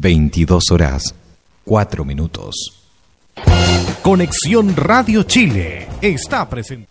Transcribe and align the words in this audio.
22 0.00 0.70
horas, 0.70 1.14
4 1.64 2.04
minutos. 2.04 2.54
Conexión 4.02 4.76
Radio 4.76 5.24
Chile 5.24 5.88
está 6.00 6.48
presente. 6.48 6.88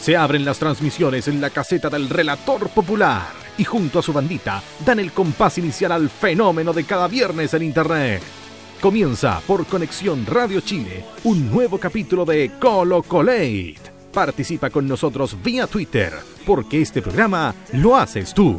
Se 0.00 0.16
abren 0.16 0.44
las 0.44 0.58
transmisiones 0.58 1.28
en 1.28 1.40
la 1.40 1.50
caseta 1.50 1.88
del 1.88 2.08
relator 2.08 2.70
popular 2.70 3.28
y 3.56 3.64
junto 3.64 4.00
a 4.00 4.02
su 4.02 4.12
bandita 4.12 4.62
dan 4.84 4.98
el 4.98 5.12
compás 5.12 5.58
inicial 5.58 5.92
al 5.92 6.10
fenómeno 6.10 6.72
de 6.72 6.84
cada 6.84 7.06
viernes 7.06 7.54
en 7.54 7.62
Internet. 7.62 8.22
Comienza 8.80 9.40
por 9.46 9.66
Conexión 9.66 10.26
Radio 10.26 10.60
Chile 10.60 11.04
un 11.22 11.50
nuevo 11.50 11.78
capítulo 11.78 12.24
de 12.24 12.52
Colo 12.58 13.02
Colate. 13.02 13.89
Participa 14.12 14.70
con 14.70 14.88
nosotros 14.88 15.36
vía 15.42 15.68
Twitter, 15.68 16.12
porque 16.44 16.82
este 16.82 17.00
programa 17.00 17.54
lo 17.72 17.96
haces 17.96 18.34
tú. 18.34 18.56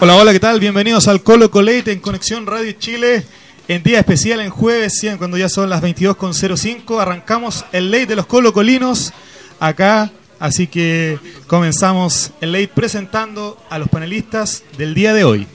Hola, 0.00 0.16
hola, 0.16 0.32
¿qué 0.32 0.40
tal? 0.40 0.58
Bienvenidos 0.58 1.06
al 1.06 1.22
Colo 1.22 1.48
Colate 1.50 1.92
en 1.92 2.00
Conexión 2.00 2.46
Radio 2.46 2.72
Chile. 2.72 3.24
En 3.68 3.84
día 3.84 4.00
especial, 4.00 4.40
en 4.40 4.50
jueves, 4.50 4.98
¿sí? 4.98 5.08
cuando 5.16 5.38
ya 5.38 5.48
son 5.48 5.70
las 5.70 5.80
22.05, 5.80 7.00
arrancamos 7.00 7.64
el 7.70 7.92
late 7.92 8.06
de 8.06 8.16
los 8.16 8.26
Colo 8.26 8.52
Colinos 8.52 9.12
acá. 9.60 10.10
Así 10.40 10.66
que 10.66 11.20
comenzamos 11.46 12.32
el 12.40 12.50
late 12.50 12.68
presentando 12.74 13.56
a 13.70 13.78
los 13.78 13.88
panelistas 13.88 14.64
del 14.76 14.94
día 14.94 15.14
de 15.14 15.22
hoy. 15.22 15.46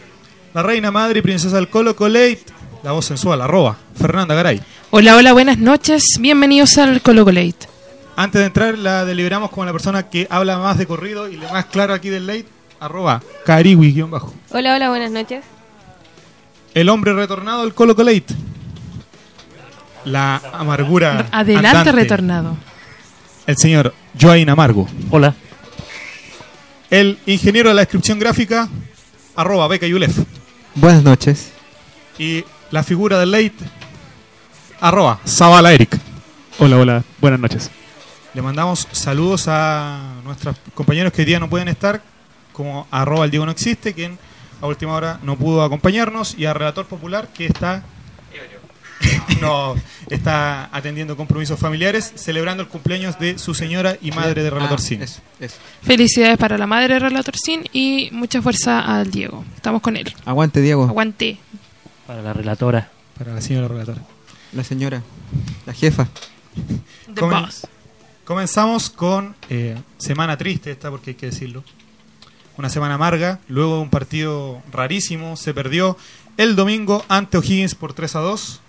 La 0.53 0.63
reina 0.63 0.91
madre 0.91 1.19
y 1.19 1.21
princesa 1.21 1.57
del 1.57 1.67
Colo 1.67 1.97
Colate, 1.97 2.39
la 2.85 2.91
voz 2.91 3.05
sensual, 3.05 3.41
arroba, 3.41 3.77
Fernanda 3.99 4.35
Garay. 4.35 4.61
Hola, 4.91 5.15
hola, 5.15 5.33
buenas 5.33 5.57
noches. 5.57 6.03
Bienvenidos 6.19 6.77
al 6.77 7.01
Colo 7.01 7.25
Colate. 7.25 7.67
Antes 8.15 8.41
de 8.41 8.45
entrar, 8.45 8.77
la 8.77 9.05
deliberamos 9.05 9.49
como 9.49 9.65
la 9.65 9.71
persona 9.71 10.07
que 10.07 10.27
habla 10.29 10.59
más 10.59 10.77
de 10.77 10.85
corrido 10.85 11.27
y 11.27 11.35
le 11.35 11.51
más 11.51 11.65
claro 11.65 11.95
aquí 11.95 12.09
del 12.09 12.27
late, 12.27 12.45
arroba, 12.79 13.23
cariwi-bajo. 13.43 14.35
Hola, 14.51 14.75
hola, 14.75 14.89
buenas 14.89 15.09
noches. 15.09 15.43
El 16.75 16.89
hombre 16.89 17.13
retornado 17.13 17.63
al 17.63 17.73
Colo 17.73 17.95
Colate. 17.95 18.35
La 20.03 20.39
amargura. 20.53 21.27
Adelante, 21.31 21.67
andante. 21.69 21.91
retornado. 21.91 22.55
El 23.47 23.57
señor 23.57 23.95
Joaín 24.21 24.47
Amargo. 24.47 24.87
Hola. 25.09 25.33
El 26.91 27.17
ingeniero 27.25 27.69
de 27.69 27.75
la 27.75 27.81
descripción 27.81 28.19
gráfica, 28.19 28.69
arroba 29.35 29.67
Beca 29.67 29.87
Yulef. 29.87 30.15
Buenas 30.75 31.01
noches. 31.01 31.51
Y 32.19 32.45
la 32.75 32.83
figura 32.83 33.17
del 33.17 33.31
late, 33.31 33.53
arroba 34.81 35.21
Zavala 35.25 35.71
Eric. 35.73 35.97
Hola, 36.59 36.77
hola. 36.77 37.03
Buenas 37.21 37.39
noches. 37.39 37.71
Le 38.33 38.41
mandamos 38.41 38.85
saludos 38.91 39.45
a 39.47 40.15
nuestros 40.25 40.57
compañeros 40.73 41.13
que 41.13 41.21
hoy 41.21 41.25
día 41.25 41.39
no 41.39 41.49
pueden 41.49 41.69
estar, 41.69 42.01
como 42.51 42.85
arroba 42.91 43.23
el 43.23 43.31
Diego 43.31 43.45
no 43.45 43.53
existe, 43.53 43.93
quien 43.93 44.19
a 44.61 44.67
última 44.67 44.93
hora 44.93 45.19
no 45.23 45.37
pudo 45.37 45.63
acompañarnos, 45.63 46.35
y 46.37 46.47
a 46.47 46.53
Relator 46.53 46.85
Popular, 46.85 47.29
que 47.33 47.45
está 47.45 47.81
no 49.41 49.75
está 50.09 50.69
atendiendo 50.73 51.15
compromisos 51.15 51.57
familiares, 51.57 52.11
celebrando 52.15 52.61
el 52.63 52.67
cumpleaños 52.67 53.17
de 53.19 53.39
su 53.39 53.53
señora 53.53 53.97
y 54.01 54.11
madre 54.11 54.43
de 54.43 54.49
Relator 54.49 54.79
Ah, 54.79 54.83
Sin. 54.83 55.01
eso, 55.01 55.21
eso. 55.39 55.55
Felicidades 55.81 56.37
para 56.37 56.57
la 56.57 56.67
madre 56.67 56.95
de 56.95 56.99
Relator 56.99 57.35
Sin 57.37 57.63
y 57.71 58.09
mucha 58.11 58.41
fuerza 58.41 58.79
al 58.81 59.11
Diego. 59.11 59.45
Estamos 59.55 59.81
con 59.81 59.95
él. 59.95 60.13
Aguante, 60.25 60.59
Diego. 60.59 60.83
Aguante. 60.83 61.37
Para 62.07 62.21
la 62.21 62.33
relatora. 62.33 62.89
Para 63.17 63.33
la 63.33 63.41
señora 63.41 63.67
relatora. 63.67 64.01
La 64.53 64.63
señora. 64.63 65.01
La 65.65 65.73
jefa. 65.73 66.07
The 67.13 67.21
Comen- 67.21 67.45
Boss. 67.45 67.67
Comenzamos 68.23 68.89
con 68.89 69.35
eh, 69.49 69.77
semana 69.97 70.37
triste 70.37 70.71
esta, 70.71 70.89
porque 70.89 71.11
hay 71.11 71.15
que 71.15 71.27
decirlo. 71.27 71.63
Una 72.57 72.69
semana 72.69 72.95
amarga, 72.95 73.39
luego 73.49 73.75
de 73.75 73.81
un 73.81 73.89
partido 73.89 74.61
rarísimo, 74.71 75.35
se 75.35 75.53
perdió 75.53 75.97
el 76.37 76.55
domingo 76.55 77.03
ante 77.09 77.37
O'Higgins 77.37 77.75
por 77.75 77.93
3 77.93 78.15
a 78.15 78.19
2. 78.19 78.61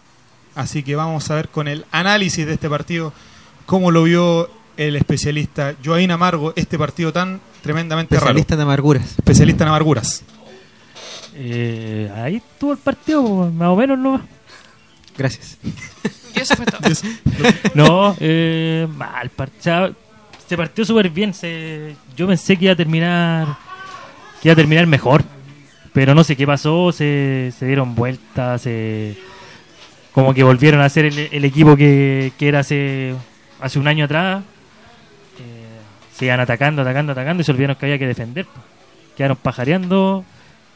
Así 0.56 0.82
que 0.82 0.96
vamos 0.96 1.30
a 1.30 1.34
ver 1.36 1.48
con 1.48 1.68
el 1.68 1.84
análisis 1.92 2.44
de 2.46 2.54
este 2.54 2.68
partido, 2.68 3.12
cómo 3.66 3.90
lo 3.90 4.02
vio 4.02 4.50
el 4.76 4.96
especialista 4.96 5.74
Joaín 5.84 6.10
Amargo, 6.10 6.52
este 6.56 6.78
partido 6.78 7.12
tan 7.12 7.40
tremendamente 7.62 8.14
Especialista 8.16 8.54
raro. 8.54 8.62
en 8.62 8.68
amarguras. 8.68 9.04
Especialista 9.18 9.64
en 9.64 9.68
amarguras. 9.68 10.22
Eh, 11.38 12.10
ahí 12.16 12.36
estuvo 12.36 12.72
el 12.72 12.78
partido, 12.78 13.22
más 13.52 13.68
o 13.68 13.76
menos 13.76 13.98
no. 13.98 14.20
Gracias. 15.16 15.58
Y 16.34 16.40
eso 16.40 16.56
fue 16.56 16.66
todo. 16.66 16.80
No, 17.74 18.16
eh, 18.20 18.86
mal 18.94 19.28
parchado. 19.30 19.94
Se 20.46 20.56
partió 20.56 20.84
súper 20.84 21.10
bien. 21.10 21.34
Se, 21.34 21.94
yo 22.16 22.26
pensé 22.26 22.56
que 22.56 22.66
iba 22.66 22.72
a 22.72 22.76
terminar 22.76 23.46
que 24.40 24.48
iba 24.48 24.52
a 24.52 24.56
terminar 24.56 24.86
mejor. 24.86 25.24
Pero 25.92 26.14
no 26.14 26.24
sé 26.24 26.36
qué 26.36 26.46
pasó. 26.46 26.92
Se, 26.92 27.52
se 27.58 27.66
dieron 27.66 27.94
vueltas. 27.94 28.62
Se, 28.62 29.16
como 30.12 30.32
que 30.32 30.42
volvieron 30.42 30.80
a 30.80 30.88
ser 30.88 31.06
el, 31.06 31.18
el 31.32 31.44
equipo 31.44 31.76
que, 31.76 32.32
que 32.38 32.48
era 32.48 32.60
hace, 32.60 33.14
hace 33.60 33.78
un 33.78 33.88
año 33.88 34.04
atrás. 34.04 34.42
Eh, 35.38 35.78
se 36.14 36.26
iban 36.26 36.40
atacando, 36.40 36.82
atacando, 36.82 37.12
atacando. 37.12 37.40
Y 37.40 37.44
se 37.44 37.52
olvidaron 37.52 37.76
que 37.76 37.86
había 37.86 37.98
que 37.98 38.06
defender. 38.06 38.46
Quedaron 39.16 39.36
pajareando. 39.38 40.24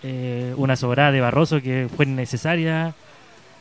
Eh, 0.02 0.54
una 0.56 0.76
sobrada 0.76 1.12
de 1.12 1.20
Barroso 1.20 1.60
que 1.60 1.88
fue 1.94 2.06
innecesaria. 2.06 2.94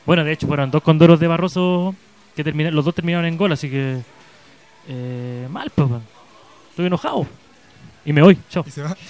Bueno, 0.06 0.24
de 0.24 0.32
hecho 0.32 0.48
fueron 0.48 0.72
dos 0.72 0.82
condoros 0.84 1.20
de 1.20 1.28
Barroso 1.28 1.96
que 2.36 2.44
terminaron, 2.44 2.76
los 2.76 2.86
dos 2.86 2.96
terminaron 2.96 3.26
en 3.26 3.38
gol, 3.38 3.52
así 3.52 3.70
que 3.70 4.02
eh, 4.88 5.48
mal, 5.50 5.70
pues. 5.74 5.90
Estoy 6.72 6.86
enojado. 6.88 7.28
Y 8.06 8.14
me 8.14 8.22
voy, 8.22 8.38
chao. 8.50 8.64
Y 8.68 8.72
se 8.72 8.82
va. 8.84 8.96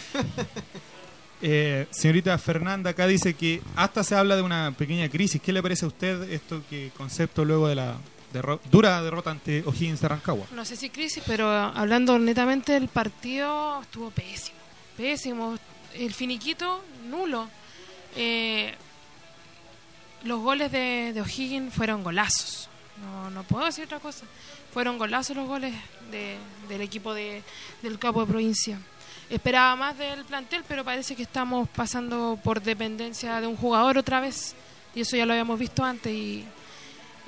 Eh, 1.41 1.88
señorita 1.91 2.38
Fernanda 2.38 2.89
acá 2.89 3.07
dice 3.07 3.34
que 3.34 3.62
hasta 3.78 4.03
se 4.03 4.13
habla 4.13 4.35
de 4.35 4.41
una 4.41 4.73
pequeña 4.78 5.07
crisis. 5.07 5.41
¿Qué 5.41 5.53
le 5.53 5.62
parece 5.63 5.85
a 5.85 5.88
usted 5.88 6.29
esto 6.34 6.62
que 6.69 6.91
concepto 6.97 7.45
luego 7.45 7.69
de 7.69 7.75
la 7.75 7.95
derro- 8.34 8.59
dura 8.69 9.01
derrota 9.01 9.31
ante 9.31 9.63
O'Higgins 9.66 10.01
de 10.01 10.07
Rancagua? 10.09 10.47
No 10.53 10.66
sé 10.66 10.75
si 10.75 10.89
crisis, 10.89 11.23
pero 11.25 11.47
hablando 11.50 12.19
netamente 12.19 12.73
del 12.73 12.89
partido, 12.89 13.81
estuvo 13.81 14.12
pésimo. 14.12 14.57
Pésimo. 14.97 15.56
El 15.95 16.13
finiquito, 16.13 16.84
nulo. 17.09 17.49
Eh, 18.15 18.73
los 20.23 20.39
goles 20.41 20.71
de, 20.71 21.11
de 21.13 21.21
O'Higgins 21.21 21.73
fueron 21.73 22.03
golazos. 22.03 22.67
No, 23.01 23.29
no 23.29 23.43
puedo 23.43 23.65
decir 23.65 23.85
otra 23.85 23.99
cosa. 23.99 24.25
Fueron 24.73 24.97
golazos 24.97 25.35
los 25.35 25.47
goles 25.47 25.73
de- 26.11 26.37
del 26.67 26.81
equipo 26.81 27.13
de, 27.13 27.43
del 27.81 27.97
capo 27.97 28.21
de 28.21 28.27
provincia. 28.27 28.79
Esperaba 29.29 29.75
más 29.75 29.97
del 29.97 30.25
plantel, 30.25 30.63
pero 30.67 30.83
parece 30.83 31.15
que 31.15 31.23
estamos 31.23 31.69
pasando 31.69 32.37
por 32.43 32.61
dependencia 32.61 33.39
de 33.39 33.47
un 33.47 33.55
jugador 33.55 33.97
otra 33.97 34.19
vez. 34.19 34.55
Y 34.95 35.01
eso 35.01 35.15
ya 35.15 35.25
lo 35.25 35.33
habíamos 35.33 35.57
visto 35.59 35.83
antes. 35.85 36.11
Y, 36.11 36.43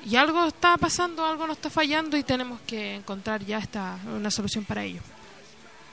y 0.04 0.16
algo 0.16 0.44
está 0.46 0.76
pasando, 0.76 1.24
algo 1.24 1.46
nos 1.46 1.56
está 1.56 1.70
fallando 1.70 2.16
y 2.16 2.24
tenemos 2.24 2.60
que 2.66 2.96
encontrar 2.96 3.44
ya 3.44 3.58
esta, 3.58 3.98
una 4.14 4.30
solución 4.30 4.64
para 4.64 4.82
ello. 4.84 5.00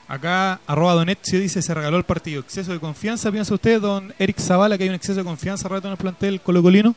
Acá, 0.09 0.59
arroba 0.68 0.96
Don 0.96 1.08
Ezio 1.08 1.40
dice, 1.40 1.62
se 1.62 1.74
regaló 1.74 1.96
el 1.96 2.03
partido. 2.03 2.42
¿Exceso 2.42 2.74
de 2.74 2.80
confianza? 2.80 3.31
¿Piensa 3.31 3.53
usted, 3.53 3.80
don 3.80 4.14
Eric 4.20 4.40
Zavala, 4.40 4.78
que 4.78 4.84
hay 4.84 4.90
un 4.90 4.96
exceso 4.96 5.20
de 5.20 5.24
confianza 5.24 5.70
rato 5.70 5.88
en 5.88 5.94
el 5.94 5.97
plantel 5.97 6.42
colocolino? 6.42 6.96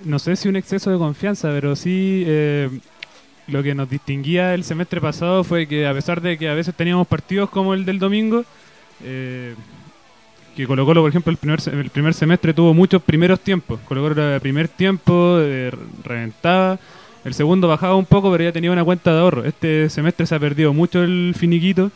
no 0.00 0.18
sé 0.18 0.36
si 0.36 0.48
un 0.48 0.56
exceso 0.56 0.90
de 0.90 0.98
confianza, 0.98 1.48
pero 1.50 1.76
sí 1.76 2.24
eh, 2.26 2.68
lo 3.46 3.62
que 3.62 3.74
nos 3.74 3.88
distinguía 3.88 4.54
el 4.54 4.64
semestre 4.64 5.00
pasado 5.00 5.44
fue 5.44 5.66
que 5.66 5.86
a 5.86 5.94
pesar 5.94 6.20
de 6.20 6.38
que 6.38 6.48
a 6.48 6.54
veces 6.54 6.74
teníamos 6.74 7.06
partidos 7.06 7.50
como 7.50 7.74
el 7.74 7.84
del 7.84 7.98
domingo, 7.98 8.44
eh, 9.02 9.54
que 10.56 10.66
Colo 10.66 10.84
Colo, 10.86 11.02
por 11.02 11.10
ejemplo, 11.10 11.30
el 11.30 11.36
primer, 11.36 11.60
el 11.66 11.90
primer 11.90 12.14
semestre 12.14 12.54
tuvo 12.54 12.72
muchos 12.74 13.02
primeros 13.02 13.40
tiempos. 13.40 13.80
Colo 13.86 14.02
Colo 14.02 14.22
era 14.22 14.40
primer 14.40 14.68
tiempo, 14.68 15.38
eh, 15.40 15.72
reventaba, 16.04 16.78
el 17.24 17.34
segundo 17.34 17.68
bajaba 17.68 17.96
un 17.96 18.04
poco, 18.04 18.30
pero 18.30 18.44
ya 18.44 18.52
tenía 18.52 18.70
una 18.70 18.84
cuenta 18.84 19.12
de 19.12 19.20
ahorro. 19.20 19.44
Este 19.44 19.88
semestre 19.88 20.26
se 20.26 20.34
ha 20.34 20.38
perdido 20.38 20.72
mucho 20.72 21.02
el 21.02 21.34
finiquito. 21.36 21.90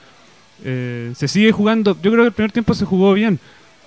Eh, 0.64 1.12
se 1.14 1.28
sigue 1.28 1.52
jugando, 1.52 1.96
yo 2.02 2.10
creo 2.10 2.24
que 2.24 2.28
el 2.28 2.32
primer 2.32 2.52
tiempo 2.52 2.74
se 2.74 2.84
jugó 2.84 3.12
bien. 3.12 3.38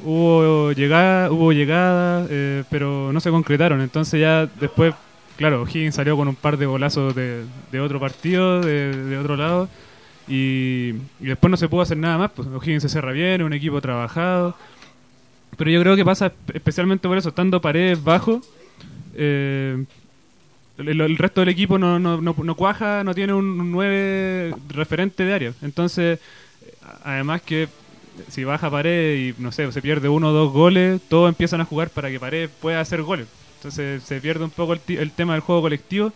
Hubo 0.04 0.72
llegada, 0.72 1.32
hubo 1.32 1.52
llegada, 1.52 2.26
eh, 2.30 2.64
pero 2.70 3.12
no 3.12 3.20
se 3.20 3.32
concretaron. 3.32 3.82
Entonces 3.82 4.22
ya 4.22 4.46
después, 4.60 4.94
claro, 5.38 5.66
Higgins 5.68 5.96
salió 5.96 6.16
con 6.16 6.28
un 6.28 6.36
par 6.36 6.58
de 6.58 6.66
golazos 6.66 7.16
de, 7.16 7.46
otro 7.80 8.00
partido, 8.00 8.62
de, 8.62 9.18
otro 9.18 9.36
lado, 9.36 9.68
y, 10.28 10.94
y 11.20 11.26
después 11.26 11.50
no 11.50 11.58
se 11.58 11.68
pudo 11.68 11.82
hacer 11.82 11.98
nada 11.98 12.18
más. 12.18 12.32
Pues 12.32 12.48
O'Higgins 12.48 12.84
se 12.84 12.90
cierra 12.90 13.12
bien, 13.12 13.42
un 13.42 13.54
equipo 13.54 13.82
trabajado. 13.82 14.56
Pero 15.58 15.72
yo 15.72 15.82
creo 15.82 15.96
que 15.96 16.06
pasa 16.06 16.32
especialmente 16.54 17.08
por 17.08 17.18
eso, 17.18 17.30
estando 17.30 17.62
paredes 17.62 18.04
bajo, 18.04 18.42
eh, 19.16 19.84
el, 20.88 21.18
resto 21.18 21.42
del 21.42 21.50
equipo 21.50 21.78
no, 21.78 22.00
no, 22.00 22.22
no, 22.22 22.36
no 22.38 22.56
cuaja, 22.56 23.04
no 23.04 23.14
tiene 23.14 23.34
un 23.34 23.72
9 23.72 24.56
referente 24.70 25.24
de 25.24 25.34
área. 25.34 25.54
Entonces, 25.62 26.20
además 27.04 27.42
que 27.42 27.68
si 28.30 28.44
baja 28.44 28.70
pared 28.70 29.16
y 29.16 29.42
no 29.42 29.52
sé, 29.52 29.72
se 29.72 29.82
pierde 29.82 30.10
uno 30.10 30.30
o 30.30 30.34
dos 30.34 30.52
goles, 30.52 31.02
todos 31.08 31.30
empiezan 31.30 31.62
a 31.62 31.66
jugar 31.66 31.90
para 31.90 32.10
que 32.10 32.20
pared 32.20 32.50
pueda 32.62 32.80
hacer 32.80 33.02
goles. 33.02 33.28
Entonces 33.58 34.04
se 34.04 34.20
pierde 34.20 34.44
un 34.44 34.50
poco 34.50 34.74
el, 34.74 34.82
el 34.88 35.12
tema 35.12 35.34
del 35.34 35.42
juego 35.42 35.62
colectivo. 35.62 36.14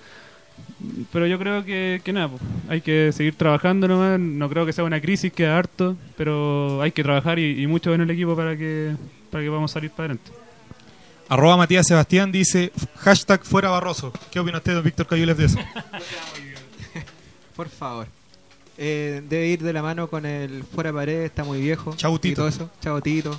Pero 1.12 1.28
yo 1.28 1.38
creo 1.38 1.66
que, 1.66 2.02
que 2.04 2.14
nada, 2.14 2.30
pues, 2.30 2.42
hay 2.70 2.82
que 2.82 3.12
seguir 3.12 3.36
trabajando 3.36 3.88
nomás. 3.88 4.20
No 4.20 4.50
creo 4.50 4.66
que 4.66 4.74
sea 4.74 4.84
una 4.84 5.02
crisis, 5.02 5.32
queda 5.32 5.58
harto, 5.58 5.96
pero 6.18 6.82
hay 6.82 6.92
que 6.92 7.04
trabajar 7.04 7.40
y, 7.40 7.62
y 7.62 7.68
mucho 7.68 7.94
en 7.94 8.02
el 8.02 8.10
equipo 8.10 8.36
para 8.36 8.56
que, 8.58 8.96
para 9.32 9.44
que 9.44 9.50
podamos 9.50 9.72
salir 9.72 9.92
para 9.92 10.14
adelante. 10.14 10.44
Arroba 11.27 11.57
Matías 11.57 11.88
Sebastián 11.88 12.31
dice 12.31 12.72
hashtag 12.98 13.44
fuera 13.44 13.69
Barroso. 13.69 14.13
¿Qué 14.30 14.39
opina 14.39 14.60
usted, 14.60 14.75
don 14.75 14.83
Víctor 14.83 15.07
Cayules, 15.07 15.36
de 15.38 15.45
eso? 15.45 15.57
Por 17.56 17.68
favor. 17.69 18.07
Eh, 18.77 19.24
debe 19.27 19.48
ir 19.48 19.63
de 19.63 19.74
la 19.74 19.81
mano 19.81 20.07
con 20.07 20.25
el 20.25 20.63
fuera 20.63 20.94
pared, 20.94 21.24
está 21.24 21.44
muy 21.44 21.62
viejo. 21.62 21.95
Chau, 21.95 22.19
Tito. 22.19 22.33
Y 22.33 22.36
todo 22.36 22.48
eso. 22.48 22.69
Chau, 22.81 23.01
Tito. 23.01 23.36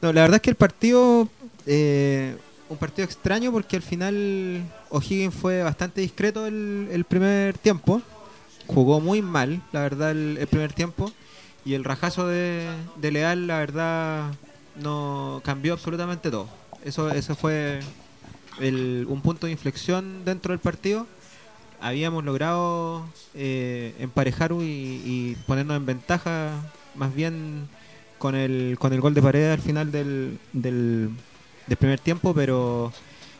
No, 0.00 0.12
la 0.12 0.22
verdad 0.22 0.36
es 0.36 0.42
que 0.42 0.50
el 0.50 0.56
partido, 0.56 1.28
eh, 1.66 2.36
un 2.70 2.78
partido 2.78 3.04
extraño 3.04 3.52
porque 3.52 3.76
al 3.76 3.82
final 3.82 4.62
O'Higgins 4.88 5.34
fue 5.34 5.62
bastante 5.62 6.00
discreto 6.00 6.46
el, 6.46 6.88
el 6.90 7.04
primer 7.04 7.58
tiempo. 7.58 8.00
Jugó 8.66 9.00
muy 9.00 9.20
mal, 9.20 9.60
la 9.72 9.80
verdad, 9.80 10.12
el, 10.12 10.38
el 10.40 10.46
primer 10.46 10.72
tiempo. 10.72 11.12
Y 11.64 11.74
el 11.74 11.84
rajazo 11.84 12.26
de, 12.26 12.66
de 12.96 13.10
Leal, 13.10 13.46
la 13.46 13.58
verdad, 13.58 14.32
no 14.76 15.42
cambió 15.44 15.74
absolutamente 15.74 16.30
todo. 16.30 16.48
Eso, 16.84 17.10
eso 17.10 17.34
fue 17.34 17.80
un 18.60 19.20
punto 19.22 19.46
de 19.46 19.52
inflexión 19.52 20.24
dentro 20.24 20.52
del 20.52 20.58
partido 20.58 21.06
habíamos 21.80 22.24
logrado 22.24 23.04
eh, 23.34 23.94
emparejar 23.98 24.52
y, 24.52 25.02
y 25.04 25.36
ponernos 25.46 25.76
en 25.76 25.86
ventaja 25.86 26.50
más 26.94 27.14
bien 27.14 27.68
con 28.18 28.34
el, 28.34 28.76
con 28.78 28.92
el 28.92 29.00
gol 29.00 29.14
de 29.14 29.22
pared 29.22 29.50
al 29.50 29.60
final 29.60 29.90
del, 29.90 30.38
del, 30.52 31.10
del 31.66 31.76
primer 31.76 31.98
tiempo, 31.98 32.34
pero 32.34 32.92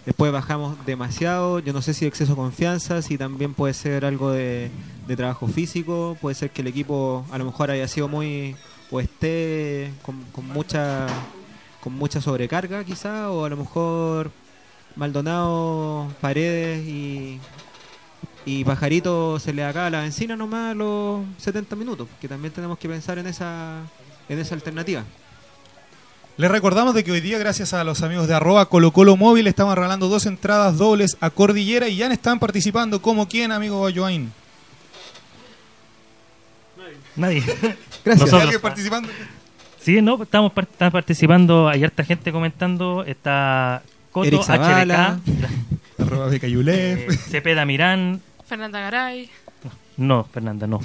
después 0.06 0.32
bajamos 0.32 0.74
demasiado. 0.86 1.58
Yo 1.58 1.72
no 1.72 1.82
sé 1.82 1.92
si 1.92 2.06
exceso 2.06 2.32
de 2.32 2.36
confianza, 2.36 3.02
si 3.02 3.18
también 3.18 3.52
puede 3.52 3.74
ser 3.74 4.04
algo 4.04 4.30
de, 4.30 4.70
de 5.06 5.16
trabajo 5.16 5.46
físico, 5.46 6.16
puede 6.20 6.34
ser 6.34 6.50
que 6.50 6.62
el 6.62 6.68
equipo 6.68 7.26
a 7.30 7.38
lo 7.38 7.44
mejor 7.44 7.70
haya 7.70 7.88
sido 7.88 8.08
muy 8.08 8.56
o 8.90 9.00
esté 9.00 9.92
con, 10.02 10.24
con 10.32 10.46
mucha 10.48 11.06
con 11.80 11.94
mucha 11.94 12.20
sobrecarga 12.20 12.84
quizá, 12.84 13.30
o 13.30 13.44
a 13.44 13.48
lo 13.48 13.56
mejor 13.56 14.30
Maldonado, 14.96 16.08
Paredes 16.20 16.86
y, 16.86 17.40
y 18.44 18.64
Pajarito 18.64 19.38
se 19.38 19.52
le 19.52 19.64
acaba 19.64 19.90
la 19.90 20.00
benzina 20.02 20.36
nomás 20.36 20.72
a 20.72 20.74
los 20.74 21.24
70 21.38 21.76
minutos, 21.76 22.08
que 22.20 22.28
también 22.28 22.52
tenemos 22.52 22.78
que 22.78 22.88
pensar 22.88 23.18
en 23.18 23.26
esa 23.26 23.82
en 24.28 24.38
esa 24.38 24.54
alternativa. 24.54 25.04
Les 26.36 26.50
recordamos 26.50 26.94
de 26.94 27.04
que 27.04 27.12
hoy 27.12 27.20
día, 27.20 27.38
gracias 27.38 27.74
a 27.74 27.84
los 27.84 28.02
amigos 28.02 28.28
de 28.28 28.34
arroba 28.34 28.64
Colo 28.66 28.92
Colo 28.92 29.16
Móvil, 29.16 29.46
estamos 29.46 29.74
regalando 29.74 30.08
dos 30.08 30.24
entradas 30.24 30.78
dobles 30.78 31.18
a 31.20 31.28
Cordillera 31.28 31.88
y 31.88 31.96
ya 31.96 32.06
están 32.06 32.38
participando. 32.38 33.02
¿Como 33.02 33.28
quién, 33.28 33.52
amigo 33.52 33.86
Joaín? 33.94 34.32
Nadie. 37.16 37.40
Gracias. 38.04 38.20
Nosotros. 38.20 38.42
¿Alguien 38.42 38.60
participando? 38.60 39.08
Sí, 39.80 40.02
no, 40.02 40.22
estamos 40.22 40.52
par- 40.52 40.68
está 40.70 40.90
participando, 40.90 41.68
hay 41.68 41.82
harta 41.84 42.04
gente 42.04 42.32
comentando, 42.32 43.02
está 43.04 43.82
Coto, 44.12 44.26
Eric 44.28 44.42
Zavala. 44.42 45.18
HDK, 45.24 45.48
Arroba 46.00 46.30
eh, 46.34 47.06
Cepeda 47.28 47.64
Mirán, 47.64 48.20
Fernanda 48.46 48.80
Garay. 48.80 49.30
no, 49.96 50.24
Fernanda, 50.24 50.66
no. 50.66 50.80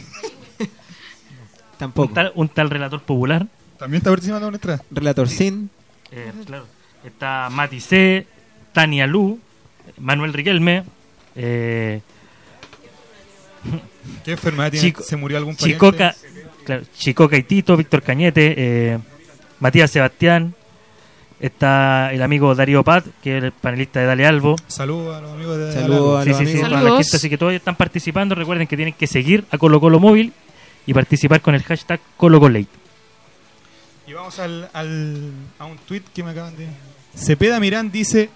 Tampoco. 1.78 2.08
Un 2.08 2.14
tal, 2.14 2.32
un 2.36 2.50
tal 2.50 2.70
relator 2.70 3.02
popular, 3.02 3.48
También 3.78 3.98
está 4.00 4.10
participando 4.12 4.48
entrada. 4.48 4.82
Relator 4.92 5.28
Sin, 5.28 5.70
eh, 6.12 6.32
claro. 6.46 6.66
está 7.04 7.50
Mati 7.52 7.82
C, 7.82 8.26
Tania 8.72 9.06
Lu, 9.08 9.40
Manuel 9.98 10.32
Riquelme, 10.34 10.84
eh, 11.36 12.02
¿Qué 14.24 14.32
enfermedad 14.34 14.72
tiene? 14.72 14.88
Chico- 14.88 15.04
¿Se 15.04 15.16
murió 15.18 15.38
algún 15.38 15.56
pariente? 15.56 15.76
Chicoca, 15.84 16.16
claro, 16.66 16.84
Chicoca 16.98 17.38
y 17.38 17.44
Tito, 17.44 17.78
Víctor 17.78 18.02
Cañete, 18.02 18.54
eh, 18.58 19.00
Matías 19.60 19.90
Sebastián, 19.92 20.54
está 21.40 22.12
el 22.14 22.22
amigo 22.22 22.54
Darío 22.56 22.84
Pat, 22.84 23.06
que 23.22 23.38
es 23.38 23.44
el 23.44 23.52
panelista 23.52 24.00
de 24.00 24.06
Dale 24.06 24.26
Albo. 24.26 24.56
Saludos 24.68 25.16
a 25.18 25.22
los 25.22 25.32
amigos 25.34 25.58
de 25.58 25.74
Saludos 25.74 26.20
a 26.20 26.24
Sí, 26.24 26.30
los 26.30 26.38
sí, 26.38 26.46
sí, 26.46 26.52
amigos. 26.52 26.70
toda 26.70 26.70
la 26.70 26.78
Saludos. 26.90 27.06
gente, 27.06 27.18
así 27.18 27.30
que 27.30 27.38
todos 27.38 27.54
están 27.54 27.76
participando. 27.76 28.36
Recuerden 28.36 28.68
que 28.68 28.76
tienen 28.76 28.94
que 28.94 29.08
seguir 29.08 29.46
a 29.52 29.58
Colo 29.58 29.80
Colo 29.80 30.00
Móvil 30.00 30.34
y 30.86 30.94
participar 30.94 31.42
con 31.42 31.56
el 31.56 31.64
hashtag 31.64 32.00
ColoColate. 32.18 32.68
Y 34.08 34.14
vamos 34.14 34.38
al, 34.40 34.70
al- 34.74 35.32
a 35.58 35.66
un 35.66 35.78
tweet 35.78 36.04
que 36.14 36.24
me 36.24 36.32
acaban 36.32 36.56
de. 36.56 36.68
Cepeda 37.16 37.60
Mirán 37.60 37.92
dice: 37.92 38.30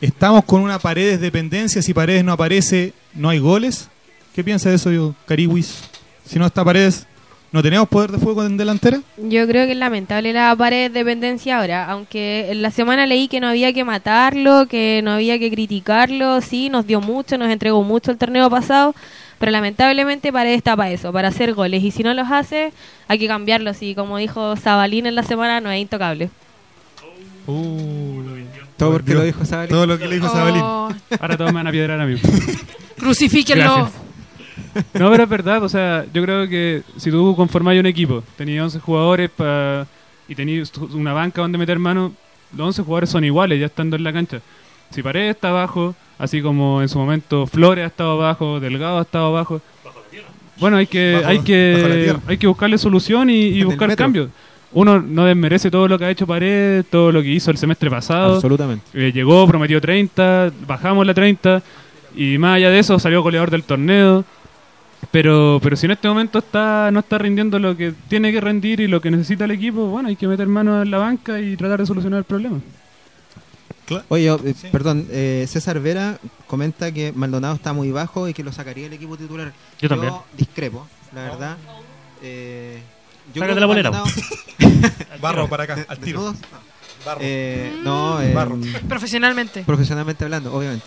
Estamos 0.00 0.44
con 0.44 0.62
una 0.62 0.78
paredes 0.78 1.20
dependencia. 1.20 1.82
Si 1.82 1.92
paredes 1.92 2.24
no 2.24 2.32
aparece, 2.32 2.94
no 3.14 3.28
hay 3.28 3.38
goles. 3.38 3.88
¿Qué 4.34 4.42
piensa 4.42 4.70
de 4.70 4.76
eso, 4.76 4.90
yo, 4.90 5.14
Cariwis? 5.26 5.84
Si 6.26 6.38
no 6.38 6.46
está 6.46 6.64
paredes, 6.64 7.06
¿no 7.54 7.62
tenemos 7.62 7.88
poder 7.88 8.10
de 8.10 8.18
fuego 8.18 8.44
en 8.44 8.56
delantera? 8.56 9.00
Yo 9.16 9.46
creo 9.46 9.64
que 9.64 9.72
es 9.72 9.78
lamentable 9.78 10.32
la 10.32 10.56
pared 10.56 10.90
de 10.90 10.98
dependencia 10.98 11.60
ahora, 11.60 11.88
aunque 11.88 12.50
en 12.50 12.62
la 12.62 12.72
semana 12.72 13.06
leí 13.06 13.28
que 13.28 13.38
no 13.38 13.46
había 13.46 13.72
que 13.72 13.84
matarlo, 13.84 14.66
que 14.66 15.02
no 15.04 15.12
había 15.12 15.38
que 15.38 15.52
criticarlo, 15.52 16.40
sí, 16.40 16.68
nos 16.68 16.84
dio 16.84 17.00
mucho, 17.00 17.38
nos 17.38 17.48
entregó 17.52 17.84
mucho 17.84 18.10
el 18.10 18.18
torneo 18.18 18.50
pasado, 18.50 18.92
pero 19.38 19.52
lamentablemente 19.52 20.32
Paredes 20.32 20.56
está 20.56 20.76
para 20.76 20.90
eso, 20.90 21.12
para 21.12 21.28
hacer 21.28 21.54
goles, 21.54 21.84
y 21.84 21.92
si 21.92 22.02
no 22.02 22.12
los 22.12 22.28
hace, 22.28 22.72
hay 23.06 23.20
que 23.20 23.28
cambiarlo, 23.28 23.70
y 23.80 23.94
como 23.94 24.18
dijo 24.18 24.56
Zabalín 24.56 25.06
en 25.06 25.14
la 25.14 25.22
semana, 25.22 25.60
no 25.60 25.70
es 25.70 25.80
intocable. 25.80 26.30
todo 28.76 28.90
porque 28.90 29.14
lo 29.14 29.22
dijo 29.22 29.44
Sabalín. 29.44 29.70
Todo 29.70 29.86
lo 29.86 29.96
que 29.96 30.08
le 30.08 30.16
dijo 30.16 30.28
Sabalín. 30.28 30.60
Oh, 30.60 30.88
Ahora 31.20 31.36
todos 31.36 31.52
me 31.52 31.58
van 31.58 31.68
a 31.68 31.70
piedrar 31.70 32.00
a 32.00 32.04
mí. 32.04 32.20
crucifíquenlo. 32.98 33.76
Gracias. 33.76 34.03
No, 34.94 35.10
pero 35.10 35.24
es 35.24 35.28
verdad, 35.28 35.62
o 35.62 35.68
sea, 35.68 36.04
yo 36.12 36.22
creo 36.22 36.48
que 36.48 36.82
si 36.96 37.10
tú 37.10 37.34
conformas 37.36 37.76
un 37.78 37.86
equipo, 37.86 38.22
tenías 38.36 38.62
11 38.64 38.78
jugadores 38.80 39.30
pa- 39.30 39.86
y 40.28 40.34
tenías 40.34 40.72
una 40.92 41.12
banca 41.12 41.42
donde 41.42 41.58
meter 41.58 41.78
mano, 41.78 42.12
los 42.56 42.66
11 42.68 42.82
jugadores 42.82 43.10
son 43.10 43.24
iguales 43.24 43.58
ya 43.60 43.66
estando 43.66 43.96
en 43.96 44.04
la 44.04 44.12
cancha. 44.12 44.40
Si 44.90 45.02
Paredes 45.02 45.34
está 45.34 45.48
abajo, 45.50 45.94
así 46.18 46.40
como 46.40 46.80
en 46.82 46.88
su 46.88 46.98
momento 46.98 47.46
Flores 47.46 47.84
ha 47.84 47.88
estado 47.88 48.12
abajo, 48.12 48.60
Delgado 48.60 48.98
ha 48.98 49.02
estado 49.02 49.26
abajo. 49.26 49.60
Bueno, 50.58 50.76
hay 50.76 50.86
que 50.86 51.14
Bajo- 51.16 51.26
hay 51.28 51.36
bajo 51.36 51.44
que 51.46 52.16
hay 52.28 52.38
que 52.38 52.46
buscarle 52.46 52.78
solución 52.78 53.28
y, 53.28 53.62
buscar 53.64 53.88
cambios. 53.96 54.28
Uno 54.72 55.00
no 55.00 55.24
desmerece 55.24 55.70
todo 55.70 55.86
lo 55.88 55.98
que 55.98 56.04
ha 56.04 56.10
hecho 56.10 56.26
Paredes, 56.26 56.84
todo 56.90 57.10
lo 57.12 57.22
que 57.22 57.28
hizo 57.28 57.50
el 57.50 57.56
semestre 57.56 57.90
pasado. 57.90 58.34
Absolutamente. 58.36 58.84
Eh, 58.94 59.12
llegó, 59.12 59.46
prometió 59.46 59.80
30, 59.80 60.52
bajamos 60.66 61.06
la 61.06 61.14
30 61.14 61.62
y 62.16 62.38
más 62.38 62.56
allá 62.56 62.70
de 62.70 62.78
eso 62.78 62.98
salió 62.98 63.22
goleador 63.22 63.50
del 63.50 63.64
torneo. 63.64 64.24
Pero, 65.10 65.60
pero 65.62 65.76
si 65.76 65.86
en 65.86 65.92
este 65.92 66.08
momento 66.08 66.38
está 66.38 66.90
no 66.92 67.00
está 67.00 67.18
rindiendo 67.18 67.58
lo 67.58 67.76
que 67.76 67.92
tiene 68.08 68.32
que 68.32 68.40
rendir 68.40 68.80
y 68.80 68.88
lo 68.88 69.00
que 69.00 69.10
necesita 69.10 69.44
el 69.44 69.50
equipo, 69.52 69.86
bueno, 69.86 70.08
hay 70.08 70.16
que 70.16 70.26
meter 70.26 70.46
mano 70.48 70.82
en 70.82 70.90
la 70.90 70.98
banca 70.98 71.40
y 71.40 71.56
tratar 71.56 71.80
de 71.80 71.86
solucionar 71.86 72.18
el 72.18 72.24
problema. 72.24 72.60
Oye, 74.08 74.28
eh, 74.32 74.54
Sí. 74.58 74.68
perdón, 74.72 75.06
eh, 75.10 75.44
César 75.48 75.78
Vera 75.78 76.18
comenta 76.46 76.90
que 76.92 77.12
Maldonado 77.12 77.54
está 77.54 77.72
muy 77.74 77.90
bajo 77.90 78.28
y 78.28 78.32
que 78.34 78.42
lo 78.42 78.50
sacaría 78.52 78.86
el 78.86 78.92
equipo 78.94 79.16
titular. 79.16 79.52
Yo 79.80 79.88
también. 79.88 80.14
discrepo, 80.36 80.86
la 81.14 81.22
verdad. 81.22 81.56
Eh, 82.22 82.80
yo 83.34 83.40
Sácate 83.40 83.60
la 83.60 83.66
bolera, 83.66 83.90
Barro 85.20 85.48
para 85.48 85.64
acá, 85.64 85.84
al 85.86 85.98
tiro. 85.98 86.34
Barro. 87.04 87.20
Eh, 87.22 87.78
no, 87.84 88.20
eh, 88.22 88.32
Barro. 88.32 88.58
Profesionalmente. 88.88 89.62
profesionalmente 89.64 90.24
hablando, 90.24 90.54
obviamente. 90.54 90.86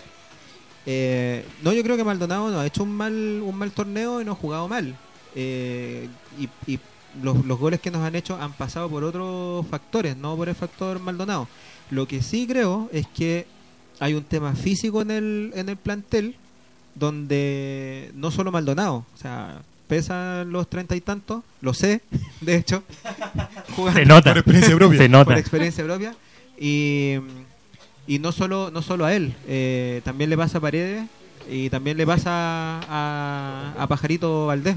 Eh, 0.90 1.44
no, 1.62 1.74
yo 1.74 1.82
creo 1.82 1.98
que 1.98 2.04
Maldonado 2.04 2.50
no 2.50 2.60
ha 2.60 2.66
hecho 2.66 2.82
un 2.82 2.92
mal 2.92 3.12
un 3.12 3.54
mal 3.54 3.70
torneo 3.72 4.22
y 4.22 4.24
no 4.24 4.32
ha 4.32 4.36
jugado 4.36 4.68
mal. 4.68 4.96
Eh, 5.34 6.08
y 6.38 6.48
y 6.72 6.78
los, 7.22 7.44
los 7.44 7.58
goles 7.58 7.80
que 7.80 7.90
nos 7.90 8.02
han 8.02 8.14
hecho 8.14 8.40
han 8.40 8.54
pasado 8.54 8.88
por 8.88 9.04
otros 9.04 9.66
factores, 9.66 10.16
no 10.16 10.34
por 10.34 10.48
el 10.48 10.54
factor 10.54 10.98
Maldonado. 10.98 11.46
Lo 11.90 12.08
que 12.08 12.22
sí 12.22 12.46
creo 12.46 12.88
es 12.90 13.06
que 13.06 13.46
hay 14.00 14.14
un 14.14 14.24
tema 14.24 14.54
físico 14.54 15.02
en 15.02 15.10
el, 15.10 15.52
en 15.54 15.68
el 15.68 15.76
plantel 15.76 16.36
donde 16.94 18.10
no 18.14 18.30
solo 18.30 18.50
Maldonado, 18.50 19.04
o 19.14 19.18
sea, 19.20 19.60
pesan 19.88 20.50
los 20.50 20.70
treinta 20.70 20.96
y 20.96 21.02
tantos, 21.02 21.42
lo 21.60 21.74
sé, 21.74 22.00
de 22.40 22.56
hecho, 22.56 22.82
Se 23.94 24.06
nota. 24.06 24.30
Por 24.30 24.38
experiencia 24.38 24.76
propia. 24.76 24.98
Se 24.98 25.08
nota. 25.08 25.24
por 25.24 25.38
experiencia 25.38 25.84
propia 25.84 26.14
y, 26.58 27.16
y 28.08 28.18
no 28.18 28.32
solo 28.32 28.70
no 28.72 28.82
solo 28.82 29.04
a 29.04 29.14
él 29.14 29.36
eh, 29.46 30.00
también 30.02 30.30
le 30.30 30.36
pasa 30.36 30.58
a 30.58 30.60
Paredes 30.60 31.04
y 31.48 31.70
también 31.70 31.96
le 31.96 32.06
pasa 32.06 32.30
a, 32.88 33.74
a 33.78 33.86
Pajarito 33.86 34.46
Valdés 34.46 34.76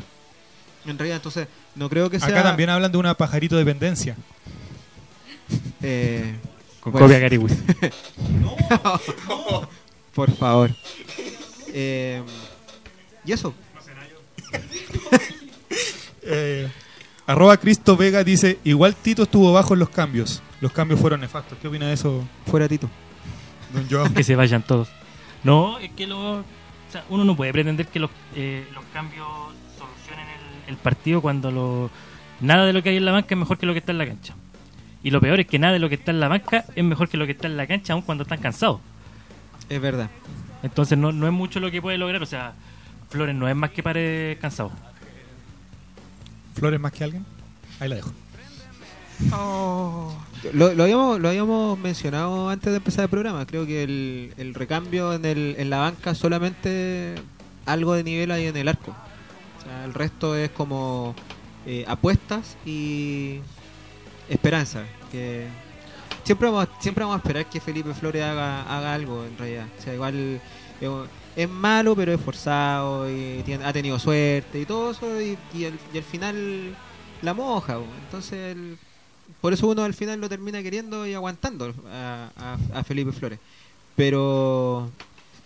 en 0.85 0.97
realidad 0.97 1.17
entonces 1.17 1.47
no 1.75 1.89
creo 1.89 2.09
que 2.09 2.19
sea 2.19 2.27
Acá 2.27 2.43
también 2.43 2.69
hablan 2.69 2.91
de 2.91 2.97
una 2.97 3.15
pajarito 3.15 3.55
dependencia. 3.55 4.15
eh, 5.81 6.35
Con 6.79 6.91
Bueno. 6.93 7.07
copia 7.07 7.19
Cariwis. 7.21 7.53
por 10.13 10.31
favor 10.31 10.71
Eh, 11.73 12.21
y 13.25 13.31
eso 13.31 13.53
Eh, 16.23 16.69
arroba 17.25 17.57
Cristo 17.57 17.97
Vega 17.97 18.23
dice: 18.23 18.59
Igual 18.63 18.95
Tito 18.95 19.23
estuvo 19.23 19.51
bajo 19.51 19.73
en 19.73 19.79
los 19.79 19.89
cambios. 19.89 20.41
Los 20.61 20.71
cambios 20.71 20.99
fueron 20.99 21.19
nefastos. 21.21 21.57
¿Qué 21.59 21.67
opina 21.67 21.87
de 21.87 21.93
eso, 21.93 22.23
fuera 22.45 22.67
Tito 22.67 22.89
don 23.73 24.13
que 24.13 24.23
se 24.23 24.35
vayan 24.35 24.63
todos. 24.63 24.89
No, 25.43 25.79
es 25.79 25.91
que 25.91 26.07
lo, 26.07 26.39
O 26.39 26.43
sea, 26.91 27.03
uno 27.09 27.23
no 27.23 27.35
puede 27.35 27.51
pretender 27.51 27.87
que 27.87 27.99
los, 27.99 28.11
eh, 28.35 28.67
los 28.73 28.83
cambios 28.93 29.27
solucionen 29.77 30.27
el, 30.27 30.71
el 30.71 30.77
partido 30.77 31.21
cuando 31.21 31.51
lo, 31.51 31.89
nada 32.39 32.65
de 32.65 32.73
lo 32.73 32.83
que 32.83 32.89
hay 32.89 32.97
en 32.97 33.05
la 33.05 33.11
banca 33.11 33.33
es 33.33 33.39
mejor 33.39 33.57
que 33.57 33.65
lo 33.65 33.73
que 33.73 33.79
está 33.79 33.91
en 33.91 33.97
la 33.97 34.05
cancha. 34.05 34.35
Y 35.03 35.09
lo 35.09 35.19
peor 35.19 35.39
es 35.39 35.47
que 35.47 35.57
nada 35.57 35.73
de 35.73 35.79
lo 35.79 35.89
que 35.89 35.95
está 35.95 36.11
en 36.11 36.19
la 36.19 36.27
banca 36.27 36.65
es 36.75 36.83
mejor 36.83 37.09
que 37.09 37.17
lo 37.17 37.25
que 37.25 37.31
está 37.31 37.47
en 37.47 37.57
la 37.57 37.65
cancha, 37.65 37.93
aun 37.93 38.03
cuando 38.03 38.23
están 38.23 38.39
cansados. 38.39 38.81
Es 39.67 39.81
verdad. 39.81 40.09
Entonces 40.63 40.97
no, 40.97 41.11
no 41.11 41.25
es 41.25 41.33
mucho 41.33 41.59
lo 41.59 41.71
que 41.71 41.81
puede 41.81 41.97
lograr. 41.97 42.21
O 42.21 42.25
sea, 42.27 42.53
Flores 43.09 43.35
no 43.35 43.47
es 43.47 43.55
más 43.55 43.71
que 43.71 43.81
pared 43.81 44.37
cansado. 44.39 44.71
¿Flores 46.53 46.79
más 46.79 46.91
que 46.91 47.03
alguien? 47.03 47.25
Ahí 47.79 47.89
la 47.89 47.95
dejo. 47.95 48.11
Oh. 49.33 50.13
Lo, 50.53 50.73
lo 50.73 50.83
habíamos, 50.83 51.19
lo 51.19 51.29
habíamos 51.29 51.77
mencionado 51.79 52.49
antes 52.49 52.71
de 52.71 52.77
empezar 52.77 53.03
el 53.03 53.09
programa. 53.09 53.45
Creo 53.45 53.65
que 53.65 53.83
el, 53.83 54.33
el 54.37 54.53
recambio 54.53 55.13
en, 55.13 55.25
el, 55.25 55.55
en 55.57 55.69
la 55.69 55.77
banca 55.79 56.15
solamente 56.15 57.15
algo 57.65 57.93
de 57.93 58.03
nivel 58.03 58.31
hay 58.31 58.47
en 58.47 58.57
el 58.57 58.67
arco. 58.67 58.91
O 59.59 59.63
sea, 59.63 59.85
el 59.85 59.93
resto 59.93 60.35
es 60.35 60.49
como 60.49 61.13
eh, 61.67 61.85
apuestas 61.87 62.57
y 62.65 63.39
esperanza. 64.29 64.83
Que 65.11 65.45
siempre 66.23 66.49
vamos, 66.49 66.67
siempre 66.79 67.03
vamos 67.03 67.17
a 67.17 67.19
esperar 67.19 67.45
que 67.47 67.59
Felipe 67.59 67.93
Flores 67.93 68.23
haga, 68.23 68.63
haga 68.63 68.93
algo 68.95 69.23
en 69.25 69.37
realidad. 69.37 69.67
O 69.77 69.81
sea, 69.83 69.93
igual 69.93 70.41
eh, 70.81 71.05
es 71.35 71.49
malo, 71.49 71.95
pero 71.95 72.11
es 72.13 72.19
forzado 72.19 73.07
y 73.09 73.43
ha 73.63 73.71
tenido 73.73 73.99
suerte 73.99 74.59
y 74.59 74.65
todo 74.65 74.89
eso. 74.91 75.21
Y, 75.21 75.37
y, 75.53 75.65
al, 75.65 75.79
y 75.93 75.97
al 75.99 76.03
final 76.03 76.75
la 77.21 77.33
moja. 77.35 77.77
Entonces, 78.05 78.55
el- 78.57 78.77
por 79.41 79.53
eso 79.53 79.67
uno 79.67 79.83
al 79.83 79.93
final 79.93 80.21
lo 80.21 80.29
termina 80.29 80.61
queriendo 80.61 81.05
y 81.07 81.13
aguantando 81.13 81.73
a, 81.91 82.29
a- 82.73 82.79
a 82.79 82.83
Felipe 82.83 83.11
Flores. 83.11 83.39
Pero 83.95 84.89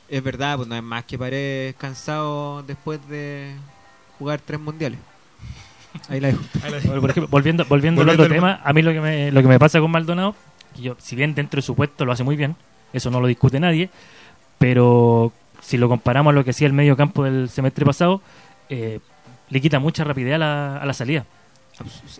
es 0.09 0.23
verdad, 0.23 0.57
pues 0.57 0.67
no 0.67 0.75
es 0.75 0.83
más 0.83 1.03
que 1.05 1.17
pared 1.17 1.73
cansado 1.77 2.61
después 2.63 2.99
de 3.09 3.55
jugar 4.19 4.39
tres 4.45 4.59
mundiales. 4.59 4.99
Ahí 6.09 6.19
la 6.19 6.27
dejo. 6.27 6.41
Por 7.01 7.09
ejemplo, 7.09 7.27
volviendo, 7.29 7.65
volviendo 7.65 8.01
al 8.01 8.07
Volviendo 8.07 8.23
otro 8.23 8.35
tema, 8.35 8.61
a 8.63 8.73
mí 8.73 8.81
lo 8.81 8.91
que 8.91 9.01
me, 9.01 9.31
lo 9.31 9.41
que 9.41 9.47
me 9.47 9.59
pasa 9.59 9.79
con 9.79 9.89
Maldonado, 9.91 10.35
que 10.75 10.81
yo, 10.81 10.95
si 10.99 11.15
bien 11.15 11.33
dentro 11.33 11.57
de 11.57 11.61
su 11.61 11.73
puesto 11.75 12.05
lo 12.05 12.11
hace 12.11 12.23
muy 12.23 12.35
bien, 12.35 12.55
eso 12.93 13.09
no 13.09 13.19
lo 13.21 13.27
discute 13.27 13.59
nadie, 13.59 13.89
pero 14.57 15.31
si 15.61 15.77
lo 15.77 15.87
comparamos 15.89 16.31
a 16.31 16.35
lo 16.35 16.43
que 16.43 16.51
hacía 16.51 16.67
el 16.67 16.73
medio 16.73 16.95
campo 16.97 17.23
del 17.23 17.49
semestre 17.49 17.85
pasado, 17.85 18.21
eh, 18.69 18.99
le 19.49 19.61
quita 19.61 19.79
mucha 19.79 20.03
rapidez 20.03 20.35
a 20.35 20.37
la, 20.37 20.77
a 20.77 20.85
la 20.85 20.93
salida. 20.93 21.25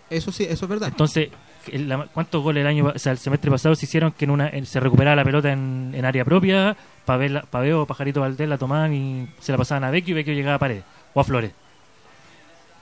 Eso 0.10 0.32
sí, 0.32 0.44
eso 0.44 0.66
es 0.66 0.70
verdad. 0.70 0.90
Entonces, 0.90 1.30
la- 1.74 2.06
¿cuántos 2.08 2.42
goles 2.44 2.62
el 2.62 2.68
año, 2.68 2.86
o 2.88 2.92
el 3.12 3.18
semestre 3.18 3.50
pasado 3.52 3.76
se 3.76 3.86
hicieron 3.86 4.12
que 4.12 4.26
en 4.26 4.32
una 4.32 4.50
en- 4.50 4.66
se 4.66 4.80
recuperaba 4.80 5.16
la 5.16 5.24
pelota 5.24 5.52
en, 5.52 5.92
área 6.06 6.24
propia, 6.26 6.76
Pavel- 7.06 7.44
Paveo 7.50 7.86
Pajarito 7.86 8.22
Valdés 8.22 8.48
la 8.50 8.58
tomaban 8.58 8.94
y 8.94 9.28
se 9.40 9.52
la 9.52 9.58
pasaban 9.58 9.84
a 9.84 9.92
Vecchio 9.92 10.12
y 10.12 10.16
Vecchio 10.16 10.34
llegaba 10.34 10.56
a 10.56 10.60
Paredes 10.60 10.84
o 11.14 11.20
a 11.20 11.24
Flores. 11.24 11.52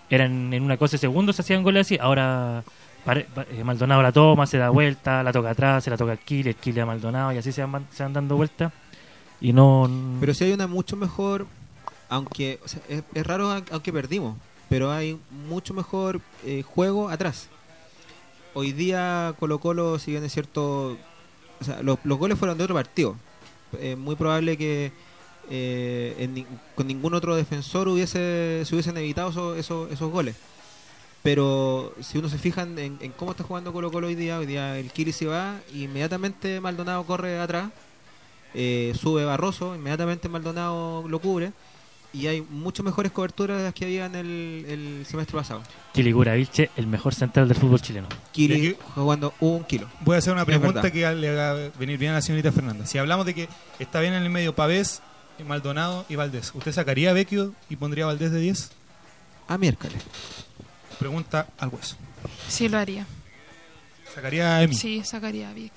Eran 0.09 0.53
en 0.53 0.63
una 0.63 0.77
cosa 0.77 0.93
de 0.93 0.97
segundos 0.99 1.35
se 1.35 1.41
hacían 1.41 1.63
goles 1.63 1.87
así, 1.87 1.97
ahora 1.99 2.63
eh, 3.05 3.63
Maldonado 3.63 4.01
la 4.01 4.11
toma, 4.11 4.45
se 4.45 4.57
da 4.57 4.69
vuelta, 4.69 5.23
la 5.23 5.31
toca 5.31 5.49
atrás, 5.49 5.83
se 5.83 5.89
la 5.89 5.97
toca 5.97 6.11
al 6.13 6.19
el 6.27 6.55
Kile 6.55 6.81
a 6.81 6.85
Maldonado 6.85 7.31
y 7.33 7.37
así 7.37 7.51
se 7.51 7.63
van, 7.65 7.87
se 7.91 8.03
van 8.03 8.13
dando 8.13 8.35
vueltas 8.35 8.71
y 9.41 9.53
no... 9.53 9.89
Pero 10.19 10.33
sí 10.33 10.45
hay 10.45 10.53
una 10.53 10.67
mucho 10.67 10.95
mejor, 10.95 11.47
aunque 12.09 12.59
o 12.63 12.67
sea, 12.67 12.81
es, 12.89 13.03
raro 13.25 13.49
aunque 13.71 13.91
perdimos, 13.91 14.37
pero 14.69 14.91
hay 14.91 15.17
mucho 15.49 15.73
mejor 15.73 16.21
eh, 16.45 16.61
juego 16.63 17.09
atrás. 17.09 17.49
Hoy 18.55 18.71
día 18.71 19.33
Colo 19.39 19.59
Colo, 19.59 19.97
si 19.97 20.11
bien 20.11 20.23
es 20.23 20.31
cierto, 20.31 20.97
o 21.59 21.63
sea, 21.63 21.81
los, 21.81 21.97
goles 22.03 22.37
fueron 22.37 22.57
de 22.57 22.63
otro 22.63 22.75
partido. 22.75 23.15
Es 23.81 23.97
muy 23.97 24.15
probable 24.15 24.57
que 24.57 24.91
eh, 25.49 26.45
con 26.75 26.85
ningún 26.85 27.15
otro 27.15 27.35
defensor 27.35 27.87
hubiese 27.87 28.61
se 28.63 28.75
hubiesen 28.75 28.95
evitado 28.97 29.55
esos, 29.55 29.91
esos, 29.91 30.11
goles. 30.11 30.35
Pero 31.23 31.95
si 32.01 32.19
uno 32.19 32.29
se 32.29 32.37
fija 32.37 32.61
en, 32.61 32.97
cómo 33.17 33.31
está 33.31 33.43
jugando 33.43 33.73
Colo 33.73 33.91
Colo 33.91 34.07
hoy 34.07 34.15
día, 34.15 34.37
hoy 34.37 34.45
día 34.45 34.77
el 34.77 34.91
Kili 34.91 35.13
se 35.13 35.25
va, 35.25 35.59
y 35.73 35.85
inmediatamente 35.85 36.59
Maldonado 36.59 37.03
corre 37.05 37.39
atrás, 37.39 37.71
eh, 38.53 38.93
sube 38.99 39.25
Barroso, 39.25 39.73
inmediatamente 39.75 40.29
Maldonado 40.29 41.07
lo 41.07 41.19
cubre, 41.19 41.53
y 42.13 42.27
hay 42.27 42.41
mucho 42.41 42.83
mejores 42.83 43.11
coberturas 43.11 43.57
de 43.57 43.63
las 43.63 43.73
que 43.73 43.85
había 43.85 44.05
en 44.05 44.15
el, 44.15 44.65
el 44.69 45.05
semestre 45.05 45.35
pasado. 45.35 45.63
Kiligura 45.93 46.35
Vilche, 46.35 46.69
el 46.77 46.85
mejor 46.85 47.15
central 47.15 47.47
del 47.47 47.57
fútbol 47.57 47.81
chileno. 47.81 48.07
Kili 48.31 48.77
jugando 48.93 49.33
un 49.39 49.63
kilo. 49.63 49.89
Voy 50.01 50.15
a 50.15 50.19
hacer 50.19 50.31
una 50.31 50.45
pregunta 50.45 50.91
que 50.91 51.11
le 51.15 51.35
va 51.35 51.51
a 51.51 51.53
venir 51.79 51.97
bien 51.97 52.11
a 52.11 52.15
la 52.15 52.21
señorita 52.21 52.51
Fernanda. 52.51 52.85
Si 52.85 52.99
hablamos 52.99 53.25
de 53.25 53.33
que 53.33 53.49
está 53.79 53.99
bien 53.99 54.13
en 54.13 54.23
el 54.23 54.29
medio 54.29 54.55
Pavés, 54.55 55.01
Maldonado 55.45 56.05
y 56.07 56.15
Valdés, 56.15 56.53
¿usted 56.53 56.71
sacaría 56.71 57.09
a 57.09 57.13
Vecchio 57.13 57.53
y 57.69 57.75
pondría 57.75 58.03
a 58.03 58.07
Valdés 58.07 58.31
de 58.31 58.39
10? 58.39 58.71
A 59.47 59.57
miércoles. 59.57 60.01
Pregunta 60.99 61.47
al 61.57 61.69
hueso. 61.69 61.97
Sí, 62.47 62.69
lo 62.69 62.77
haría. 62.77 63.07
¿Sacaría 64.13 64.57
a 64.57 64.63
Emi? 64.63 64.75
Sí, 64.75 65.03
sacaría 65.03 65.49
a 65.49 65.53
Vic. 65.53 65.73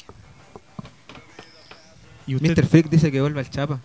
¿Y 2.26 2.34
usted, 2.34 2.56
Mr. 2.56 2.66
Freak 2.66 2.90
dice 2.90 3.10
que 3.10 3.20
vuelva 3.20 3.40
al 3.40 3.48
Chapa. 3.48 3.80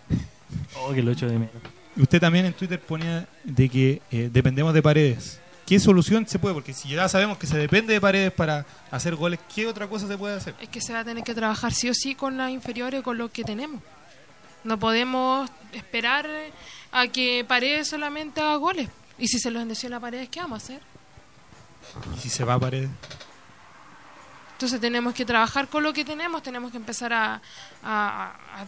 Oh, 0.78 0.94
que 0.94 1.02
lo 1.02 1.12
echo 1.12 1.28
de 1.28 1.34
menos. 1.34 1.54
Usted 1.98 2.20
también 2.20 2.46
en 2.46 2.54
Twitter 2.54 2.80
ponía 2.80 3.28
de 3.44 3.70
que 3.70 4.02
eh, 4.12 4.30
dependemos 4.32 4.74
de 4.74 4.82
paredes. 4.82 5.40
¿Qué 5.66 5.80
solución 5.80 6.28
se 6.28 6.38
puede? 6.38 6.54
Porque 6.54 6.74
si 6.74 6.90
ya 6.90 7.08
sabemos 7.08 7.38
que 7.38 7.48
se 7.48 7.58
depende 7.58 7.94
de 7.94 8.02
paredes 8.02 8.32
para 8.32 8.66
hacer 8.90 9.16
goles, 9.16 9.40
¿qué 9.54 9.68
otra 9.68 9.88
cosa 9.88 10.08
se 10.08 10.18
puede 10.18 10.36
hacer? 10.36 10.56
Es 10.60 10.70
que 10.70 10.82
se 10.82 10.92
va 10.92 11.00
a 11.00 11.06
tener 11.06 11.24
que 11.24 11.34
trabajar 11.34 11.72
sí 11.74 11.90
o 11.90 11.94
sí 11.94 12.14
con 12.16 12.38
las 12.38 12.52
inferiores, 12.52 13.02
con 13.02 13.18
lo 13.18 13.32
que 13.32 13.44
tenemos. 13.44 13.82
No 14.64 14.78
podemos 14.78 15.50
esperar 15.72 16.28
a 16.92 17.08
que 17.08 17.46
Paredes 17.48 17.88
solamente 17.88 18.42
haga 18.42 18.56
goles. 18.58 18.90
Y 19.18 19.28
si 19.28 19.40
se 19.40 19.50
los 19.50 19.66
lesiona 19.66 20.00
Paredes, 20.00 20.30
¿qué 20.30 20.42
vamos 20.42 20.62
a 20.62 20.66
hacer? 20.66 20.82
Y 22.18 22.20
si 22.20 22.30
se 22.30 22.44
va 22.44 22.56
a 22.56 22.60
paredes. 22.60 22.90
Entonces 24.62 24.80
tenemos 24.80 25.16
que 25.16 25.26
trabajar 25.26 25.68
con 25.70 25.82
lo 25.82 25.92
que 25.92 26.06
tenemos, 26.06 26.44
tenemos 26.44 26.70
que 26.70 26.78
empezar 26.78 27.12
a, 27.12 27.42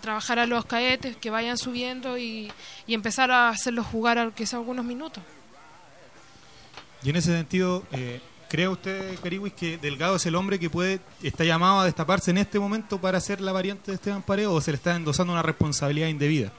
trabajar 0.01 0.39
a 0.39 0.47
los 0.47 0.65
caetes 0.65 1.15
que 1.17 1.29
vayan 1.29 1.55
subiendo 1.55 2.17
y, 2.17 2.51
empezar 2.87 3.29
a 3.29 3.49
hacerlos 3.49 3.85
jugar 3.85 4.17
aunque 4.17 4.47
sea 4.47 4.57
algunos 4.57 4.85
minutos. 4.85 5.23
Y 7.03 7.11
en 7.11 7.15
ese 7.17 7.37
sentido, 7.37 7.83
eh, 7.91 8.21
¿cree 8.49 8.67
usted, 8.67 9.19
Cariwis, 9.21 9.53
que 9.53 9.77
Delgado 9.77 10.15
es 10.15 10.25
el 10.25 10.33
hombre 10.33 10.57
que 10.57 10.67
puede 10.67 10.99
está 11.21 11.43
llamado 11.43 11.81
a 11.81 11.85
destaparse 11.85 12.31
en 12.31 12.39
este 12.39 12.57
momento 12.57 12.99
para 12.99 13.19
ser 13.19 13.39
la 13.39 13.51
variante 13.51 13.91
de 13.91 13.95
Esteban 13.95 14.23
Paredes 14.23 14.49
o 14.49 14.59
se 14.61 14.71
le 14.71 14.77
está 14.77 14.95
endosando 14.95 15.31
una 15.31 15.43
responsabilidad 15.43 16.07
indebida? 16.07 16.51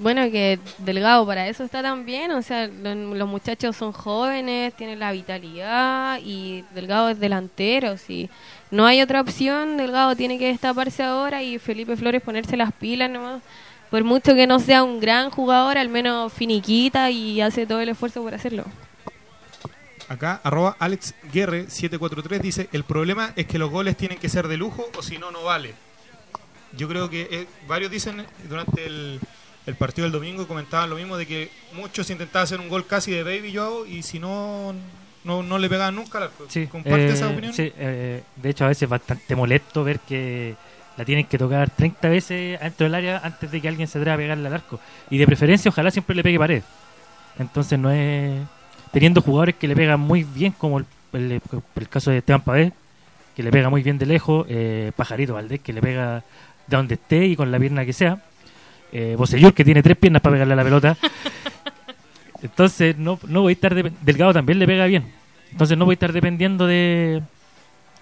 Bueno, 0.00 0.22
que 0.30 0.58
Delgado 0.78 1.26
para 1.26 1.46
eso 1.48 1.62
está 1.62 1.82
tan 1.82 2.06
bien, 2.06 2.30
o 2.30 2.40
sea, 2.40 2.66
lo- 2.68 3.14
los 3.14 3.28
muchachos 3.28 3.76
son 3.76 3.92
jóvenes, 3.92 4.74
tienen 4.74 4.98
la 4.98 5.12
vitalidad 5.12 6.18
y 6.24 6.64
Delgado 6.74 7.10
es 7.10 7.20
delantero, 7.20 7.98
si 7.98 8.30
no 8.70 8.86
hay 8.86 9.02
otra 9.02 9.20
opción, 9.20 9.76
Delgado 9.76 10.16
tiene 10.16 10.38
que 10.38 10.46
destaparse 10.46 11.02
ahora 11.02 11.42
y 11.42 11.58
Felipe 11.58 11.96
Flores 11.98 12.22
ponerse 12.22 12.56
las 12.56 12.72
pilas 12.72 13.10
nomás. 13.10 13.42
Por 13.90 14.02
mucho 14.04 14.34
que 14.34 14.46
no 14.46 14.58
sea 14.58 14.84
un 14.84 15.00
gran 15.00 15.30
jugador, 15.30 15.76
al 15.76 15.88
menos 15.90 16.32
finiquita 16.32 17.10
y 17.10 17.40
hace 17.42 17.66
todo 17.66 17.80
el 17.80 17.88
esfuerzo 17.90 18.22
por 18.22 18.32
hacerlo. 18.34 18.64
Acá, 20.08 20.40
arroba 20.42 20.76
Alex 20.78 21.14
Guerre 21.32 21.68
743 21.68 22.40
dice, 22.40 22.68
el 22.72 22.84
problema 22.84 23.32
es 23.36 23.46
que 23.46 23.58
los 23.58 23.70
goles 23.70 23.96
tienen 23.96 24.18
que 24.18 24.28
ser 24.28 24.48
de 24.48 24.56
lujo 24.56 24.88
o 24.96 25.02
si 25.02 25.18
no, 25.18 25.30
no 25.30 25.42
vale. 25.44 25.74
Yo 26.76 26.88
creo 26.88 27.10
que 27.10 27.28
eh, 27.30 27.46
varios 27.68 27.90
dicen 27.90 28.24
durante 28.48 28.86
el, 28.86 29.20
el 29.66 29.74
partido 29.76 30.04
del 30.04 30.12
domingo, 30.12 30.46
comentaban 30.48 30.90
lo 30.90 30.96
mismo 30.96 31.16
de 31.16 31.26
que 31.26 31.50
muchos 31.74 32.08
intentaban 32.10 32.44
hacer 32.44 32.60
un 32.60 32.68
gol 32.68 32.86
casi 32.86 33.10
de 33.12 33.22
Baby 33.22 33.54
Joao 33.54 33.86
y 33.86 34.02
si 34.02 34.18
no, 34.18 34.74
no, 35.24 35.42
no 35.42 35.58
le 35.58 35.68
pegaban 35.68 35.94
nunca 35.94 36.18
al 36.18 36.24
arco. 36.24 36.46
Sí, 36.48 36.66
¿Comparte 36.66 37.06
eh, 37.08 37.12
esa 37.12 37.28
opinión? 37.28 37.52
sí, 37.52 37.72
eh, 37.76 38.22
de 38.36 38.50
hecho, 38.50 38.64
a 38.64 38.68
veces 38.68 38.84
es 38.84 38.88
bastante 38.88 39.36
molesto 39.36 39.84
ver 39.84 40.00
que 40.00 40.54
la 40.96 41.04
tienen 41.04 41.26
que 41.26 41.38
tocar 41.38 41.70
30 41.70 42.08
veces 42.08 42.60
dentro 42.60 42.84
del 42.84 42.94
área 42.94 43.20
antes 43.22 43.50
de 43.50 43.60
que 43.60 43.68
alguien 43.68 43.86
se 43.88 43.98
atreva 43.98 44.14
a 44.14 44.18
pegarle 44.18 44.46
al 44.48 44.54
arco. 44.54 44.80
Y 45.08 45.18
de 45.18 45.26
preferencia, 45.26 45.68
ojalá 45.70 45.90
siempre 45.90 46.16
le 46.16 46.22
pegue 46.22 46.38
pared. 46.38 46.62
Entonces, 47.38 47.78
no 47.78 47.90
es. 47.90 48.40
Teniendo 48.92 49.22
jugadores 49.22 49.54
que 49.54 49.68
le 49.68 49.76
pegan 49.76 50.00
muy 50.00 50.24
bien, 50.24 50.52
como 50.52 50.78
el, 50.80 50.86
el- 51.12 51.40
el 51.76 51.88
caso 51.88 52.10
de 52.10 52.18
Esteban 52.18 52.42
Pavés, 52.42 52.72
que 53.36 53.42
le 53.42 53.50
pega 53.52 53.70
muy 53.70 53.82
bien 53.82 53.98
de 53.98 54.06
lejos, 54.06 54.46
eh, 54.48 54.90
Pajarito 54.96 55.34
Valdés, 55.34 55.60
que 55.60 55.72
le 55.72 55.80
pega 55.80 56.24
de 56.66 56.76
donde 56.76 56.94
esté 56.94 57.24
y 57.26 57.36
con 57.36 57.50
la 57.52 57.58
pierna 57.58 57.84
que 57.86 57.92
sea. 57.92 58.20
Eh, 58.92 59.14
Bocellur, 59.16 59.54
que 59.54 59.64
tiene 59.64 59.82
tres 59.82 59.96
piernas 59.96 60.20
para 60.22 60.34
pegarle 60.34 60.52
a 60.54 60.56
la 60.56 60.64
pelota. 60.64 60.96
Entonces, 62.42 62.96
no, 62.96 63.18
no 63.28 63.42
voy 63.42 63.52
a 63.52 63.54
estar. 63.54 63.74
dep- 63.74 63.92
Delgado 64.00 64.32
también 64.32 64.58
le 64.58 64.66
pega 64.66 64.86
bien. 64.86 65.04
Entonces, 65.52 65.76
no 65.76 65.84
voy 65.84 65.92
a 65.92 65.94
estar 65.94 66.12
dependiendo 66.12 66.66
de, 66.66 67.22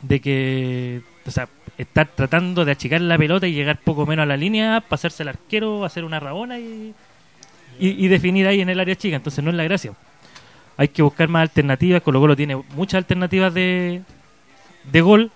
de 0.02 0.20
que. 0.20 1.02
O 1.26 1.30
sea, 1.30 1.48
estar 1.76 2.06
tratando 2.08 2.64
de 2.64 2.72
achicar 2.72 3.00
la 3.00 3.18
pelota 3.18 3.46
y 3.46 3.52
llegar 3.52 3.78
poco 3.78 4.06
menos 4.06 4.22
a 4.22 4.26
la 4.26 4.36
línea, 4.36 4.80
pasarse 4.80 5.22
al 5.22 5.28
arquero, 5.30 5.84
hacer 5.84 6.04
una 6.04 6.18
rabona 6.20 6.58
y, 6.58 6.94
y, 7.78 8.04
y 8.04 8.08
definir 8.08 8.46
ahí 8.46 8.60
en 8.60 8.68
el 8.68 8.80
área 8.80 8.96
chica. 8.96 9.16
Entonces, 9.16 9.42
no 9.44 9.50
es 9.50 9.56
la 9.56 9.64
gracia. 9.64 9.92
Hay 10.76 10.88
que 10.88 11.02
buscar 11.02 11.28
más 11.28 11.42
alternativas. 11.42 12.00
Colo 12.02 12.20
Colo 12.20 12.36
tiene 12.36 12.56
muchas 12.74 12.98
alternativas 12.98 13.52
de, 13.52 14.02
de 14.90 15.00
gol, 15.00 15.30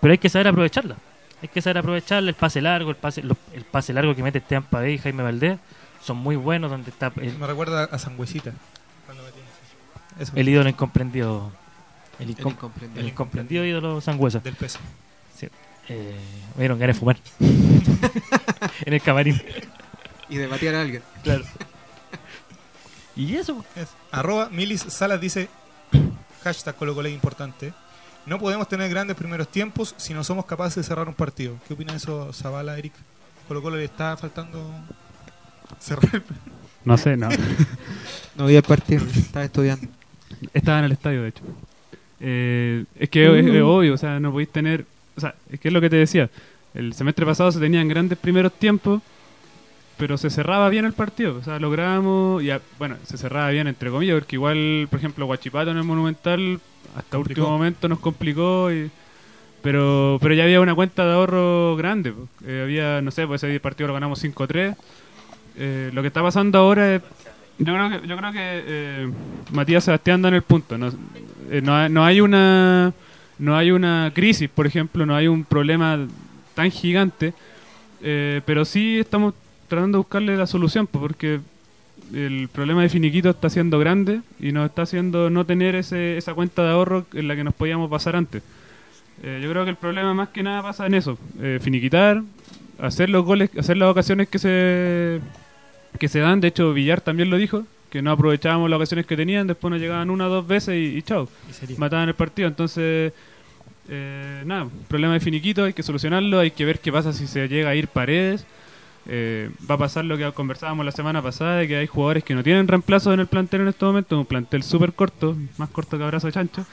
pero 0.00 0.12
hay 0.12 0.18
que 0.18 0.28
saber 0.28 0.48
aprovecharlas. 0.48 0.98
Hay 1.42 1.48
que 1.48 1.62
saber 1.62 1.78
aprovechar 1.78 2.22
el 2.24 2.34
pase 2.34 2.60
largo, 2.60 2.90
el 2.90 2.96
pase, 2.96 3.22
los- 3.22 3.38
el 3.52 3.64
pase 3.64 3.92
largo 3.92 4.14
que 4.14 4.22
mete 4.22 4.38
Esteban 4.38 4.64
Pavé 4.64 4.92
y 4.92 4.98
Jaime 4.98 5.22
Valdés. 5.22 5.58
son 6.04 6.16
muy 6.16 6.36
buenos, 6.36 6.70
donde 6.70 6.90
está 6.90 7.12
el, 7.16 7.36
Me 7.38 7.46
recuerda 7.46 7.84
a 7.84 7.98
Sangüesita. 7.98 8.52
Cuando 9.06 9.22
Eso. 10.18 10.32
el 10.34 10.48
ídolo 10.48 10.68
incomprendido. 10.68 11.50
El, 12.18 12.30
El 12.30 12.36
incom- 12.36 12.50
incomprendido. 12.52 13.00
el 13.00 13.08
incomprendido 13.08 13.64
ídolo 13.64 14.00
Sangüesa. 14.00 14.38
Del 14.40 14.54
peso. 14.56 14.78
Eh, 15.90 16.14
me 16.56 16.60
dieron 16.64 16.78
ganas 16.78 16.96
de 16.96 17.00
fumar. 17.00 17.16
en 18.84 18.92
el 18.92 19.00
camarín. 19.00 19.40
Y 20.28 20.36
de 20.36 20.46
batear 20.46 20.74
a 20.74 20.82
alguien. 20.82 21.02
Claro. 21.22 21.44
y 23.16 23.36
eso. 23.36 23.64
Es. 23.74 23.88
Arroba 24.12 24.48
Milis 24.50 24.82
Salas 24.82 25.18
dice, 25.20 25.48
hashtag 26.44 26.76
Colo 26.76 26.94
Colo 26.94 27.08
es 27.08 27.14
importante. 27.14 27.72
No 28.28 28.38
podemos 28.38 28.68
tener 28.68 28.90
grandes 28.90 29.16
primeros 29.16 29.48
tiempos 29.48 29.94
si 29.96 30.12
no 30.12 30.22
somos 30.22 30.44
capaces 30.44 30.76
de 30.76 30.82
cerrar 30.82 31.08
un 31.08 31.14
partido. 31.14 31.56
¿Qué 31.66 31.72
opina 31.72 31.92
de 31.92 31.96
eso 31.96 32.30
Zavala, 32.34 32.78
Eric? 32.78 32.92
Colo 33.48 33.62
Colo 33.62 33.78
le 33.78 33.84
está 33.84 34.18
faltando 34.18 34.70
cerrar. 35.80 36.22
No 36.84 36.98
sé, 36.98 37.16
no. 37.16 37.28
No 38.36 38.46
vi 38.46 38.54
el 38.54 38.62
partido, 38.62 39.04
estaba 39.04 39.46
estudiando. 39.46 39.88
Estaba 40.52 40.78
en 40.80 40.84
el 40.84 40.92
estadio, 40.92 41.22
de 41.22 41.28
hecho. 41.28 41.42
Eh, 42.20 42.84
es 42.98 43.08
que 43.08 43.40
es, 43.40 43.46
es 43.46 43.62
obvio, 43.62 43.94
o 43.94 43.96
sea, 43.96 44.20
no 44.20 44.30
podéis 44.30 44.50
tener... 44.50 44.84
O 45.16 45.20
sea, 45.20 45.34
es 45.50 45.58
que 45.58 45.68
es 45.68 45.74
lo 45.74 45.80
que 45.80 45.90
te 45.90 45.96
decía. 45.96 46.30
El 46.74 46.92
semestre 46.92 47.26
pasado 47.26 47.50
se 47.50 47.58
tenían 47.58 47.88
grandes 47.88 48.16
primeros 48.16 48.52
tiempos, 48.52 49.02
pero 49.96 50.16
se 50.18 50.30
cerraba 50.30 50.68
bien 50.68 50.84
el 50.84 50.92
partido. 50.92 51.36
O 51.36 51.42
sea, 51.42 51.58
lográbamos... 51.58 52.44
Ya, 52.44 52.60
bueno, 52.78 52.96
se 53.04 53.16
cerraba 53.16 53.50
bien, 53.50 53.66
entre 53.66 53.90
comillas, 53.90 54.20
porque 54.20 54.36
igual, 54.36 54.86
por 54.88 54.98
ejemplo, 54.98 55.26
Guachipato 55.26 55.70
en 55.70 55.78
el 55.78 55.84
Monumental 55.84 56.60
hasta 56.96 57.16
Complicó. 57.16 57.42
último 57.42 57.58
momento 57.58 57.88
nos 57.88 57.98
complicó 58.00 58.72
y... 58.72 58.90
Pero, 59.62 60.18
pero 60.22 60.34
ya 60.34 60.44
había 60.44 60.60
una 60.60 60.74
cuenta 60.74 61.04
de 61.04 61.12
ahorro 61.14 61.74
grande. 61.76 62.14
Eh, 62.46 62.60
había, 62.62 63.02
no 63.02 63.10
sé, 63.10 63.26
pues 63.26 63.42
ese 63.42 63.58
partido 63.58 63.88
lo 63.88 63.94
ganamos 63.94 64.22
5-3. 64.22 64.76
Eh, 65.56 65.90
lo 65.92 66.00
que 66.00 66.08
está 66.08 66.22
pasando 66.22 66.58
ahora 66.58 66.94
es 66.94 67.02
yo 67.58 67.74
creo 67.74 67.90
que, 67.90 68.06
yo 68.06 68.16
creo 68.16 68.32
que 68.32 68.38
eh, 68.40 69.10
Matías 69.50 69.82
Sebastián 69.82 70.22
da 70.22 70.28
en 70.28 70.36
el 70.36 70.42
punto. 70.42 70.78
No, 70.78 70.92
no, 71.62 71.76
hay- 71.76 71.90
no 71.90 72.04
hay 72.04 72.20
una 72.20 72.92
no 73.40 73.56
hay 73.56 73.72
una 73.72 74.12
crisis, 74.14 74.48
por 74.48 74.66
ejemplo, 74.66 75.04
no 75.06 75.14
hay 75.16 75.26
un 75.26 75.44
problema 75.44 76.06
tan 76.54 76.70
gigante, 76.70 77.34
pero 78.00 78.64
sí 78.64 78.98
estamos 79.00 79.34
tratando 79.68 79.98
de 79.98 80.00
buscarle 80.02 80.36
la 80.36 80.46
solución, 80.46 80.86
porque 80.86 81.40
el 82.14 82.48
problema 82.52 82.82
de 82.82 82.88
Finiquito 82.88 83.30
está 83.30 83.50
siendo 83.50 83.78
grande 83.78 84.20
y 84.40 84.52
nos 84.52 84.66
está 84.66 84.82
haciendo 84.82 85.30
no 85.30 85.44
tener 85.44 85.74
ese, 85.74 86.16
esa 86.16 86.34
cuenta 86.34 86.62
de 86.62 86.70
ahorro 86.70 87.06
en 87.14 87.28
la 87.28 87.36
que 87.36 87.44
nos 87.44 87.54
podíamos 87.54 87.90
pasar 87.90 88.16
antes. 88.16 88.42
Eh, 89.22 89.40
yo 89.42 89.50
creo 89.50 89.64
que 89.64 89.70
el 89.70 89.76
problema 89.76 90.14
más 90.14 90.28
que 90.28 90.42
nada 90.42 90.62
pasa 90.62 90.86
en 90.86 90.94
eso, 90.94 91.18
eh, 91.40 91.58
finiquitar, 91.60 92.22
hacer 92.80 93.10
los 93.10 93.24
goles, 93.24 93.50
hacer 93.58 93.76
las 93.76 93.90
ocasiones 93.90 94.28
que 94.28 94.38
se 94.38 95.20
que 95.98 96.08
se 96.08 96.20
dan, 96.20 96.40
de 96.40 96.48
hecho 96.48 96.72
Villar 96.72 97.00
también 97.00 97.28
lo 97.28 97.36
dijo, 97.36 97.64
que 97.90 98.02
no 98.02 98.12
aprovechábamos 98.12 98.70
las 98.70 98.76
ocasiones 98.76 99.06
que 99.06 99.16
tenían, 99.16 99.46
después 99.46 99.70
nos 99.70 99.80
llegaban 99.80 100.10
una 100.10 100.26
o 100.26 100.30
dos 100.30 100.46
veces 100.46 100.76
y, 100.76 100.98
y 100.98 101.02
chao, 101.02 101.28
mataban 101.76 102.08
el 102.08 102.14
partido, 102.14 102.46
entonces 102.46 103.12
eh, 103.88 104.42
nada, 104.44 104.68
problema 104.86 105.14
de 105.14 105.20
finiquito, 105.20 105.64
hay 105.64 105.72
que 105.72 105.82
solucionarlo, 105.82 106.38
hay 106.38 106.50
que 106.50 106.64
ver 106.64 106.78
qué 106.78 106.92
pasa 106.92 107.12
si 107.12 107.26
se 107.26 107.48
llega 107.48 107.70
a 107.70 107.74
ir 107.74 107.88
paredes, 107.88 108.44
eh, 109.08 109.50
va 109.68 109.74
a 109.76 109.78
pasar 109.78 110.04
lo 110.04 110.16
que 110.16 110.30
conversábamos 110.32 110.84
la 110.84 110.92
semana 110.92 111.22
pasada, 111.22 111.56
de 111.56 111.68
que 111.68 111.76
hay 111.76 111.86
jugadores 111.86 112.24
que 112.24 112.34
no 112.34 112.42
tienen 112.42 112.68
reemplazo 112.68 113.12
en 113.12 113.20
el 113.20 113.26
plantel 113.26 113.62
en 113.62 113.68
este 113.68 113.84
momento, 113.84 114.18
un 114.18 114.26
plantel 114.26 114.62
súper 114.62 114.92
corto, 114.92 115.36
más 115.56 115.70
corto 115.70 115.96
que 115.98 116.04
abrazo 116.04 116.26
de 116.26 116.32
chancho, 116.34 116.66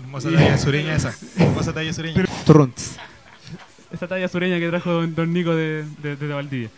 Hermosa 0.00 0.30
talla 0.30 0.58
sureña 0.58 0.94
esa. 0.94 1.14
Hermosa 1.36 1.72
talla 1.72 1.92
sureña. 1.92 2.24
Esta 3.92 4.08
talla 4.08 4.28
sureña 4.28 4.58
que 4.58 4.68
trajo 4.68 5.06
don, 5.06 5.32
Nico 5.32 5.54
de, 5.54 5.84
de, 6.02 6.16
de 6.16 6.26
Valdivia. 6.28 6.70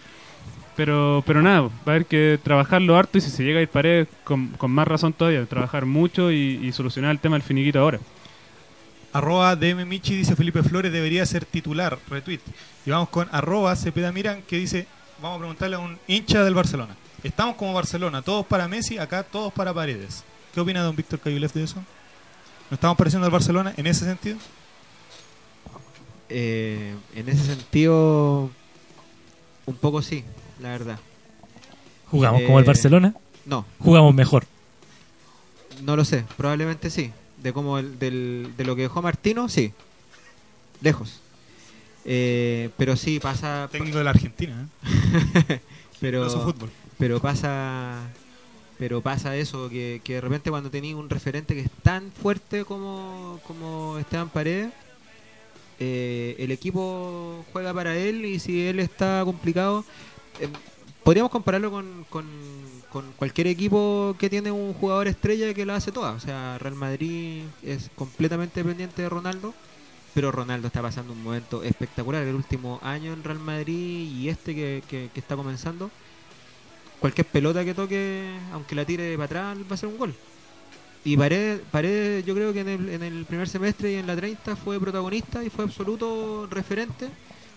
Pero, 0.76 1.22
pero 1.24 1.40
nada, 1.40 1.60
va 1.62 1.70
a 1.86 1.90
haber 1.90 2.06
que 2.06 2.40
trabajarlo 2.42 2.96
harto 2.96 3.18
y 3.18 3.20
si 3.20 3.30
se 3.30 3.44
llega 3.44 3.60
a 3.60 3.62
ir 3.62 3.68
pared, 3.68 4.08
con, 4.24 4.48
con 4.48 4.72
más 4.72 4.88
razón 4.88 5.12
todavía, 5.12 5.46
trabajar 5.46 5.86
mucho 5.86 6.32
y, 6.32 6.58
y 6.60 6.72
solucionar 6.72 7.12
el 7.12 7.20
tema 7.20 7.36
del 7.36 7.44
finiquito 7.44 7.78
ahora. 7.78 8.00
Arroba 9.14 9.56
DM 9.56 9.86
Michi 9.86 10.14
dice 10.16 10.36
Felipe 10.36 10.62
Flores 10.62 10.92
debería 10.92 11.24
ser 11.24 11.44
titular. 11.46 11.98
Retweet. 12.10 12.40
Y 12.84 12.90
vamos 12.90 13.08
con 13.08 13.28
arroba 13.32 13.74
Cepeda 13.76 14.12
Miran 14.12 14.42
que 14.42 14.56
dice, 14.58 14.86
vamos 15.22 15.36
a 15.36 15.38
preguntarle 15.38 15.76
a 15.76 15.78
un 15.78 15.98
hincha 16.06 16.44
del 16.44 16.52
Barcelona. 16.54 16.94
Estamos 17.22 17.56
como 17.56 17.72
Barcelona, 17.72 18.20
todos 18.20 18.44
para 18.44 18.68
Messi, 18.68 18.98
acá 18.98 19.22
todos 19.22 19.52
para 19.52 19.72
Paredes. 19.72 20.22
¿Qué 20.52 20.60
opina 20.60 20.82
don 20.82 20.94
Víctor 20.94 21.20
Cayulef 21.20 21.54
de 21.54 21.62
eso? 21.64 21.76
¿Nos 21.76 22.72
estamos 22.78 22.96
pareciendo 22.98 23.24
al 23.24 23.32
Barcelona 23.32 23.72
en 23.76 23.86
ese 23.86 24.04
sentido? 24.04 24.36
Eh, 26.28 26.94
en 27.14 27.28
ese 27.28 27.44
sentido, 27.44 28.50
un 29.66 29.76
poco 29.76 30.02
sí, 30.02 30.24
la 30.60 30.70
verdad. 30.70 30.98
¿Jugamos 32.10 32.42
Eh, 32.42 32.46
como 32.46 32.58
el 32.58 32.64
Barcelona? 32.64 33.14
No, 33.46 33.64
Jugamos 33.78 34.14
mejor. 34.14 34.44
no 35.82 35.96
lo 35.96 36.04
sé, 36.04 36.24
probablemente 36.36 36.90
sí. 36.90 37.12
De 37.44 37.52
como 37.52 37.78
el, 37.78 37.98
del, 37.98 38.54
de 38.56 38.64
lo 38.64 38.74
que 38.74 38.82
dejó 38.82 39.02
Martino, 39.02 39.48
sí. 39.48 39.72
Lejos. 40.80 41.20
Eh, 42.06 42.70
pero 42.76 42.96
sí 42.96 43.20
pasa. 43.20 43.68
Técnico 43.70 43.98
de 43.98 44.04
la 44.04 44.10
Argentina, 44.10 44.66
¿eh? 45.48 45.60
pero, 46.00 46.28
fútbol. 46.28 46.70
pero 46.98 47.20
pasa 47.20 48.10
pero 48.78 49.00
pasa 49.02 49.36
eso 49.36 49.68
que, 49.68 50.00
que 50.02 50.14
de 50.14 50.20
repente 50.20 50.50
cuando 50.50 50.70
tenéis 50.70 50.94
un 50.96 51.08
referente 51.08 51.54
que 51.54 51.60
es 51.60 51.70
tan 51.82 52.10
fuerte 52.10 52.64
como, 52.64 53.40
como 53.46 53.98
Esteban 53.98 54.28
Paredes 54.28 54.72
eh, 55.78 56.34
el 56.38 56.50
equipo 56.50 57.44
juega 57.52 57.72
para 57.72 57.96
él 57.96 58.24
y 58.24 58.40
si 58.40 58.66
él 58.66 58.80
está 58.80 59.22
complicado 59.24 59.84
eh, 60.40 60.48
podríamos 61.04 61.30
compararlo 61.30 61.70
con, 61.70 62.06
con, 62.10 62.24
cualquier 63.16 63.48
equipo 63.48 64.14
que 64.18 64.30
tiene 64.30 64.50
un 64.52 64.72
jugador 64.74 65.08
estrella 65.08 65.52
que 65.52 65.66
la 65.66 65.76
hace 65.76 65.90
toda 65.92 66.12
o 66.12 66.20
sea 66.20 66.58
Real 66.58 66.76
Madrid 66.76 67.42
es 67.62 67.90
completamente 67.96 68.62
dependiente 68.62 69.02
de 69.02 69.08
Ronaldo 69.08 69.52
pero 70.14 70.30
Ronaldo 70.30 70.68
está 70.68 70.80
pasando 70.80 71.12
un 71.12 71.22
momento 71.22 71.62
espectacular 71.64 72.22
el 72.22 72.34
último 72.36 72.78
año 72.82 73.12
en 73.12 73.24
Real 73.24 73.40
Madrid 73.40 74.08
y 74.16 74.28
este 74.28 74.54
que, 74.54 74.82
que- 74.88 75.10
está 75.16 75.34
comenzando 75.34 75.90
cualquier 77.00 77.26
pelota 77.26 77.64
que 77.64 77.74
toque, 77.74 78.30
aunque 78.52 78.74
la 78.74 78.84
tire 78.84 79.14
para 79.16 79.24
atrás, 79.24 79.58
va 79.70 79.74
a 79.74 79.76
ser 79.76 79.88
un 79.88 79.98
gol. 79.98 80.14
Y 81.04 81.16
Paredes, 81.18 81.60
Paredes, 81.70 82.24
yo 82.24 82.34
creo 82.34 82.52
que 82.52 82.60
en 82.60 82.68
el, 82.68 82.88
en 82.88 83.02
el 83.02 83.26
primer 83.26 83.48
semestre 83.48 83.92
y 83.92 83.96
en 83.96 84.06
la 84.06 84.16
30 84.16 84.56
fue 84.56 84.80
protagonista 84.80 85.44
y 85.44 85.50
fue 85.50 85.64
absoluto 85.64 86.46
referente. 86.50 87.08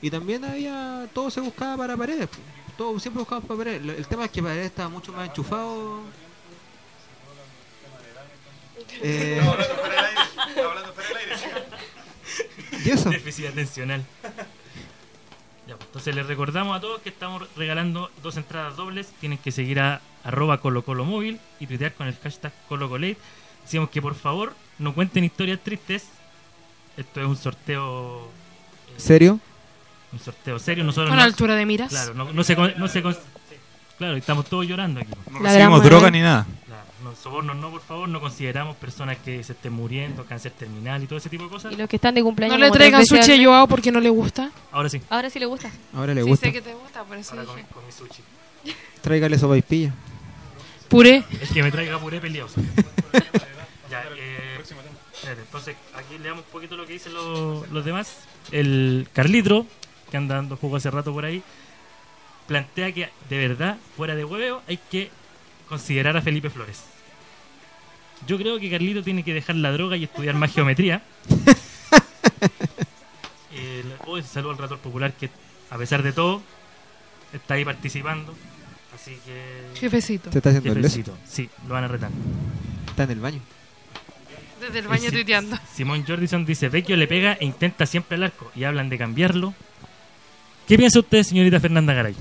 Y 0.01 0.09
también 0.09 0.43
había, 0.43 1.07
todo 1.13 1.29
se 1.29 1.39
buscaba 1.39 1.77
para 1.77 1.95
Paredes. 1.95 2.27
Todo 2.77 2.99
siempre 2.99 3.19
buscaba 3.19 3.41
para 3.41 3.57
Paredes. 3.57 3.97
El 3.97 4.07
tema 4.07 4.25
es 4.25 4.31
que 4.31 4.43
Paredes 4.43 4.67
estaba 4.67 4.89
mucho 4.89 5.11
más 5.11 5.27
enchufado. 5.27 6.01
Eh, 9.01 9.41
¿Y 12.85 12.89
eso? 12.89 13.09
Déficit 13.09 13.47
atencional. 13.47 14.05
Ya, 15.67 15.75
pues, 15.75 15.87
entonces 15.87 16.15
les 16.15 16.25
recordamos 16.27 16.77
a 16.77 16.79
todos 16.79 17.01
que 17.01 17.09
estamos 17.09 17.47
regalando 17.55 18.09
dos 18.23 18.37
entradas 18.37 18.75
dobles. 18.77 19.07
Tienen 19.19 19.37
que 19.37 19.51
seguir 19.51 19.79
a 19.79 20.01
arroba 20.23 20.61
colocolomóvil 20.61 21.39
y 21.59 21.67
tuitear 21.67 21.93
con 21.93 22.07
el 22.07 22.15
hashtag 22.17 22.53
colocolate. 22.69 23.17
Decimos 23.63 23.89
que 23.89 24.01
por 24.01 24.15
favor 24.15 24.53
no 24.77 24.93
cuenten 24.93 25.23
historias 25.23 25.59
tristes. 25.59 26.07
Esto 26.95 27.21
es 27.21 27.27
un 27.27 27.37
sorteo 27.37 28.25
eh, 28.25 28.99
¿Serio? 28.99 29.39
Un 30.11 30.19
sorteo 30.19 30.59
serio. 30.59 30.83
Nosotros 30.83 31.09
Con 31.09 31.17
no, 31.17 31.23
altura 31.23 31.55
de 31.55 31.65
miras. 31.65 31.89
claro, 31.89 32.13
no, 32.13 32.31
no 32.31 32.43
se, 32.43 32.55
no 32.55 32.87
se 32.87 33.01
claro, 33.97 34.15
estamos 34.17 34.45
todos 34.45 34.65
llorando 34.67 35.01
aquí. 35.01 35.11
No 35.31 35.39
La 35.41 35.49
recibimos 35.51 35.83
droga 35.83 36.09
ni 36.11 36.21
nada. 36.21 36.45
Claro, 36.65 36.83
no, 37.03 37.15
sobornos 37.15 37.55
no, 37.55 37.71
por 37.71 37.81
favor, 37.81 38.07
no 38.09 38.19
consideramos 38.19 38.75
personas 38.77 39.17
que 39.17 39.43
se 39.43 39.53
estén 39.53 39.73
muriendo, 39.73 40.25
cáncer 40.25 40.51
terminal 40.53 41.03
y 41.03 41.07
todo 41.07 41.17
ese 41.19 41.29
tipo 41.29 41.43
de 41.43 41.49
cosas. 41.49 41.73
Y 41.73 41.75
los 41.75 41.89
que 41.89 41.97
están 41.97 42.15
de 42.15 42.23
cumpleaños. 42.23 42.59
No 42.59 42.65
le 42.65 42.71
traigan 42.71 43.05
sushi. 43.05 43.43
Joao 43.43 43.67
porque 43.67 43.91
no 43.91 43.99
le 43.99 44.09
gusta. 44.09 44.51
Ahora 44.71 44.89
sí, 44.89 45.01
Ahora 45.09 45.29
sí 45.29 45.39
le 45.39 45.45
gusta. 45.45 45.71
Ahora 45.93 46.13
le 46.13 46.23
sí, 46.23 46.29
gusta. 46.29 46.45
sé 46.47 46.53
que 46.53 46.61
te 46.61 46.73
gusta, 46.73 47.03
por 47.03 47.17
eso 47.17 47.31
ahora 47.31 47.43
dije. 47.43 47.65
con, 47.73 47.81
con 47.81 47.85
mi 47.85 47.91
sushi. 47.91 48.23
Tráigale 49.01 49.37
sopa 49.37 49.57
y 49.57 49.61
pilla. 49.61 49.93
Puré. 50.87 51.23
Es 51.41 51.51
que 51.51 51.61
me 51.61 51.69
traiga 51.71 51.99
puré 51.99 52.21
peleoso. 52.21 52.61
ya, 53.91 54.03
eh, 54.15 54.57
entonces 55.37 55.75
aquí 55.95 56.17
leamos 56.17 56.45
un 56.45 56.51
poquito 56.51 56.77
lo 56.77 56.85
que 56.85 56.93
dicen 56.93 57.13
los, 57.13 57.69
los 57.69 57.83
demás. 57.83 58.19
El 58.51 59.07
Carlitro, 59.11 59.65
que 60.09 60.17
anda 60.17 60.35
dando 60.35 60.57
juego 60.57 60.75
hace 60.77 60.89
rato 60.91 61.13
por 61.13 61.25
ahí, 61.25 61.43
plantea 62.47 62.91
que 62.91 63.09
de 63.29 63.37
verdad, 63.47 63.77
fuera 63.95 64.15
de 64.15 64.23
hueveo, 64.25 64.61
hay 64.67 64.77
que 64.89 65.09
considerar 65.67 66.15
a 66.17 66.21
Felipe 66.21 66.49
Flores. 66.49 66.83
Yo 68.25 68.37
creo 68.37 68.59
que 68.59 68.69
Carlito 68.71 69.03
tiene 69.03 69.23
que 69.23 69.33
dejar 69.33 69.55
la 69.57 69.71
droga 69.71 69.95
y 69.97 70.03
estudiar 70.05 70.35
más 70.35 70.53
geometría. 70.53 71.01
Eh, 73.59 73.83
hoy 74.05 74.21
saludo 74.21 74.51
al 74.51 74.57
Rator 74.59 74.77
Popular 74.77 75.13
que, 75.13 75.29
a 75.71 75.77
pesar 75.79 76.03
de 76.03 76.11
todo, 76.11 76.43
está 77.33 77.55
ahí 77.55 77.65
participando. 77.65 78.35
Así 78.93 79.17
que. 79.25 79.79
Jefecito. 79.79 80.31
Se 80.31 80.37
está 80.39 80.49
haciendo 80.49 80.73
el. 80.73 80.77
Jefecito. 80.77 81.17
Sí, 81.27 81.49
lo 81.67 81.73
van 81.73 81.85
a 81.85 81.87
retar. 81.87 82.11
Está 82.87 83.03
en 83.03 83.11
el 83.11 83.19
baño. 83.19 83.41
Desde 84.61 84.79
el 84.79 84.87
baño 84.87 85.05
Sí. 85.09 85.11
tuiteando. 85.11 85.57
Simón 85.73 86.03
Jordison 86.05 86.45
dice, 86.45 86.69
Vecchio 86.69 86.95
le 86.97 87.07
pega 87.07 87.33
e 87.33 87.45
intenta 87.45 87.85
siempre 87.87 88.15
al 88.17 88.23
arco 88.23 88.51
y 88.55 88.63
hablan 88.63 88.89
de 88.89 88.97
cambiarlo. 88.99 89.53
¿Qué 90.67 90.77
piensa 90.77 90.99
usted, 90.99 91.23
señorita 91.23 91.59
Fernanda 91.59 91.93
Garay? 91.93 92.15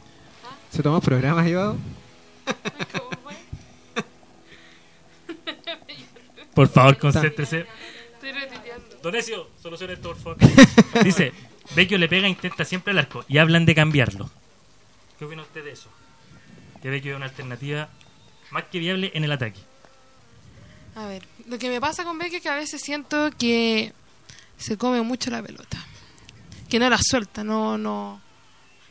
¿Se 0.70 0.82
tomó 0.82 1.00
programas, 1.00 1.44
llevado? 1.44 1.76
Por 6.54 6.68
favor, 6.68 6.96
concéntrese. 6.98 7.66
Donesio, 9.02 9.50
solucione 9.62 9.92
esto, 9.92 10.14
por 10.14 10.18
favor. 10.18 10.38
Dice, 11.04 11.32
Vecchio 11.76 11.98
le 11.98 12.08
pega 12.08 12.26
e 12.26 12.30
intenta 12.30 12.64
siempre 12.64 12.92
el 12.92 12.98
arco 12.98 13.24
y 13.28 13.36
hablan 13.38 13.66
de 13.66 13.74
cambiarlo. 13.74 14.30
¿Qué 15.18 15.26
opina 15.26 15.42
usted 15.42 15.62
de 15.62 15.72
eso? 15.72 15.90
Que 16.80 16.88
Vecchio 16.88 17.12
es 17.12 17.16
una 17.16 17.26
alternativa 17.26 17.90
más 18.50 18.64
que 18.64 18.78
viable 18.78 19.10
en 19.14 19.24
el 19.24 19.32
ataque. 19.32 19.60
A 20.94 21.06
ver, 21.06 21.26
lo 21.46 21.58
que 21.58 21.68
me 21.68 21.80
pasa 21.80 22.04
con 22.04 22.18
Becky 22.18 22.36
es 22.36 22.42
que 22.42 22.48
a 22.48 22.54
veces 22.54 22.80
siento 22.80 23.30
que 23.36 23.92
se 24.56 24.78
come 24.78 25.02
mucho 25.02 25.30
la 25.30 25.42
pelota. 25.42 25.84
Que 26.68 26.78
no 26.78 26.88
la 26.90 26.98
suelta, 27.00 27.44
no, 27.44 27.76
no. 27.78 28.20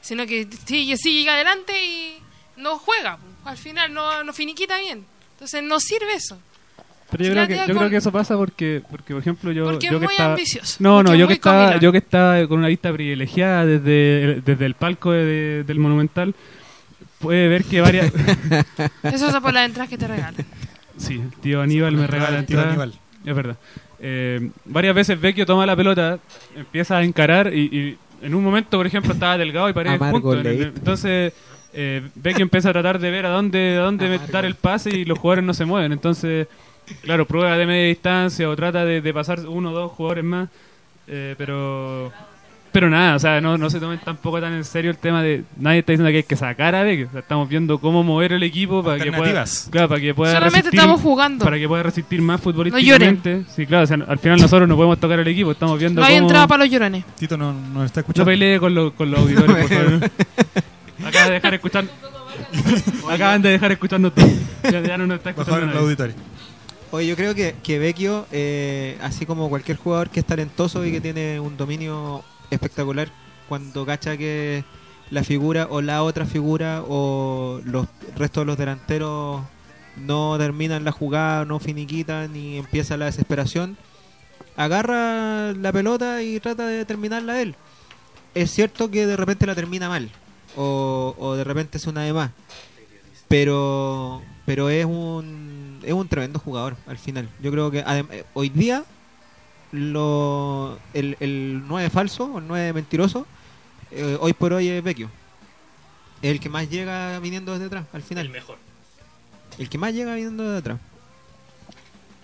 Sino 0.01 0.25
que 0.25 0.47
sigue, 0.65 0.97
sigue 0.97 1.29
adelante 1.29 1.73
y 1.83 2.17
no 2.57 2.77
juega. 2.77 3.17
Al 3.45 3.57
final 3.57 3.93
no, 3.93 4.23
no 4.23 4.33
finiquita 4.33 4.77
bien. 4.79 5.05
Entonces 5.33 5.63
no 5.63 5.79
sirve 5.79 6.13
eso. 6.15 6.38
Pero 7.12 7.25
yo, 7.25 7.31
creo 7.31 7.47
que, 7.47 7.55
yo 7.55 7.65
con- 7.67 7.77
creo 7.77 7.89
que 7.91 7.97
eso 7.97 8.12
pasa 8.12 8.36
porque, 8.36 8.81
porque 8.89 9.13
por 9.13 9.21
ejemplo, 9.21 9.51
yo, 9.51 9.65
Porque 9.65 9.86
yo 9.88 9.93
es 9.93 9.99
que 9.99 10.05
muy 10.05 10.13
estaba... 10.13 10.31
ambicioso. 10.33 10.75
No, 10.79 11.03
no, 11.03 11.13
yo 11.15 11.27
que, 11.27 11.33
estaba, 11.33 11.77
yo 11.77 11.91
que 11.91 11.99
estaba 11.99 12.47
con 12.47 12.59
una 12.59 12.69
vista 12.69 12.91
privilegiada 12.91 13.65
desde, 13.65 14.41
desde 14.41 14.65
el 14.65 14.73
palco 14.75 15.12
de- 15.12 15.63
del 15.63 15.79
Monumental, 15.79 16.33
puede 17.19 17.47
ver 17.49 17.65
que 17.65 17.81
varias... 17.81 18.12
Eso 19.03 19.27
es 19.29 19.36
por 19.41 19.53
las 19.53 19.65
entradas 19.65 19.89
que 19.89 19.97
te 19.97 20.07
regalan. 20.07 20.36
sí, 20.97 21.13
el 21.21 21.31
tío 21.39 21.62
Aníbal 21.62 21.95
me 21.95 22.07
regala 22.07 22.39
El 22.39 22.45
tío 22.45 22.57
entrada. 22.57 22.69
Aníbal. 22.83 22.99
Es 23.25 23.36
verdad. 23.36 23.57
Eh, 24.05 24.49
varias 24.65 24.93
veces 24.93 25.19
Vecchio 25.19 25.45
toma 25.45 25.65
la 25.65 25.77
pelota, 25.77 26.19
empieza 26.57 26.97
a 26.97 27.03
encarar 27.03 27.53
y, 27.53 27.61
y 27.71 27.97
en 28.21 28.35
un 28.35 28.43
momento, 28.43 28.75
por 28.77 28.85
ejemplo, 28.85 29.13
estaba 29.13 29.37
delgado 29.37 29.69
y 29.69 29.73
parecía 29.73 29.95
Amargo 29.95 30.19
punto. 30.19 30.35
late. 30.35 30.63
Entonces, 30.63 31.31
eh, 31.73 32.01
Vecchio 32.15 32.43
empieza 32.43 32.69
a 32.69 32.73
tratar 32.73 32.99
de 32.99 33.09
ver 33.11 33.25
a 33.25 33.29
dónde, 33.29 33.77
a 33.77 33.81
dónde 33.83 34.07
Amargo. 34.07 34.27
dar 34.31 34.43
el 34.45 34.55
pase 34.55 34.89
y 34.89 35.05
los 35.05 35.17
jugadores 35.17 35.45
no 35.45 35.53
se 35.53 35.63
mueven. 35.63 35.93
Entonces, 35.93 36.47
claro, 37.01 37.25
prueba 37.25 37.57
de 37.57 37.65
media 37.65 37.87
distancia 37.87 38.49
o 38.49 38.55
trata 38.57 38.83
de, 38.83 38.99
de 38.99 39.13
pasar 39.13 39.39
uno 39.47 39.71
o 39.71 39.73
dos 39.73 39.91
jugadores 39.93 40.23
más. 40.25 40.49
eh, 41.07 41.35
pero 41.37 42.11
pero 42.73 42.89
nada, 42.89 43.15
o 43.15 43.19
sea, 43.19 43.39
no, 43.39 43.57
no 43.57 43.69
se 43.69 43.79
tomen 43.79 43.99
tampoco 43.99 44.41
tan 44.41 44.51
en 44.53 44.65
serio 44.65 44.91
el 44.91 44.97
tema 44.97 45.21
de. 45.23 45.43
Nadie 45.57 45.79
está 45.79 45.93
diciendo 45.93 46.09
que 46.12 46.17
hay 46.17 46.23
que 46.23 46.36
sacar 46.36 46.75
a 46.75 46.83
Vecchio. 46.83 47.07
O 47.07 47.12
sea, 47.12 47.19
estamos 47.21 47.47
viendo 47.47 47.77
cómo 47.79 48.03
mover 48.03 48.33
el 48.33 48.43
equipo 48.43 48.83
para 48.83 49.01
que 49.01 49.12
pueda. 49.12 49.45
Claro, 49.69 49.88
para 49.88 50.01
que 50.01 50.13
pueda 50.13 50.33
Solamente 50.33 50.59
resistir- 50.71 50.79
estamos 50.79 50.99
jugando. 51.01 51.45
para 51.45 51.57
que 51.57 51.67
pueda 51.67 51.83
resistir 51.83 52.21
más 52.21 52.41
lloren. 52.43 52.53
futbolísticamente. 52.71 53.43
sí, 53.55 53.65
claro, 53.65 53.83
o 53.83 53.88
sea, 53.88 53.97
al 54.07 54.19
final 54.19 54.41
nosotros 54.41 54.67
no 54.67 54.75
podemos 54.75 54.99
tocar 54.99 55.19
el 55.19 55.27
equipo, 55.27 55.51
estamos 55.51 55.79
viendo 55.79 56.01
No 56.01 56.07
hay 56.07 56.15
cómo... 56.15 56.27
entrada 56.27 56.47
para 56.47 56.63
los 56.63 56.71
llorones. 56.73 57.05
Tito 57.17 57.38
no, 57.38 57.53
no 57.53 57.86
está 57.86 58.01
No 58.01 58.01
escuchando. 58.01 58.25
pelee 58.25 58.59
con, 58.59 58.73
los 58.75 58.91
con 58.93 59.09
los 59.12 59.19
auditores, 59.21 59.55
por 59.55 59.69
favor. 59.69 60.12
Acaban 61.05 61.27
de 61.29 61.33
dejar 61.33 61.53
escuchar... 61.53 61.86
Acaban 63.09 63.41
de 63.41 63.49
dejar 63.49 63.71
escucharnos 63.71 64.13
todo. 64.15 64.27
Ya, 64.71 64.81
ya 64.81 64.97
no 64.97 65.05
nos 65.07 65.17
está 65.17 65.29
escuchando 65.31 65.79
auditorio. 65.79 66.15
Oye, 66.91 67.07
yo 67.07 67.15
creo 67.15 67.33
que, 67.33 67.55
que 67.63 67.79
Vecchio, 67.79 68.27
eh, 68.31 68.97
así 69.01 69.25
como 69.25 69.49
cualquier 69.49 69.77
jugador 69.77 70.09
que 70.09 70.19
es 70.19 70.25
talentoso 70.25 70.86
y 70.86 70.91
que 70.91 71.01
tiene 71.01 71.39
un 71.39 71.57
dominio 71.57 72.23
espectacular, 72.53 73.09
cuando 73.47 73.85
cacha 73.85 74.17
que 74.17 74.63
la 75.09 75.23
figura 75.23 75.67
o 75.69 75.81
la 75.81 76.03
otra 76.03 76.25
figura 76.25 76.83
o 76.87 77.61
los 77.65 77.87
restos 78.15 78.41
de 78.41 78.45
los 78.45 78.57
delanteros 78.57 79.41
no 79.97 80.37
terminan 80.37 80.83
la 80.83 80.91
jugada, 80.91 81.45
no 81.45 81.59
finiquitan 81.59 82.35
y 82.35 82.57
empieza 82.57 82.97
la 82.97 83.05
desesperación, 83.05 83.77
agarra 84.55 85.53
la 85.53 85.71
pelota 85.71 86.23
y 86.23 86.39
trata 86.39 86.67
de 86.67 86.85
terminarla 86.85 87.41
él. 87.41 87.55
Es 88.33 88.51
cierto 88.51 88.89
que 88.89 89.05
de 89.05 89.15
repente 89.15 89.45
la 89.45 89.55
termina 89.55 89.89
mal 89.89 90.09
o, 90.55 91.35
de 91.37 91.43
repente 91.43 91.77
es 91.77 91.87
una 91.87 92.01
de 92.01 92.13
más, 92.13 92.31
pero 93.27 94.21
pero 94.45 94.69
es 94.69 94.85
un 94.85 95.79
es 95.83 95.93
un 95.93 96.07
tremendo 96.07 96.39
jugador 96.39 96.75
al 96.87 96.97
final. 96.97 97.29
Yo 97.41 97.51
creo 97.51 97.71
que 97.71 97.83
eh, 97.85 98.25
hoy 98.33 98.49
día 98.49 98.83
lo 99.73 100.77
el, 100.93 101.17
el 101.19 101.63
9 101.67 101.89
falso 101.89 102.25
o 102.25 102.39
el 102.39 102.47
9 102.47 102.71
mentiroso 102.73 103.25
eh, 103.91 104.17
hoy 104.21 104.33
por 104.33 104.53
hoy 104.53 104.67
es 104.69 104.83
Vecchio. 104.83 105.09
Es 106.21 106.31
el 106.31 106.39
que 106.39 106.47
más 106.49 106.69
llega 106.69 107.19
viniendo 107.19 107.51
desde 107.51 107.65
atrás 107.65 107.86
al 107.91 108.01
final. 108.01 108.25
El 108.27 108.31
mejor. 108.31 108.57
El 109.57 109.67
que 109.69 109.77
más 109.77 109.93
llega 109.93 110.15
viniendo 110.15 110.43
desde 110.43 110.57
atrás. 110.59 110.79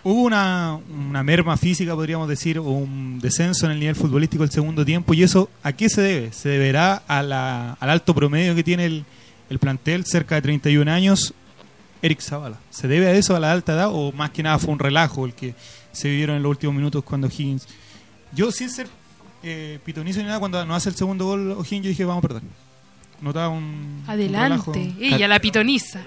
Hubo 0.03 0.21
una, 0.23 0.79
una 0.89 1.23
merma 1.23 1.57
física, 1.57 1.93
podríamos 1.93 2.29
decir, 2.29 2.57
o 2.57 2.63
un 2.63 3.19
descenso 3.19 3.65
en 3.65 3.73
el 3.73 3.79
nivel 3.81 3.95
futbolístico 3.95 4.43
el 4.43 4.49
segundo 4.51 4.85
tiempo. 4.85 5.13
¿Y 5.13 5.23
eso 5.23 5.49
a 5.61 5.73
qué 5.73 5.89
se 5.89 6.01
debe? 6.01 6.31
Se 6.31 6.47
deberá 6.49 7.03
a 7.07 7.21
la- 7.21 7.73
al 7.73 7.89
alto 7.89 8.15
promedio 8.15 8.55
que 8.55 8.63
tiene 8.63 8.85
el, 8.85 9.03
el 9.49 9.59
plantel, 9.59 10.05
cerca 10.05 10.35
de 10.35 10.41
31 10.43 10.89
años, 10.89 11.33
Eric 12.01 12.21
Zavala. 12.21 12.57
¿Se 12.69 12.87
debe 12.87 13.07
a 13.07 13.11
eso, 13.11 13.35
a 13.35 13.39
la 13.41 13.51
alta 13.51 13.73
edad, 13.73 13.89
o 13.91 14.13
más 14.13 14.29
que 14.29 14.41
nada 14.41 14.57
fue 14.57 14.71
un 14.71 14.79
relajo 14.79 15.25
el 15.25 15.33
que 15.33 15.53
se 15.91 16.09
vivieron 16.09 16.37
en 16.37 16.43
los 16.43 16.49
últimos 16.51 16.75
minutos 16.75 17.03
cuando 17.03 17.27
Higgins... 17.27 17.67
Yo, 18.31 18.51
sin 18.51 18.69
ser 18.69 18.87
eh, 19.41 19.79
pitonizo 19.83 20.19
ni 20.19 20.25
nada, 20.25 20.39
cuando 20.39 20.63
no 20.65 20.75
hace 20.75 20.89
el 20.89 20.95
segundo 20.95 21.25
gol 21.25 21.51
O'Higgins, 21.51 21.83
yo 21.83 21.89
dije, 21.89 22.05
vamos 22.05 22.23
a 22.23 22.27
perder. 22.27 22.43
Notaba 23.21 23.49
un... 23.49 23.63
un. 23.63 24.03
Adelante. 24.07 24.93
Ella, 24.99 25.27
la 25.27 25.39
pitoniza. 25.39 26.01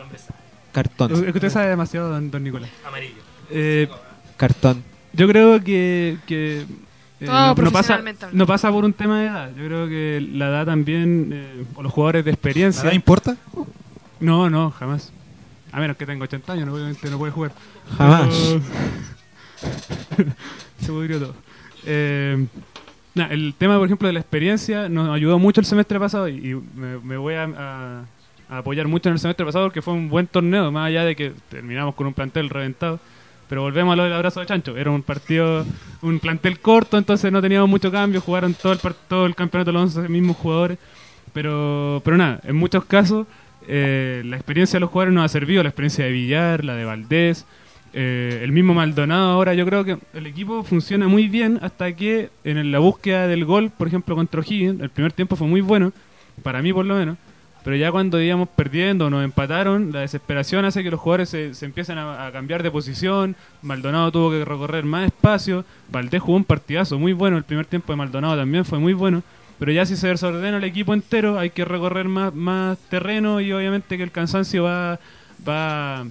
Cartón. 0.72 1.12
Es 1.12 1.20
que 1.32 1.38
usted 1.38 1.50
sabe 1.50 1.68
demasiado, 1.68 2.10
don, 2.10 2.30
don 2.30 2.42
Nicolás. 2.42 2.70
Amarillo. 2.86 3.20
Eh, 3.50 3.88
Cartón. 4.36 4.82
yo 5.12 5.28
creo 5.28 5.62
que, 5.62 6.18
que 6.26 6.60
eh, 7.20 7.26
no, 7.26 7.54
no 7.54 7.70
pasa, 7.70 8.02
no 8.32 8.46
pasa 8.46 8.70
por 8.70 8.84
un 8.84 8.92
tema 8.92 9.20
de 9.20 9.26
edad. 9.26 9.50
Yo 9.56 9.66
creo 9.66 9.88
que 9.88 10.26
la 10.32 10.48
edad 10.48 10.66
también, 10.66 11.30
eh, 11.32 11.64
o 11.74 11.82
los 11.82 11.92
jugadores 11.92 12.24
de 12.24 12.30
¿La 12.30 12.34
experiencia... 12.34 12.84
edad 12.84 12.92
importa? 12.92 13.36
No, 14.20 14.48
no, 14.48 14.70
jamás. 14.70 15.12
A 15.70 15.80
menos 15.80 15.96
que 15.96 16.06
tenga 16.06 16.24
80 16.24 16.52
años, 16.52 16.66
no, 16.66 16.74
obviamente 16.74 17.10
no 17.10 17.18
puede 17.18 17.32
jugar. 17.32 17.52
Jamás. 17.96 18.28
Pero- 18.30 18.62
Se 20.80 20.86
pudrió 20.88 21.18
todo. 21.18 21.34
Eh, 21.86 22.46
nah, 23.14 23.26
el 23.26 23.54
tema, 23.56 23.76
por 23.78 23.86
ejemplo, 23.86 24.06
de 24.06 24.12
la 24.14 24.20
experiencia 24.20 24.88
nos 24.88 25.08
ayudó 25.10 25.38
mucho 25.38 25.60
el 25.60 25.66
semestre 25.66 25.98
pasado 25.98 26.28
y, 26.28 26.34
y 26.50 26.54
me, 26.76 26.98
me 26.98 27.16
voy 27.16 27.34
a, 27.34 27.44
a- 27.44 28.04
a 28.48 28.58
apoyar 28.58 28.86
mucho 28.86 29.08
en 29.08 29.14
el 29.14 29.18
semestre 29.18 29.46
pasado 29.46 29.66
porque 29.66 29.80
fue 29.80 29.94
un 29.94 30.08
buen 30.10 30.26
torneo, 30.26 30.70
más 30.70 30.88
allá 30.88 31.04
de 31.04 31.16
que 31.16 31.32
terminamos 31.48 31.94
con 31.94 32.06
un 32.06 32.12
plantel 32.14 32.50
reventado. 32.50 33.00
Pero 33.48 33.62
volvemos 33.62 33.92
a 33.92 33.96
lo 33.96 34.04
del 34.04 34.12
abrazo 34.14 34.40
de 34.40 34.46
chancho. 34.46 34.76
Era 34.78 34.90
un 34.90 35.02
partido, 35.02 35.64
un 36.00 36.18
plantel 36.18 36.58
corto, 36.60 36.96
entonces 36.96 37.30
no 37.32 37.42
teníamos 37.42 37.68
mucho 37.68 37.90
cambio. 37.92 38.20
Jugaron 38.22 38.54
todo 38.54 38.72
el, 38.72 38.78
todo 39.08 39.26
el 39.26 39.34
campeonato 39.34 39.72
los 39.72 39.94
11 39.96 40.08
mismos 40.08 40.36
jugadores. 40.38 40.78
Pero, 41.32 42.00
pero 42.04 42.16
nada, 42.16 42.40
en 42.44 42.56
muchos 42.56 42.84
casos 42.86 43.26
eh, 43.68 44.22
la 44.24 44.36
experiencia 44.36 44.76
de 44.78 44.80
los 44.80 44.90
jugadores 44.90 45.14
nos 45.14 45.24
ha 45.24 45.28
servido. 45.28 45.62
La 45.62 45.68
experiencia 45.70 46.04
de 46.04 46.12
Villar, 46.12 46.64
la 46.64 46.74
de 46.76 46.84
Valdés, 46.86 47.44
eh, 47.92 48.40
el 48.42 48.52
mismo 48.52 48.74
Maldonado. 48.74 49.32
Ahora 49.32 49.54
yo 49.54 49.64
creo 49.66 49.84
que 49.84 49.98
el 50.14 50.26
equipo 50.26 50.62
funciona 50.62 51.08
muy 51.08 51.28
bien 51.28 51.58
hasta 51.62 51.92
que 51.94 52.30
en 52.44 52.72
la 52.72 52.78
búsqueda 52.78 53.26
del 53.26 53.44
gol, 53.44 53.70
por 53.70 53.88
ejemplo, 53.88 54.14
contra 54.14 54.40
O'Higgins, 54.40 54.80
el 54.80 54.90
primer 54.90 55.12
tiempo 55.12 55.36
fue 55.36 55.46
muy 55.46 55.60
bueno, 55.60 55.92
para 56.42 56.62
mí 56.62 56.72
por 56.72 56.86
lo 56.86 56.96
menos. 56.96 57.16
Pero 57.64 57.76
ya 57.76 57.92
cuando 57.92 58.20
íbamos 58.20 58.48
perdiendo 58.48 59.08
nos 59.08 59.22
empataron, 59.22 59.92
la 59.92 60.00
desesperación 60.00 60.64
hace 60.64 60.82
que 60.82 60.90
los 60.90 60.98
jugadores 60.98 61.28
se, 61.28 61.54
se 61.54 61.64
empiecen 61.64 61.96
a, 61.96 62.26
a 62.26 62.32
cambiar 62.32 62.62
de 62.62 62.72
posición. 62.72 63.36
Maldonado 63.62 64.10
tuvo 64.10 64.30
que 64.30 64.44
recorrer 64.44 64.84
más 64.84 65.06
espacio. 65.06 65.64
Valdés 65.88 66.20
jugó 66.20 66.36
un 66.36 66.44
partidazo 66.44 66.98
muy 66.98 67.12
bueno. 67.12 67.36
El 67.36 67.44
primer 67.44 67.66
tiempo 67.66 67.92
de 67.92 67.96
Maldonado 67.98 68.36
también 68.36 68.64
fue 68.64 68.80
muy 68.80 68.94
bueno. 68.94 69.22
Pero 69.62 69.70
ya 69.70 69.86
si 69.86 69.94
se 69.94 70.08
desordena 70.08 70.56
el 70.56 70.64
equipo 70.64 70.92
entero, 70.92 71.38
hay 71.38 71.50
que 71.50 71.64
recorrer 71.64 72.08
más, 72.08 72.34
más 72.34 72.78
terreno 72.90 73.40
y 73.40 73.52
obviamente 73.52 73.96
que 73.96 74.02
el 74.02 74.10
cansancio 74.10 74.64
va, 74.64 74.98
va, 75.48 76.04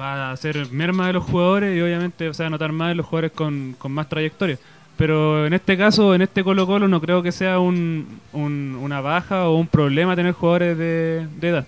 va 0.00 0.30
a 0.32 0.36
ser 0.36 0.70
merma 0.70 1.06
de 1.06 1.14
los 1.14 1.24
jugadores 1.24 1.76
y 1.76 1.80
obviamente 1.80 2.32
se 2.34 2.42
va 2.42 2.46
a 2.48 2.50
notar 2.50 2.72
más 2.72 2.90
en 2.92 2.96
los 2.98 3.06
jugadores 3.06 3.32
con, 3.32 3.74
con 3.78 3.92
más 3.92 4.08
trayectoria. 4.08 4.58
Pero 4.96 5.46
en 5.46 5.52
este 5.52 5.76
caso, 5.76 6.14
en 6.14 6.22
este 6.22 6.42
Colo 6.42 6.66
Colo, 6.66 6.88
no 6.88 7.00
creo 7.00 7.22
que 7.22 7.30
sea 7.32 7.58
un, 7.58 8.20
un- 8.32 8.78
una 8.80 9.00
baja 9.02 9.48
o 9.48 9.56
un 9.56 9.66
problema 9.66 10.16
tener 10.16 10.32
jugadores 10.32 10.78
de, 10.78 11.26
de 11.38 11.48
edad. 11.48 11.66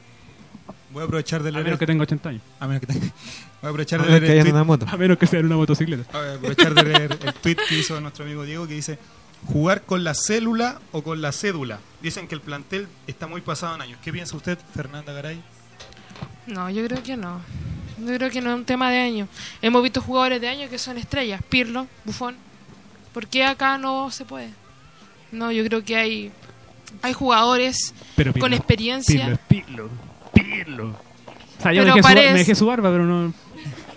Voy 0.93 1.03
a 1.03 1.05
aprovechar 1.05 1.43
de 1.43 1.51
A 1.51 1.53
leer... 1.53 1.65
menos 1.65 1.79
que 1.79 1.87
tenga 1.87 2.03
80 2.05 2.29
años. 2.31 2.43
a 2.59 2.67
menos 2.67 2.81
que 2.81 2.87
tenga- 2.87 3.01
Voy 3.61 3.67
a 3.67 3.71
aprovechar 3.71 4.01
A 4.01 4.05
de 4.05 4.09
menos 4.09 4.21
leer 4.21 4.23
que 4.23 4.27
el 4.27 4.33
haya 4.41 4.43
tweet 4.45 4.53
una 4.55 4.65
moto. 4.65 4.87
A 4.89 4.97
menos 4.97 5.19
que 5.19 5.27
sea 5.27 5.41
en 5.41 5.47
una 5.47 5.57
motocicleta. 5.57 6.19
A 6.19 6.23
ver, 6.23 6.37
aprovechar 6.39 6.75
de 6.75 6.83
leer 6.85 7.19
el 7.23 7.35
tweet 7.35 7.57
que 7.69 7.79
hizo 7.79 8.01
nuestro 8.01 8.25
amigo 8.25 8.45
Diego 8.45 8.67
que 8.67 8.75
dice 8.75 8.99
jugar 9.47 9.83
con 9.83 10.05
la 10.05 10.15
célula 10.15 10.81
o 10.93 11.03
con 11.03 11.21
la 11.21 11.33
cédula. 11.33 11.81
Dicen 12.01 12.29
que 12.29 12.35
el 12.35 12.41
plantel 12.41 12.89
está 13.07 13.27
muy 13.27 13.41
pasado 13.43 13.75
en 13.75 13.83
años. 13.83 13.99
¿Qué 14.03 14.11
piensa 14.13 14.37
usted, 14.37 14.59
Fernanda 14.75 15.13
Garay? 15.13 15.41
No, 16.47 16.71
yo 16.71 16.83
creo 16.87 17.03
que 17.03 17.17
no. 17.17 17.41
Yo 18.01 18.15
creo 18.15 18.31
que 18.31 18.41
no 18.41 18.51
es 18.51 18.57
un 18.57 18.65
tema 18.65 18.91
de 18.91 18.99
año. 19.01 19.29
Hemos 19.63 19.83
visto 19.83 20.01
jugadores 20.01 20.41
de 20.41 20.49
año 20.49 20.69
que 20.69 20.79
son 20.79 20.99
estrellas. 20.99 21.43
Pirlo, 21.49 21.87
Bufón. 22.05 22.37
¿Por 23.13 23.27
qué 23.27 23.45
acá 23.45 23.79
no 23.79 24.11
se 24.11 24.25
puede? 24.25 24.51
No, 25.33 25.51
yo 25.53 25.65
creo 25.65 25.85
que 25.85 25.97
hay 25.97 26.33
hay 27.03 27.13
jugadores 27.13 27.95
Pero 28.17 28.33
con 28.33 28.41
Pirlo, 28.43 28.57
experiencia. 28.57 29.39
Pirlo, 29.49 29.91
Pirlo, 30.33 30.55
Pirlo. 30.55 30.89
O 31.59 31.63
sea, 31.63 31.73
yo 31.73 31.83
Pero 31.83 31.95
me 31.97 31.97
dejé, 31.97 31.99
su, 31.99 32.03
parece- 32.03 32.33
me 32.33 32.39
dejé 32.39 32.55
su 32.55 32.67
barba, 32.67 32.91
pero 32.91 33.05
no... 33.05 33.35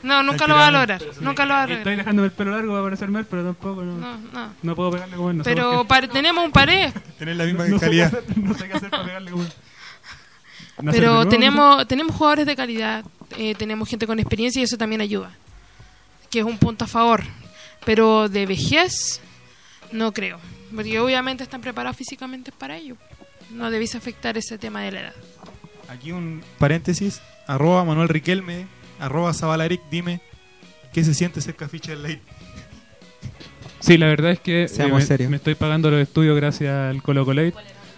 No, 0.04 0.24
nunca 0.24 0.48
lo 0.48 0.56
va 0.56 0.68
a 0.68 0.72
lograr. 0.72 1.00
Nunca 1.22 1.46
lo 1.46 1.54
va 1.54 1.60
a 1.60 1.64
Estoy 1.66 1.78
lograr. 1.78 1.98
dejándome 1.98 2.26
el 2.26 2.32
pelo 2.32 2.52
largo 2.52 2.72
para 2.72 2.84
parecer 2.84 3.10
mal, 3.10 3.26
pero 3.30 3.44
tampoco, 3.44 3.84
no, 3.84 3.98
no. 3.98 4.18
No, 4.34 4.50
no. 4.64 4.76
puedo 4.76 4.90
pegarle 4.90 5.16
como 5.16 5.30
él. 5.30 5.38
No 5.38 5.44
sé 5.44 5.52
Pero 5.54 5.86
pare- 5.86 6.08
tenemos 6.08 6.44
un 6.44 6.52
pared. 6.52 6.92
Tener 7.20 7.36
la 7.36 7.44
misma 7.46 7.66
no, 7.68 7.78
sé 7.78 7.86
qué 7.86 7.86
calidad. 7.86 8.08
hacer, 8.08 8.38
no 8.40 8.54
sé 8.56 8.68
qué 8.68 8.74
hacer 8.74 8.90
para 8.90 9.06
pegarle 9.06 9.30
como 9.32 9.44
él. 9.44 9.54
Pero 10.92 11.14
nuevo, 11.14 11.28
tenemos, 11.30 11.88
tenemos 11.88 12.16
jugadores 12.16 12.48
de 12.48 12.56
calidad, 12.56 13.06
eh, 13.38 13.56
tenemos 13.56 13.90
gente 13.90 14.08
con 14.08 14.20
experiencia 14.20 14.60
y 14.60 14.64
eso 14.64 14.78
también 14.78 15.02
ayuda, 15.02 15.32
que 16.30 16.40
es 16.40 16.46
un 16.46 16.58
punto 16.58 16.86
a 16.86 16.88
favor. 16.88 17.24
Pero 17.86 18.30
de 18.30 18.46
vejez, 18.46 19.22
no 19.92 20.14
creo, 20.14 20.40
porque 20.74 21.00
obviamente 21.00 21.44
están 21.44 21.62
preparados 21.62 21.98
físicamente 21.98 22.52
para 22.52 22.78
ello. 22.78 22.96
No 23.52 23.70
debéis 23.72 23.96
afectar 23.96 24.38
ese 24.38 24.58
tema 24.58 24.82
de 24.82 24.92
la 24.92 25.00
edad. 25.02 25.14
Aquí 25.90 26.12
un 26.12 26.44
paréntesis. 26.58 27.22
Arroba 27.48 27.84
Manuel 27.84 28.08
Riquelme. 28.08 28.68
Arroba 29.00 29.34
Zabalaric. 29.34 29.82
Dime. 29.90 30.22
¿Qué 30.94 31.04
se 31.04 31.14
siente 31.14 31.42
ser 31.42 31.56
cafiche 31.56 31.92
del 31.92 32.04
late? 32.04 32.22
Sí, 33.82 33.98
la 33.98 34.08
verdad 34.08 34.32
es 34.32 34.40
que 34.40 34.66
eh, 34.66 35.28
me 35.28 35.38
estoy 35.38 35.56
pagando 35.56 35.90
los 35.90 36.02
estudios 36.02 36.36
gracias 36.36 36.72
al 36.72 37.02
Colo 37.02 37.26
Colate, 37.26 37.56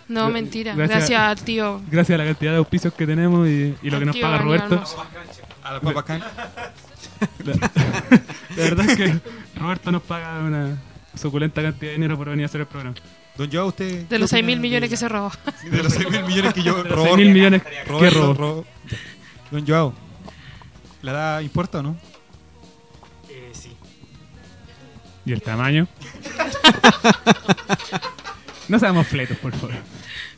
No, 0.08 0.28
Gra- 0.30 0.34
mentira. 0.34 0.76
gracias- 0.76 1.00
Gracias, 1.10 1.20
al 1.22 1.42
tío. 1.46 1.82
gracias 1.90 2.16
a 2.20 2.24
la 2.24 2.26
cantidad 2.30 2.52
de 2.52 2.58
auspicios 2.58 2.94
que 2.94 3.06
tenemos 3.08 3.48
y, 3.48 3.76
y 3.82 3.90
lo 3.90 4.00
que 4.00 4.06
nos 4.06 4.18
paga 4.18 4.38
Roberto. 4.40 4.84
A 5.64 5.74
la 5.74 5.80
Papa 5.80 6.04
Can. 6.04 6.22
La 7.44 8.64
verdad 8.64 8.90
es 8.90 8.98
que 8.98 9.20
Roberto 9.56 9.92
nos 9.92 10.02
paga 10.04 10.40
una 10.40 10.78
suculenta 11.16 11.62
cantidad 11.62 11.92
de 11.92 11.96
dinero 11.96 12.18
por 12.18 12.30
venir 12.30 12.44
a 12.44 12.46
hacer 12.48 12.62
el 12.62 12.68
programa. 12.68 12.96
Don 13.38 13.50
Joao, 13.52 13.68
usted. 13.68 14.06
De 14.08 14.20
los 14.20 14.30
¿qué 14.30 14.38
6 14.38 14.46
mil 14.46 14.60
millones 14.60 14.90
que 14.90 14.98
se 14.98 15.08
robó. 15.10 15.32
Sí, 15.62 15.70
De 15.70 15.82
los 15.84 15.94
6 15.94 16.10
mil 16.12 16.24
millones 16.24 16.54
que 16.54 16.62
yo 16.64 16.84
robó. 16.84 17.04
6 17.06 17.16
mil 17.18 17.30
millones 17.32 17.64
que 17.64 18.10
robó. 18.10 18.66
Don 19.52 19.66
Joao. 19.66 19.94
¿La 21.02 21.12
edad 21.12 21.40
importa 21.42 21.80
o 21.80 21.84
no? 21.84 21.98
Eh, 23.30 23.50
sí. 23.54 23.76
¿Y 25.26 25.32
el 25.34 25.42
tamaño? 25.42 25.88
no 28.68 28.80
seamos 28.80 29.08
fletos, 29.08 29.38
por 29.38 29.52
favor. 29.54 29.76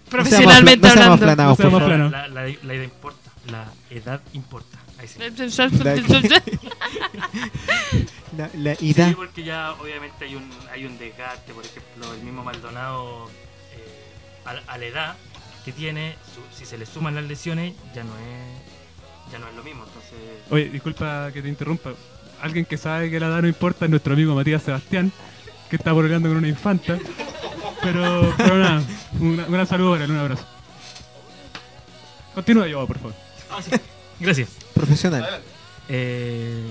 Profesionalmente 0.10 0.88
hablando. 0.88 1.36
No 1.36 1.56
seamos 1.56 1.84
planos. 1.84 2.12
La, 2.12 2.28
la, 2.28 2.41
la 2.63 2.74
edad 2.74 2.84
importa. 2.84 3.30
La 3.48 3.65
edad 3.89 4.22
importa. 4.34 4.78
Ahí 4.98 5.08
sí. 5.08 5.20
La, 8.38 8.50
la 8.56 8.76
Sí, 8.76 8.94
porque 9.15 9.44
ya 9.44 9.72
obviamente 9.74 10.26
hay 10.26 10.36
un, 10.36 10.50
hay 10.72 10.86
un 10.86 10.98
desgaste, 10.98 11.54
por 11.54 11.65
ejemplo, 11.65 12.13
el 12.13 12.22
mismo 12.22 12.44
Maldonado 12.44 13.30
eh, 13.74 14.46
a, 14.46 14.52
a 14.74 14.78
la 14.78 14.86
edad 14.86 15.15
que 15.63 15.72
tiene, 15.72 16.15
su- 16.34 16.58
si 16.58 16.65
se 16.65 16.78
le 16.78 16.86
suman 16.86 17.15
las 17.15 17.24
lesiones, 17.24 17.74
ya 17.94 18.04
no 18.04 18.12
es 18.18 19.32
ya 19.32 19.39
no 19.39 19.48
es 19.48 19.56
lo 19.56 19.63
mismo. 19.63 19.84
Entonces, 19.86 20.13
Oye, 20.50 20.70
disculpa 20.70 21.32
que 21.34 21.41
te 21.41 21.48
interrumpa. 21.50 21.94
Alguien 22.41 22.65
que 22.65 22.78
sabe 22.78 23.10
que 23.10 23.20
la 23.20 23.28
edad 23.28 23.41
no 23.41 23.48
importa 23.48 23.86
es 23.86 23.91
nuestro 23.91 24.13
amigo 24.13 24.36
Matías 24.36 24.62
Sebastián, 24.63 25.12
que 25.70 25.78
está 25.78 25.94
pololeando 25.94 26.28
con 26.30 26.38
una 26.38 26.48
infanta. 26.50 26.98
Pero, 27.86 28.34
pero 28.38 28.58
nada, 28.58 28.84
un, 29.19 29.39
un 29.39 29.52
gran 29.52 29.67
saludo 29.67 29.91
para 29.91 30.06
él, 30.06 30.12
un 30.12 30.17
abrazo. 30.17 30.43
Continúa, 32.34 32.67
yo, 32.67 32.86
por 32.86 32.98
favor. 32.98 33.13
gracias. 34.19 34.50
Profesional. 34.74 35.41
Eh, 35.88 36.63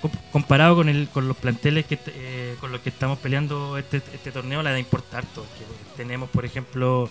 com- 0.00 0.10
comparado 0.32 0.74
con 0.76 0.88
el 0.88 1.08
con 1.08 1.28
los 1.28 1.36
planteles 1.36 1.84
que 1.86 1.98
eh, 2.06 2.56
con 2.60 2.72
los 2.72 2.80
que 2.80 2.88
estamos 2.88 3.18
peleando 3.18 3.76
este, 3.78 3.98
este 3.98 4.32
torneo 4.32 4.62
la 4.62 4.70
edad 4.70 4.78
importa 4.78 5.18
harto 5.18 5.42
que 5.58 5.64
tenemos 6.02 6.30
por 6.30 6.46
ejemplo 6.46 7.10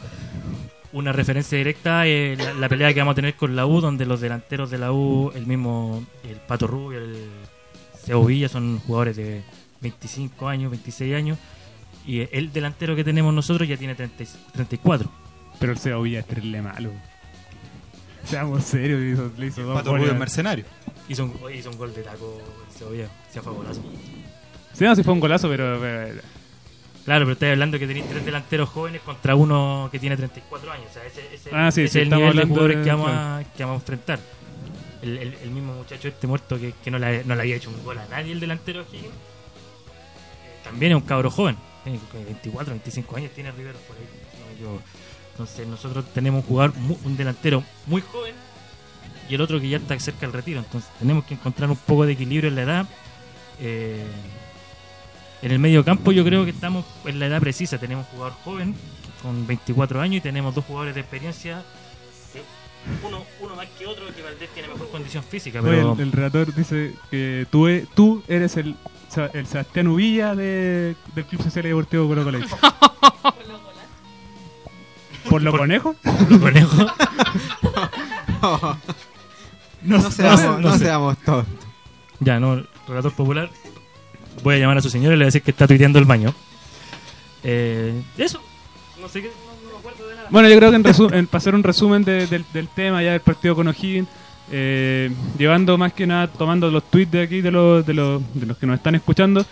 una 0.92 1.12
referencia 1.12 1.58
directa 1.60 2.08
eh, 2.08 2.36
la, 2.38 2.54
la 2.56 2.70
pelea 2.70 2.92
que 2.92 3.00
vamos 3.02 3.12
a 3.14 3.16
tener 3.16 3.36
con 3.36 3.56
la 3.56 3.68
U 3.68 3.82
donde 3.82 4.08
los 4.08 4.20
delanteros 4.20 4.72
de 4.72 4.80
la 4.80 4.92
U 4.92 5.32
el 5.36 5.46
mismo 5.46 6.04
el 6.28 6.38
Pato 6.38 6.66
Rubio 6.66 7.00
el 7.00 8.26
Villa 8.26 8.50
son 8.50 8.80
jugadores 8.80 9.16
de 9.16 9.44
25 9.82 10.48
años 10.48 10.72
26 10.72 11.16
años 11.16 11.38
y 12.06 12.28
el 12.36 12.52
delantero 12.52 12.96
que 12.96 13.04
tenemos 13.04 13.34
nosotros 13.34 13.68
ya 13.68 13.78
tiene 13.78 13.96
30 13.96 14.24
y- 14.24 14.28
34 14.54 15.10
Pero 15.60 15.72
el 15.72 15.78
Seba 15.78 16.02
Villa 16.02 16.20
es 16.20 16.28
terrible 16.28 16.62
malo. 16.62 16.92
Seamos 18.26 18.64
serios, 18.64 19.00
le 19.00 19.10
hizo, 19.12 19.32
le 19.38 19.46
hizo 19.48 19.64
dos 19.64 19.76
Pato 19.76 19.92
goles. 19.92 20.08
Rubio 20.08 20.20
mercenario. 20.20 20.66
hizo 21.10 21.26
un, 21.26 21.34
hizo 21.54 21.70
un 21.70 21.78
gol 21.78 21.94
de 21.94 22.04
taco 22.04 22.42
el 22.70 22.78
Seo 22.78 22.90
Villa 22.90 23.08
sea 23.32 23.42
fabuloso 23.42 23.82
Sí, 24.74 24.84
no, 24.86 24.96
sí 24.96 25.04
fue 25.04 25.14
un 25.14 25.20
golazo, 25.20 25.48
pero... 25.50 25.78
pero- 25.80 26.22
Claro, 27.06 27.26
pero 27.26 27.34
estoy 27.34 27.50
hablando 27.50 27.78
que 27.78 27.86
tenéis 27.86 28.08
tres 28.08 28.24
delanteros 28.24 28.70
jóvenes 28.70 29.02
contra 29.02 29.36
uno 29.36 29.90
que 29.92 30.00
tiene 30.00 30.16
34 30.16 30.72
años. 30.72 30.86
O 30.90 30.94
sea, 30.94 31.04
ese, 31.06 31.36
ese- 31.36 31.50
Ah, 31.54 31.70
sí, 31.70 31.82
ese 31.82 31.92
sí, 31.92 31.98
es 32.00 32.02
el 32.02 32.04
estamos 32.04 32.22
nivel 32.22 32.36
de 32.38 32.42
hablando 32.44 32.54
jugadores 32.54 32.78
de- 32.78 32.84
que, 32.86 32.90
vamos 32.92 33.10
a, 33.12 33.44
que 33.58 33.64
vamos 33.64 33.76
a 33.76 33.80
enfrentar. 33.82 34.20
El, 35.02 35.18
el- 35.18 35.34
el 35.44 35.50
mismo 35.52 35.74
muchacho 35.74 36.08
este 36.08 36.28
muerto 36.28 36.58
que, 36.58 36.74
que 36.82 36.90
no, 36.90 36.98
le, 37.00 37.26
no 37.26 37.36
le 37.36 37.42
había 37.42 37.58
hecho 37.58 37.70
un 37.72 37.84
gol 37.84 37.98
a 37.98 38.08
nadie, 38.08 38.32
el 38.32 38.40
delantero 38.40 38.82
aquí. 38.84 38.98
eh, 39.00 39.10
también 40.64 40.94
es 40.94 40.96
un 40.96 41.02
cabro 41.02 41.30
joven. 41.30 41.58
Eh, 41.86 42.00
que 42.12 42.24
24, 42.24 42.72
25 42.74 43.16
años 43.18 43.32
tiene 43.34 43.52
Rivero 43.52 43.80
por 43.80 43.96
ahí. 43.98 44.04
no. 44.62 44.80
Entonces 45.32 45.68
nosotros 45.68 46.06
tenemos 46.14 46.44
un 46.44 46.48
jugador, 46.48 46.74
un 47.04 47.18
delantero 47.18 47.64
muy 47.88 48.02
joven 48.02 48.36
y 49.28 49.34
el 49.34 49.42
otro 49.42 49.60
que 49.60 49.68
ya 49.68 49.78
está 49.78 50.00
cerca 50.00 50.22
del 50.22 50.34
retiro. 50.34 50.60
Entonces 50.60 50.90
tenemos 51.00 51.26
que 51.26 51.34
encontrar 51.34 51.70
un 51.72 51.76
poco 51.76 52.06
de 52.06 52.14
equilibrio 52.14 52.50
en 52.50 52.56
la 52.56 52.62
edad. 52.62 52.86
Eh, 53.60 54.06
en 55.42 55.52
el 55.52 55.60
medio 55.60 55.84
campo 55.84 56.12
yo 56.12 56.24
creo 56.24 56.46
que 56.46 56.52
estamos 56.52 56.86
en 57.06 57.20
la 57.20 57.26
edad 57.26 57.40
precisa. 57.40 57.78
Tenemos 57.80 58.06
un 58.08 58.12
jugador 58.14 58.34
joven 58.44 58.76
con 59.24 59.48
24 59.48 60.02
años 60.02 60.18
y 60.18 60.22
tenemos 60.22 60.54
dos 60.54 60.66
jugadores 60.66 60.94
de 60.94 61.02
experiencia. 61.02 61.64
eh, 62.36 62.42
Uno, 63.08 63.24
uno 63.42 63.56
más 63.56 63.68
que 63.80 63.88
otro 63.88 64.06
que 64.16 64.22
Valdés 64.22 64.50
tiene 64.54 64.68
mejor 64.70 64.90
condición 64.92 65.24
física, 65.24 65.62
Oye, 65.62 65.70
pero 65.72 65.94
el, 65.94 66.00
el 66.00 66.12
relator 66.12 66.54
dice 66.54 66.94
que 67.10 67.48
tú, 67.50 67.68
e- 67.68 67.88
tú 67.96 68.22
eres 68.28 68.56
el, 68.58 68.76
el 69.18 69.46
Sebastián 69.48 69.88
Uvilla 69.88 70.36
de, 70.36 70.96
del 71.16 71.26
Club 71.26 71.42
Social 71.44 71.66
y 71.66 71.70
Deportivo 71.70 72.08
Colo 72.08 72.24
Colo. 72.24 72.40
¿Por 75.30 75.42
lo 75.42 75.52
Por- 75.52 75.60
conejo? 75.62 75.96
los 76.30 76.40
conejos. 76.40 76.86
No, 79.82 80.02
sé, 80.02 80.12
seamos, 80.12 80.42
no 80.44 80.70
no 80.70 80.74
sé. 80.74 80.80
seamos 80.86 81.18
tontos. 81.20 81.54
Ya, 82.20 82.40
no, 82.40 82.64
relator 82.88 83.12
popular. 83.14 83.50
Voy 84.44 84.56
a 84.56 84.60
llamar 84.60 84.78
a 84.78 84.82
su 84.82 84.90
señora 84.90 85.16
y 85.16 85.18
le 85.18 85.24
voy 85.24 85.26
a 85.26 85.28
decir 85.28 85.42
que 85.42 85.52
está 85.52 85.68
tuiteando 85.68 86.00
el 86.00 86.06
baño. 86.06 86.34
Eh, 87.44 88.02
eso. 88.18 88.42
No 89.02 89.08
sé 89.10 89.22
qué, 89.22 89.28
no, 89.30 89.68
no 89.68 89.74
me 89.74 89.80
acuerdo 89.80 90.08
de 90.08 90.16
nada. 90.16 90.28
Bueno, 90.30 90.50
yo 90.50 90.58
creo 90.58 90.70
que 90.70 90.76
en, 90.78 90.84
resu- 90.84 91.14
en- 91.14 91.28
para 91.28 91.38
hacer 91.40 91.56
un 91.56 91.64
resumen 91.64 92.04
de- 92.04 92.28
del, 92.28 92.46
del 92.54 92.68
tema 92.70 93.02
ya 93.04 93.12
del 93.12 93.22
partido 93.22 93.56
con 93.56 93.68
O'Higgins, 93.68 94.08
eh, 94.56 95.10
llevando 95.36 95.80
más 95.80 95.94
que 95.94 96.06
nada, 96.06 96.28
tomando 96.28 96.70
los 96.70 96.84
tweets 96.84 97.12
de 97.12 97.22
aquí 97.24 97.42
de 97.42 97.50
los, 97.50 97.84
de 97.84 97.94
los, 97.96 98.22
que 98.60 98.68
nos 98.68 98.78
están 98.78 98.94
escuchando, 98.94 99.44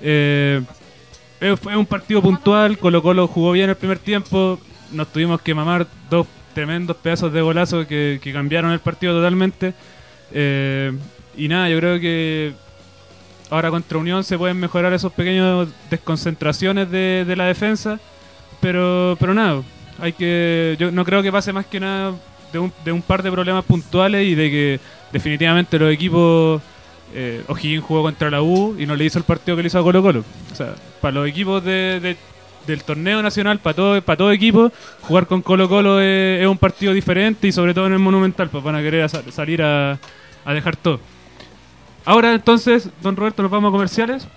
eh, 0.00 0.60
eh, 1.40 1.56
fue 1.56 1.76
un 1.76 1.86
partido 1.86 2.20
puntual, 2.20 2.76
Colo 2.76 3.00
Colo 3.00 3.28
jugó 3.28 3.52
bien 3.52 3.70
el 3.70 3.76
primer 3.76 4.00
tiempo, 4.00 4.58
nos 4.90 5.06
tuvimos 5.12 5.40
que 5.42 5.54
mamar 5.54 5.86
dos 6.10 6.26
tremendos 6.54 6.96
pedazos 6.96 7.32
de 7.32 7.40
golazo 7.40 7.86
que, 7.86 8.18
que 8.20 8.32
cambiaron 8.32 8.72
el 8.72 8.80
partido 8.80 9.14
totalmente. 9.14 9.74
eh, 10.32 10.92
y 11.36 11.46
nada, 11.46 11.68
yo 11.68 11.78
creo 11.78 12.00
que 12.00 12.52
ahora 13.50 13.70
contra 13.70 13.98
Unión 13.98 14.24
se 14.24 14.36
pueden 14.36 14.58
mejorar 14.58 14.92
esos 14.92 15.12
pequeños 15.12 15.68
desconcentraciones 15.88 16.90
de, 16.90 17.24
de 17.24 17.36
la 17.36 17.44
defensa. 17.44 18.00
Pero, 18.60 19.16
pero 19.20 19.34
nada, 19.34 19.62
hay 20.00 20.14
que, 20.14 20.76
yo 20.80 20.90
no 20.90 21.04
creo 21.04 21.22
que 21.22 21.30
pase 21.30 21.52
más 21.52 21.66
que 21.66 21.78
nada 21.78 22.12
de 22.52 22.58
un, 22.58 22.72
de 22.84 22.92
un 22.92 23.02
par 23.02 23.22
de 23.22 23.30
problemas 23.30 23.64
puntuales 23.64 24.26
y 24.26 24.34
de 24.34 24.50
que 24.50 24.80
definitivamente 25.12 25.78
los 25.78 25.92
equipos, 25.92 26.62
eh, 27.14 27.42
jugó 27.82 28.02
contra 28.02 28.30
la 28.30 28.42
U 28.42 28.76
y 28.78 28.86
no 28.86 28.94
le 28.96 29.04
hizo 29.04 29.18
el 29.18 29.24
partido 29.24 29.56
que 29.56 29.62
le 29.62 29.68
hizo 29.68 29.78
a 29.78 29.82
Colo 29.82 30.02
Colo. 30.02 30.24
O 30.52 30.54
sea, 30.54 30.74
para 31.00 31.14
los 31.14 31.28
equipos 31.28 31.64
de, 31.64 32.00
de- 32.00 32.16
del 32.66 32.84
torneo 32.84 33.22
nacional, 33.22 33.60
para 33.60 33.74
todo, 33.74 34.02
para 34.02 34.16
todo 34.18 34.30
equipo, 34.30 34.70
jugar 35.00 35.26
con 35.26 35.40
Colo 35.40 35.68
Colo 35.70 36.00
es, 36.02 36.46
un 36.46 36.58
partido 36.58 36.92
diferente 36.92 37.48
y 37.48 37.52
sobre 37.52 37.72
todo 37.72 37.86
en 37.86 37.94
el 37.94 37.98
Monumental, 37.98 38.50
pues 38.50 38.62
van 38.62 38.74
a 38.74 38.82
querer 38.82 39.08
salir 39.08 39.62
a, 39.62 39.98
a 40.44 40.52
dejar 40.52 40.76
todo. 40.76 41.00
Ahora 42.04 42.34
entonces, 42.34 42.90
don 43.02 43.16
Roberto, 43.16 43.42
nos 43.42 43.50
vamos 43.50 43.70
a 43.70 43.72
comerciales. 43.72 44.28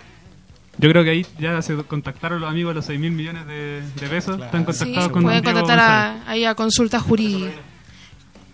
Yo 0.78 0.88
creo 0.90 1.02
que 1.02 1.10
ahí 1.10 1.26
ya 1.40 1.60
se 1.60 1.74
contactaron 1.76 2.40
los 2.40 2.48
amigos 2.50 2.70
de 2.70 2.74
los 2.76 2.84
6 2.84 3.00
mil 3.00 3.10
millones 3.12 3.46
de, 3.46 3.82
de 4.00 4.06
pesos. 4.08 4.40
Están 4.40 4.60
Sí, 4.60 4.66
contactados 4.66 5.08
con 5.10 5.22
pueden 5.24 5.42
contactar 5.42 5.78
a, 5.80 6.30
ahí 6.30 6.44
a 6.44 6.54
consulta 6.54 7.00
jurídica. 7.00 7.50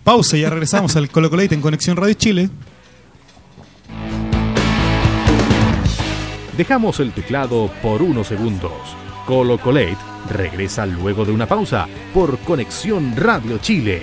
Pausa 0.02 0.36
y 0.36 0.40
ya 0.40 0.50
regresamos 0.50 0.96
al 0.96 1.08
Colo 1.10 1.28
Colate 1.30 1.54
en 1.54 1.60
Conexión 1.60 1.96
Radio 1.96 2.14
Chile. 2.14 2.48
Dejamos 6.56 7.00
el 7.00 7.12
teclado 7.12 7.70
por 7.82 8.00
unos 8.02 8.28
segundos. 8.28 8.72
Colo 9.26 9.58
Colate 9.58 9.96
regresa 10.30 10.86
luego 10.86 11.24
de 11.24 11.32
una 11.32 11.46
pausa 11.46 11.86
por 12.12 12.38
Conexión 12.40 13.14
Radio 13.16 13.58
Chile. 13.58 14.02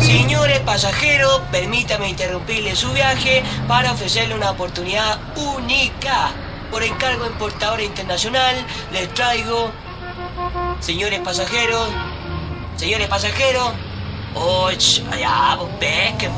Señores 0.00 0.60
pasajeros, 0.60 1.42
permítame 1.52 2.08
interrumpirle 2.08 2.74
su 2.74 2.90
viaje 2.92 3.42
para 3.68 3.92
ofrecerle 3.92 4.34
una 4.34 4.50
oportunidad 4.50 5.18
única. 5.36 6.32
Por 6.70 6.82
encargo 6.82 7.26
en 7.26 7.32
Portadora 7.34 7.82
Internacional, 7.82 8.56
les 8.92 9.12
traigo, 9.12 9.70
señores 10.80 11.20
pasajeros, 11.20 11.88
señores 12.76 13.08
pasajeros, 13.08 13.72
¡Och! 14.34 15.12
allá, 15.12 15.58
pues. 15.78 16.30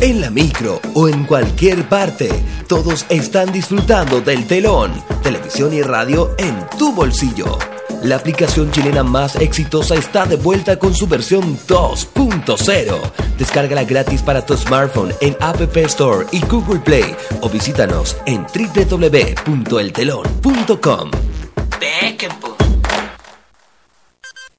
En 0.00 0.20
la 0.20 0.30
micro 0.30 0.80
o 0.94 1.08
en 1.08 1.24
cualquier 1.24 1.88
parte, 1.88 2.28
todos 2.68 3.06
están 3.08 3.52
disfrutando 3.52 4.20
del 4.20 4.46
telón, 4.46 4.92
televisión 5.22 5.72
y 5.72 5.82
radio 5.82 6.34
en 6.36 6.66
tu 6.76 6.92
bolsillo. 6.92 7.58
La 8.04 8.16
aplicación 8.16 8.70
chilena 8.70 9.02
más 9.02 9.36
exitosa 9.36 9.94
está 9.94 10.26
de 10.26 10.36
vuelta 10.36 10.78
con 10.78 10.94
su 10.94 11.06
versión 11.06 11.56
2.0. 11.66 13.00
Descárgala 13.38 13.84
gratis 13.84 14.20
para 14.20 14.44
tu 14.44 14.54
smartphone 14.58 15.14
en 15.22 15.34
App 15.40 15.74
Store 15.74 16.26
y 16.30 16.44
Google 16.44 16.80
Play 16.80 17.16
o 17.40 17.48
visítanos 17.48 18.14
en 18.26 18.42
www.eltelon.com. 18.42 21.10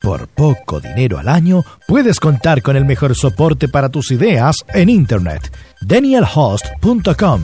Por 0.01 0.27
poco 0.29 0.79
dinero 0.79 1.19
al 1.19 1.29
año, 1.29 1.63
puedes 1.87 2.19
contar 2.19 2.63
con 2.63 2.75
el 2.75 2.85
mejor 2.85 3.15
soporte 3.15 3.67
para 3.67 3.89
tus 3.89 4.09
ideas 4.09 4.55
en 4.73 4.89
Internet. 4.89 5.55
DanielHost.com 5.81 7.43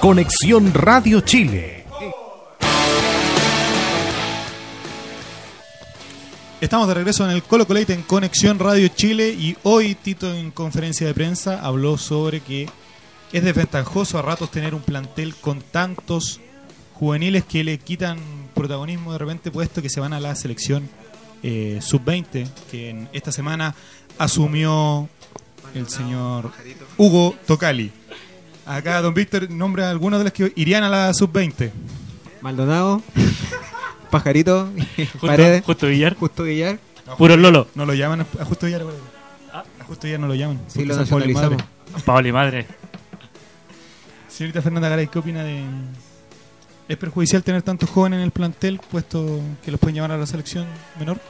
Conexión 0.00 0.74
Radio 0.74 1.20
Chile. 1.20 1.84
Estamos 6.60 6.86
de 6.88 6.94
regreso 6.94 7.24
en 7.24 7.30
el 7.30 7.42
Colo 7.42 7.66
Colate 7.66 7.92
en 7.92 8.02
Conexión 8.02 8.58
Radio 8.58 8.88
Chile 8.88 9.30
y 9.30 9.56
hoy 9.64 9.94
Tito 9.94 10.32
en 10.32 10.50
conferencia 10.50 11.06
de 11.06 11.14
prensa 11.14 11.60
habló 11.60 11.98
sobre 11.98 12.40
que 12.40 12.68
es 13.32 13.42
desventajoso 13.42 14.18
a 14.18 14.22
ratos 14.22 14.50
tener 14.50 14.74
un 14.74 14.82
plantel 14.82 15.34
con 15.34 15.60
tantos 15.60 16.40
juveniles 16.94 17.44
que 17.44 17.64
le 17.64 17.78
quitan 17.78 18.18
protagonismo 18.54 19.12
de 19.12 19.18
repente 19.18 19.50
puesto 19.50 19.82
que 19.82 19.90
se 19.90 20.00
van 20.00 20.12
a 20.12 20.20
la 20.20 20.36
selección 20.36 20.88
eh, 21.42 21.80
sub-20 21.82 22.48
que 22.70 22.90
en 22.90 23.08
esta 23.12 23.32
semana 23.32 23.74
asumió 24.18 25.08
el 25.74 25.88
señor 25.88 26.52
Hugo 26.96 27.34
Tocali. 27.46 27.90
Acá 28.66 29.00
don 29.02 29.12
Víctor 29.14 29.50
nombra 29.50 29.90
algunos 29.90 30.20
de 30.20 30.24
los 30.24 30.32
que 30.32 30.52
irían 30.56 30.84
a 30.84 30.88
la 30.88 31.12
sub-20. 31.14 31.70
Maldonado, 32.40 33.02
Pajarito, 34.10 34.68
Justo- 35.12 35.26
Paredes, 35.26 35.64
Justo 35.64 35.86
Villar. 35.88 36.14
Justo 36.16 36.42
Villar. 36.44 36.78
Puro 37.18 37.36
Lolo. 37.36 37.68
No 37.74 37.84
lo 37.86 37.94
llaman 37.94 38.20
a 38.38 38.44
Justo 38.44 38.66
Villar. 38.66 38.84
güey. 38.84 38.94
A 39.52 39.64
Justo 39.84 40.06
Villar 40.06 40.20
no 40.20 40.28
lo 40.28 40.34
llaman. 40.34 40.60
Sí, 40.68 40.84
lo 40.84 40.94
y 40.94 40.96
nacionalizamos. 40.98 41.50
madre. 41.58 42.02
Paoli 42.04 42.32
madre. 42.32 42.66
Señorita 44.28 44.62
Fernanda 44.62 44.88
Garay, 44.88 45.08
¿qué 45.08 45.18
opina 45.18 45.42
de... 45.44 45.62
¿Es 46.88 46.96
perjudicial 46.96 47.42
tener 47.42 47.62
tantos 47.62 47.88
jóvenes 47.90 48.18
en 48.18 48.24
el 48.24 48.30
plantel, 48.30 48.80
puesto 48.90 49.40
que 49.64 49.70
los 49.70 49.78
pueden 49.78 49.94
llevar 49.94 50.10
a 50.12 50.16
la 50.18 50.26
selección 50.26 50.66
menor? 50.98 51.20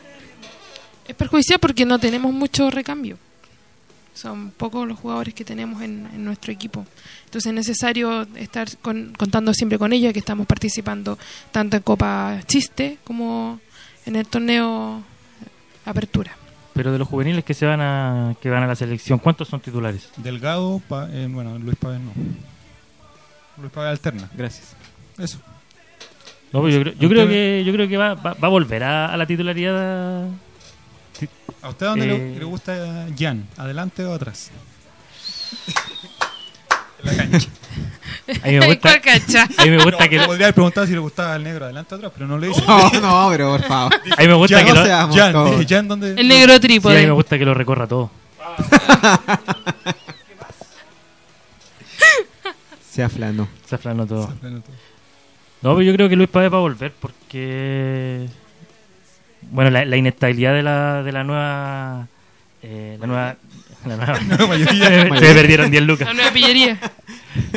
Es 1.06 1.14
perjudicial 1.16 1.58
porque 1.58 1.84
no 1.84 1.98
tenemos 1.98 2.32
mucho 2.32 2.70
recambio. 2.70 3.18
Son 4.14 4.50
pocos 4.50 4.86
los 4.86 4.98
jugadores 4.98 5.32
que 5.34 5.44
tenemos 5.44 5.80
en, 5.82 6.06
en 6.12 6.24
nuestro 6.24 6.52
equipo. 6.52 6.84
Entonces 7.24 7.46
es 7.46 7.54
necesario 7.54 8.26
estar 8.36 8.68
con- 8.78 9.12
contando 9.16 9.54
siempre 9.54 9.78
con 9.78 9.92
ellos, 9.92 10.12
que 10.12 10.18
estamos 10.18 10.46
participando 10.46 11.18
tanto 11.50 11.76
en 11.78 11.82
Copa 11.82 12.38
Chiste 12.46 12.98
como 13.04 13.58
en 14.04 14.16
el 14.16 14.26
torneo 14.26 15.02
Apertura. 15.86 16.36
Pero 16.74 16.92
de 16.92 16.98
los 16.98 17.08
juveniles 17.08 17.44
que 17.44 17.54
se 17.54 17.66
van 17.66 17.80
a 17.80 18.34
que 18.40 18.48
van 18.50 18.62
a 18.62 18.66
la 18.66 18.76
selección, 18.76 19.18
¿cuántos 19.18 19.48
son 19.48 19.60
titulares? 19.60 20.08
Delgado, 20.16 20.80
Pa- 20.88 21.08
eh, 21.10 21.28
bueno, 21.30 21.58
Luis 21.58 21.76
Pávez 21.76 22.00
no. 22.00 22.12
Luis 23.58 23.72
Pávez 23.72 23.90
alterna. 23.90 24.30
Gracias. 24.34 24.74
Eso. 25.18 25.38
No, 26.52 26.60
pues 26.60 26.74
yo 26.74 26.80
creo, 26.82 26.94
yo 26.98 27.08
creo 27.08 27.26
que 27.28 27.62
yo 27.64 27.72
creo 27.72 27.88
que 27.88 27.96
va, 27.96 28.14
va, 28.14 28.34
va 28.34 28.46
a 28.46 28.50
volver 28.50 28.84
a, 28.84 29.06
a 29.12 29.16
la 29.16 29.26
titularidad. 29.26 30.26
¿A 31.62 31.68
usted 31.68 31.86
dónde 31.86 32.06
le- 32.06 32.16
Eh, 32.34 32.36
le, 32.38 32.44
gusta 32.44 33.06
Jan? 33.18 33.46
¿Adelante 33.56 34.04
o 34.04 34.12
atrás? 34.14 34.50
en 37.02 37.06
la 37.16 37.16
cancha. 37.16 37.48
A 38.42 38.46
mí 38.48 38.58
me 38.58 38.66
gusta, 38.66 38.80
¿Cuál 38.80 39.00
cancha? 39.00 39.48
a 39.58 39.64
mí 39.64 39.70
me 39.70 39.82
gusta 39.84 40.04
No, 40.04 40.10
que 40.10 40.18
le 40.18 40.26
podría 40.26 40.46
haber 40.46 40.54
preguntado 40.54 40.86
si 40.86 40.92
le 40.92 40.98
gustaba 41.00 41.36
el 41.36 41.42
negro 41.44 41.64
adelante 41.64 41.94
o 41.94 41.98
atrás, 41.98 42.12
pero 42.14 42.26
no 42.28 42.38
le 42.38 42.50
hice. 42.50 42.62
No, 42.66 42.90
no, 43.00 43.28
pero 43.30 43.50
por 43.50 43.62
favor. 43.64 43.94
a 43.94 44.20
mí 44.22 44.28
me 44.28 44.34
gusta 44.34 44.56
Jan, 44.58 44.66
que 44.66 44.72
no 44.72 44.80
lo, 44.80 44.86
seamos 44.86 45.16
Jan, 45.16 45.44
dije, 45.58 45.66
Jan, 45.74 45.88
¿dónde? 45.88 46.14
El 46.20 46.28
negro 46.28 46.52
sí, 46.52 46.56
a 46.56 46.60
trípode. 46.60 47.00
mí 47.00 47.06
me 47.06 47.12
gusta 47.12 47.38
que 47.38 47.44
lo 47.44 47.54
recorra 47.54 47.86
todo. 47.86 48.10
Se 52.90 53.02
aflanó. 53.02 53.48
Se 53.66 53.74
aflanó 53.74 54.06
todo. 54.06 54.28
No, 55.62 55.74
pero 55.76 55.82
yo 55.82 55.92
creo 55.94 56.08
que 56.08 56.16
Luis 56.16 56.28
Pávez 56.28 56.52
va 56.52 56.58
a 56.58 56.60
volver 56.60 56.92
porque. 57.00 58.28
Bueno, 59.50 59.70
la, 59.70 59.84
la 59.84 59.96
inestabilidad 59.96 60.54
de 60.54 60.62
la, 60.62 61.02
de 61.02 61.12
la 61.12 61.24
nueva. 61.24 62.06
eh, 62.62 62.96
la 63.00 63.06
nueva. 63.06 63.36
La 63.86 63.96
nueva 63.96 64.20
Nueva 64.28 64.46
mayoría. 64.46 65.02
se, 65.18 65.34
perdieron 65.34 65.70
10 65.70 65.82
lucas. 65.84 66.08
La 66.08 66.14
nueva 66.14 66.30
pillería. 66.32 66.78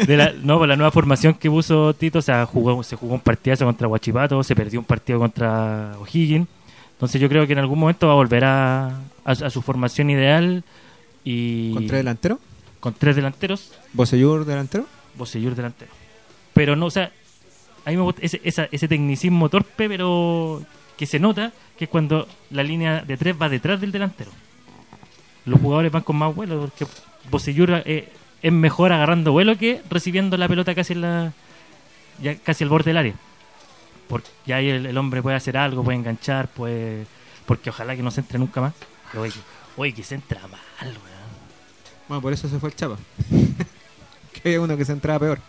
De 0.08 0.18
la, 0.18 0.32
no, 0.32 0.58
pues 0.58 0.68
la 0.68 0.76
nueva 0.76 0.92
formación 0.92 1.36
que 1.36 1.50
puso 1.50 1.94
Tito, 1.94 2.20
o 2.20 2.22
sea, 2.22 2.46
jugó, 2.46 2.82
se 2.84 2.96
jugó 2.96 3.14
un 3.14 3.20
partidazo 3.20 3.66
contra 3.66 3.88
Huachipato, 3.88 4.42
se 4.44 4.56
perdió 4.56 4.80
un 4.80 4.86
partido 4.86 5.20
contra 5.20 5.94
O'Higgins. 6.00 6.48
Entonces 6.94 7.20
yo 7.22 7.28
creo 7.30 7.46
que 7.46 7.54
en 7.54 7.60
algún 7.60 7.78
momento 7.78 8.08
va 8.08 8.14
a 8.14 8.16
volver 8.16 8.44
a, 8.46 8.88
a, 8.88 9.32
a 9.32 9.50
su 9.50 9.62
formación 9.62 10.10
ideal 10.10 10.64
Y 11.26 11.74
¿Con 11.74 11.88
tres 11.88 12.00
delanteros? 12.00 12.40
Con 12.80 12.94
tres 12.94 13.16
delanteros. 13.18 13.72
¿Bosellur 13.94 14.46
delantero? 14.46 14.86
Bosellur 15.16 15.56
delantero. 15.56 15.92
Pero 16.54 16.76
no, 16.76 16.86
o 16.88 16.92
sea, 16.92 17.12
a 17.86 17.90
mí 17.90 17.98
me 17.98 18.04
gusta 18.04 18.22
ese, 18.24 18.40
esa- 18.44 18.70
ese 18.72 18.88
tecnicismo 18.88 19.50
torpe, 19.50 19.90
pero 19.90 20.62
que 20.98 21.06
se 21.06 21.20
nota 21.20 21.52
que 21.78 21.86
es 21.86 21.90
cuando 21.90 22.28
la 22.50 22.64
línea 22.64 23.02
de 23.02 23.18
tres 23.18 23.36
va 23.40 23.50
detrás 23.50 23.82
del 23.82 23.92
delantero. 23.92 24.32
Los 25.46 25.60
jugadores 25.60 25.92
van 25.92 26.04
con 26.04 26.16
más 26.16 26.34
vuelo, 26.34 26.62
porque 26.62 26.88
Bosellur 27.30 27.84
eh, 27.86 28.10
es 28.42 28.52
mejor 28.52 28.92
agarrando 28.92 29.32
vuelo 29.32 29.58
que 29.58 29.82
recibiendo 29.90 30.38
la 30.38 30.48
pelota 30.48 30.74
casi 30.74 30.94
en 30.94 31.02
la 31.02 31.34
ya 32.22 32.36
casi 32.36 32.64
al 32.64 32.70
borde 32.70 32.92
del 32.92 32.98
área. 32.98 33.14
Porque 34.08 34.30
ya 34.46 34.58
ahí 34.58 34.70
el, 34.70 34.86
el 34.86 34.98
hombre 34.98 35.22
puede 35.22 35.36
hacer 35.36 35.58
algo, 35.58 35.84
puede 35.84 35.98
enganchar, 35.98 36.48
puede 36.48 37.06
porque 37.46 37.70
ojalá 37.70 37.96
que 37.96 38.04
no 38.04 38.12
se 38.12 38.22
entre 38.22 38.40
nunca 38.40 38.62
más. 38.62 38.74
Pero 39.12 39.24
oye, 39.24 39.34
oye, 39.78 39.94
que 39.94 40.04
se 40.04 40.16
entra 40.16 40.42
mal, 40.42 40.60
weón. 40.82 41.16
Bueno, 42.08 42.22
por 42.22 42.34
eso 42.34 42.48
se 42.48 42.60
fue 42.60 42.70
el 42.70 42.76
Chapa. 42.76 42.98
que 44.34 44.42
había 44.50 44.62
uno 44.62 44.78
que 44.78 44.86
se 44.86 44.92
entraba 44.92 45.20
peor. 45.20 45.40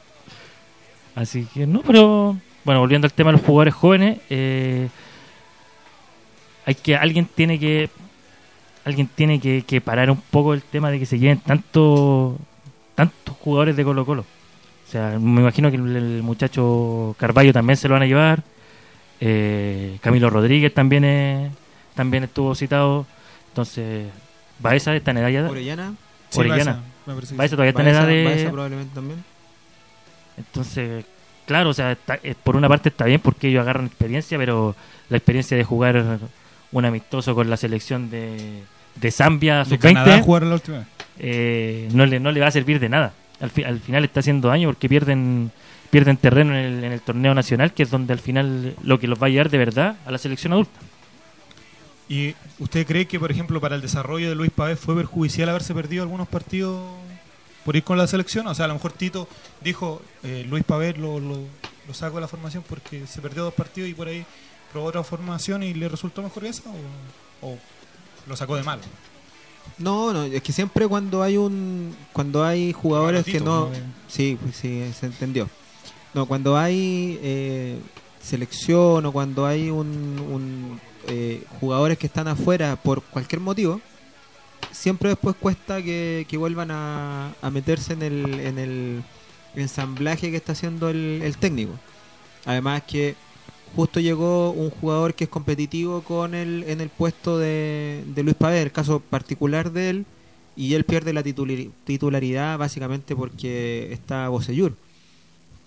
Así 1.14 1.47
que 1.53 1.66
no, 1.66 1.82
pero 1.82 2.36
bueno, 2.64 2.80
volviendo 2.80 3.07
al 3.07 3.12
tema 3.12 3.30
de 3.30 3.38
los 3.38 3.47
jugadores 3.47 3.74
jóvenes, 3.74 4.18
eh, 4.28 4.88
hay 6.66 6.74
que 6.74 6.94
alguien 6.96 7.24
tiene 7.26 7.58
que 7.58 7.88
alguien 8.84 9.08
tiene 9.08 9.40
que, 9.40 9.62
que 9.66 9.80
parar 9.80 10.10
un 10.10 10.20
poco 10.20 10.52
el 10.52 10.62
tema 10.62 10.90
de 10.90 10.98
que 10.98 11.06
se 11.06 11.18
lleven 11.18 11.38
tanto 11.40 12.36
tantos 12.94 13.34
jugadores 13.38 13.76
de 13.76 13.84
Colo 13.84 14.04
Colo. 14.04 14.22
O 14.22 14.90
sea, 14.90 15.18
me 15.18 15.40
imagino 15.40 15.70
que 15.70 15.76
el, 15.76 15.96
el 15.96 16.22
muchacho 16.22 17.16
Carballo 17.18 17.52
también 17.52 17.76
se 17.76 17.88
lo 17.88 17.94
van 17.94 18.02
a 18.02 18.06
llevar. 18.06 18.42
Eh, 19.20 19.98
Camilo 20.02 20.28
Rodríguez 20.30 20.72
también 20.74 21.04
es- 21.04 21.50
también 21.94 22.24
estuvo 22.24 22.54
citado. 22.54 23.06
Entonces, 23.48 24.06
Baeza 24.60 24.94
está 24.94 25.10
en 25.12 25.16
edad 25.18 25.28
ya. 25.30 25.48
Orellana. 25.50 25.94
Sí, 26.30 26.38
Orellana. 26.40 26.82
Baeza, 27.06 27.34
Baeza 27.34 27.56
todavía 27.56 27.70
está 27.70 27.82
en 27.82 27.88
edad 27.88 28.06
de. 28.06 28.24
Baeza 28.24 28.50
probablemente 28.50 28.94
también. 28.94 29.24
Entonces, 30.36 31.04
claro, 31.46 31.70
o 31.70 31.74
sea, 31.74 31.92
está- 31.92 32.18
eh, 32.22 32.34
por 32.42 32.56
una 32.56 32.68
parte 32.68 32.88
está 32.90 33.04
bien 33.06 33.20
porque 33.20 33.48
ellos 33.48 33.62
agarran 33.62 33.86
experiencia, 33.86 34.36
pero 34.38 34.74
la 35.08 35.16
experiencia 35.16 35.56
de 35.56 35.64
jugar 35.64 36.18
un 36.78 36.84
amistoso 36.84 37.34
con 37.34 37.48
la 37.50 37.56
selección 37.56 38.10
de, 38.10 38.62
de 38.96 39.10
Zambia 39.10 39.64
De 39.64 39.78
Canadá 39.78 40.16
sub-20 40.18 40.24
jugaron 40.24 40.48
la 40.50 40.54
última 40.56 40.78
vez. 40.78 40.86
eh, 41.18 41.88
no, 41.92 42.06
le, 42.06 42.20
no 42.20 42.30
le 42.32 42.40
va 42.40 42.46
a 42.48 42.50
servir 42.50 42.78
de 42.80 42.88
nada. 42.88 43.12
Al, 43.40 43.50
fi- 43.50 43.64
al 43.64 43.80
final 43.80 44.04
está 44.04 44.20
haciendo 44.20 44.48
daño 44.48 44.68
porque 44.68 44.88
pierden 44.88 45.50
pierden 45.90 46.16
terreno 46.16 46.50
en 46.56 46.64
el, 46.64 46.84
en 46.84 46.92
el 46.92 47.00
torneo 47.00 47.32
nacional, 47.34 47.72
que 47.72 47.84
es 47.84 47.90
donde 47.90 48.12
al 48.12 48.18
final 48.18 48.74
lo 48.82 48.98
que 48.98 49.06
los 49.06 49.22
va 49.22 49.28
a 49.28 49.30
llevar 49.30 49.50
de 49.50 49.58
verdad 49.58 49.96
a 50.04 50.10
la 50.10 50.18
selección 50.18 50.52
adulta. 50.52 50.78
¿Y 52.08 52.34
usted 52.58 52.86
cree 52.86 53.06
que, 53.06 53.18
por 53.18 53.30
ejemplo, 53.30 53.60
para 53.60 53.74
el 53.76 53.82
desarrollo 53.82 54.28
de 54.28 54.34
Luis 54.34 54.50
Pavés 54.50 54.78
fue 54.78 54.94
perjudicial 54.94 55.48
haberse 55.48 55.74
perdido 55.74 56.02
algunos 56.02 56.28
partidos 56.28 56.80
por 57.64 57.74
ir 57.76 57.82
con 57.84 57.98
la 57.98 58.06
selección? 58.06 58.46
O 58.46 58.54
sea, 58.54 58.66
a 58.66 58.68
lo 58.68 58.74
mejor 58.74 58.92
Tito 58.92 59.28
dijo, 59.62 60.02
eh, 60.22 60.44
Luis 60.48 60.64
Pavés 60.64 60.96
lo, 60.98 61.18
lo, 61.20 61.38
lo 61.88 61.94
saco 61.94 62.16
de 62.16 62.20
la 62.22 62.28
formación 62.28 62.62
porque 62.68 63.06
se 63.06 63.20
perdió 63.20 63.44
dos 63.44 63.54
partidos 63.54 63.90
y 63.90 63.94
por 63.94 64.08
ahí 64.08 64.24
probó 64.76 64.88
otra 64.88 65.02
formación 65.02 65.62
y 65.62 65.72
le 65.72 65.88
resultó 65.88 66.22
mejor 66.22 66.44
esa 66.44 66.64
o, 67.40 67.48
o 67.48 67.58
lo 68.26 68.36
sacó 68.36 68.56
de 68.56 68.62
mal. 68.62 68.78
No, 69.78 70.12
no, 70.12 70.24
es 70.24 70.42
que 70.42 70.52
siempre 70.52 70.86
cuando 70.86 71.22
hay 71.22 71.38
un 71.38 71.96
cuando 72.12 72.44
hay 72.44 72.74
jugadores 72.74 73.24
que 73.24 73.40
no 73.40 73.70
¿no? 73.70 73.70
sí, 74.06 74.36
pues 74.38 74.54
sí, 74.56 74.84
se 74.92 75.06
entendió. 75.06 75.48
No, 76.12 76.26
cuando 76.26 76.58
hay 76.58 77.18
eh, 77.22 77.78
selección 78.22 79.06
o 79.06 79.12
cuando 79.12 79.46
hay 79.46 79.70
un, 79.70 79.88
un, 80.30 80.80
eh, 81.08 81.42
jugadores 81.58 81.96
que 81.96 82.06
están 82.06 82.28
afuera 82.28 82.76
por 82.76 83.02
cualquier 83.02 83.40
motivo, 83.40 83.80
siempre 84.72 85.08
después 85.08 85.36
cuesta 85.36 85.80
que, 85.80 86.26
que 86.28 86.36
vuelvan 86.36 86.70
a, 86.70 87.32
a 87.40 87.50
meterse 87.50 87.94
en 87.94 88.02
el, 88.02 88.40
en 88.40 88.58
el 88.58 89.02
ensamblaje 89.54 90.30
que 90.30 90.36
está 90.36 90.52
haciendo 90.52 90.90
el, 90.90 91.22
el 91.24 91.38
técnico. 91.38 91.72
Además 92.44 92.82
que 92.82 93.16
justo 93.74 94.00
llegó 94.00 94.50
un 94.50 94.70
jugador 94.70 95.14
que 95.14 95.24
es 95.24 95.30
competitivo 95.30 96.02
con 96.02 96.34
el, 96.34 96.64
en 96.66 96.80
el 96.80 96.88
puesto 96.88 97.38
de, 97.38 98.04
de 98.14 98.22
Luis 98.22 98.36
Pavés, 98.36 98.64
el 98.64 98.72
caso 98.72 99.00
particular 99.00 99.72
de 99.72 99.90
él, 99.90 100.06
y 100.56 100.74
él 100.74 100.84
pierde 100.84 101.12
la 101.12 101.22
titulari- 101.22 101.70
titularidad 101.84 102.56
básicamente 102.58 103.14
porque 103.14 103.92
está 103.92 104.28
Bosellur, 104.28 104.74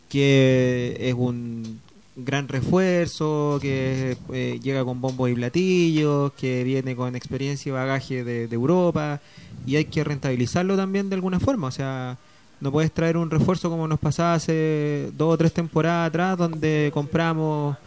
que 0.10 0.98
es 1.00 1.14
un 1.14 1.80
gran 2.16 2.48
refuerzo, 2.48 3.60
que 3.62 4.18
eh, 4.34 4.60
llega 4.62 4.84
con 4.84 5.00
bombos 5.00 5.30
y 5.30 5.36
platillos, 5.36 6.34
que 6.34 6.64
viene 6.64 6.96
con 6.96 7.16
experiencia 7.16 7.70
y 7.70 7.74
bagaje 7.74 8.24
de, 8.24 8.48
de 8.48 8.56
Europa, 8.56 9.22
y 9.66 9.76
hay 9.76 9.86
que 9.86 10.04
rentabilizarlo 10.04 10.76
también 10.76 11.10
de 11.10 11.16
alguna 11.16 11.40
forma, 11.40 11.68
o 11.68 11.72
sea, 11.72 12.18
no 12.62 12.72
puedes 12.72 12.92
traer 12.92 13.18
un 13.18 13.30
refuerzo 13.30 13.70
como 13.70 13.88
nos 13.88 14.00
pasaba 14.00 14.34
hace 14.34 15.10
dos 15.14 15.34
o 15.34 15.38
tres 15.38 15.54
temporadas 15.54 16.10
atrás, 16.10 16.38
donde 16.38 16.92
compramos 16.94 17.78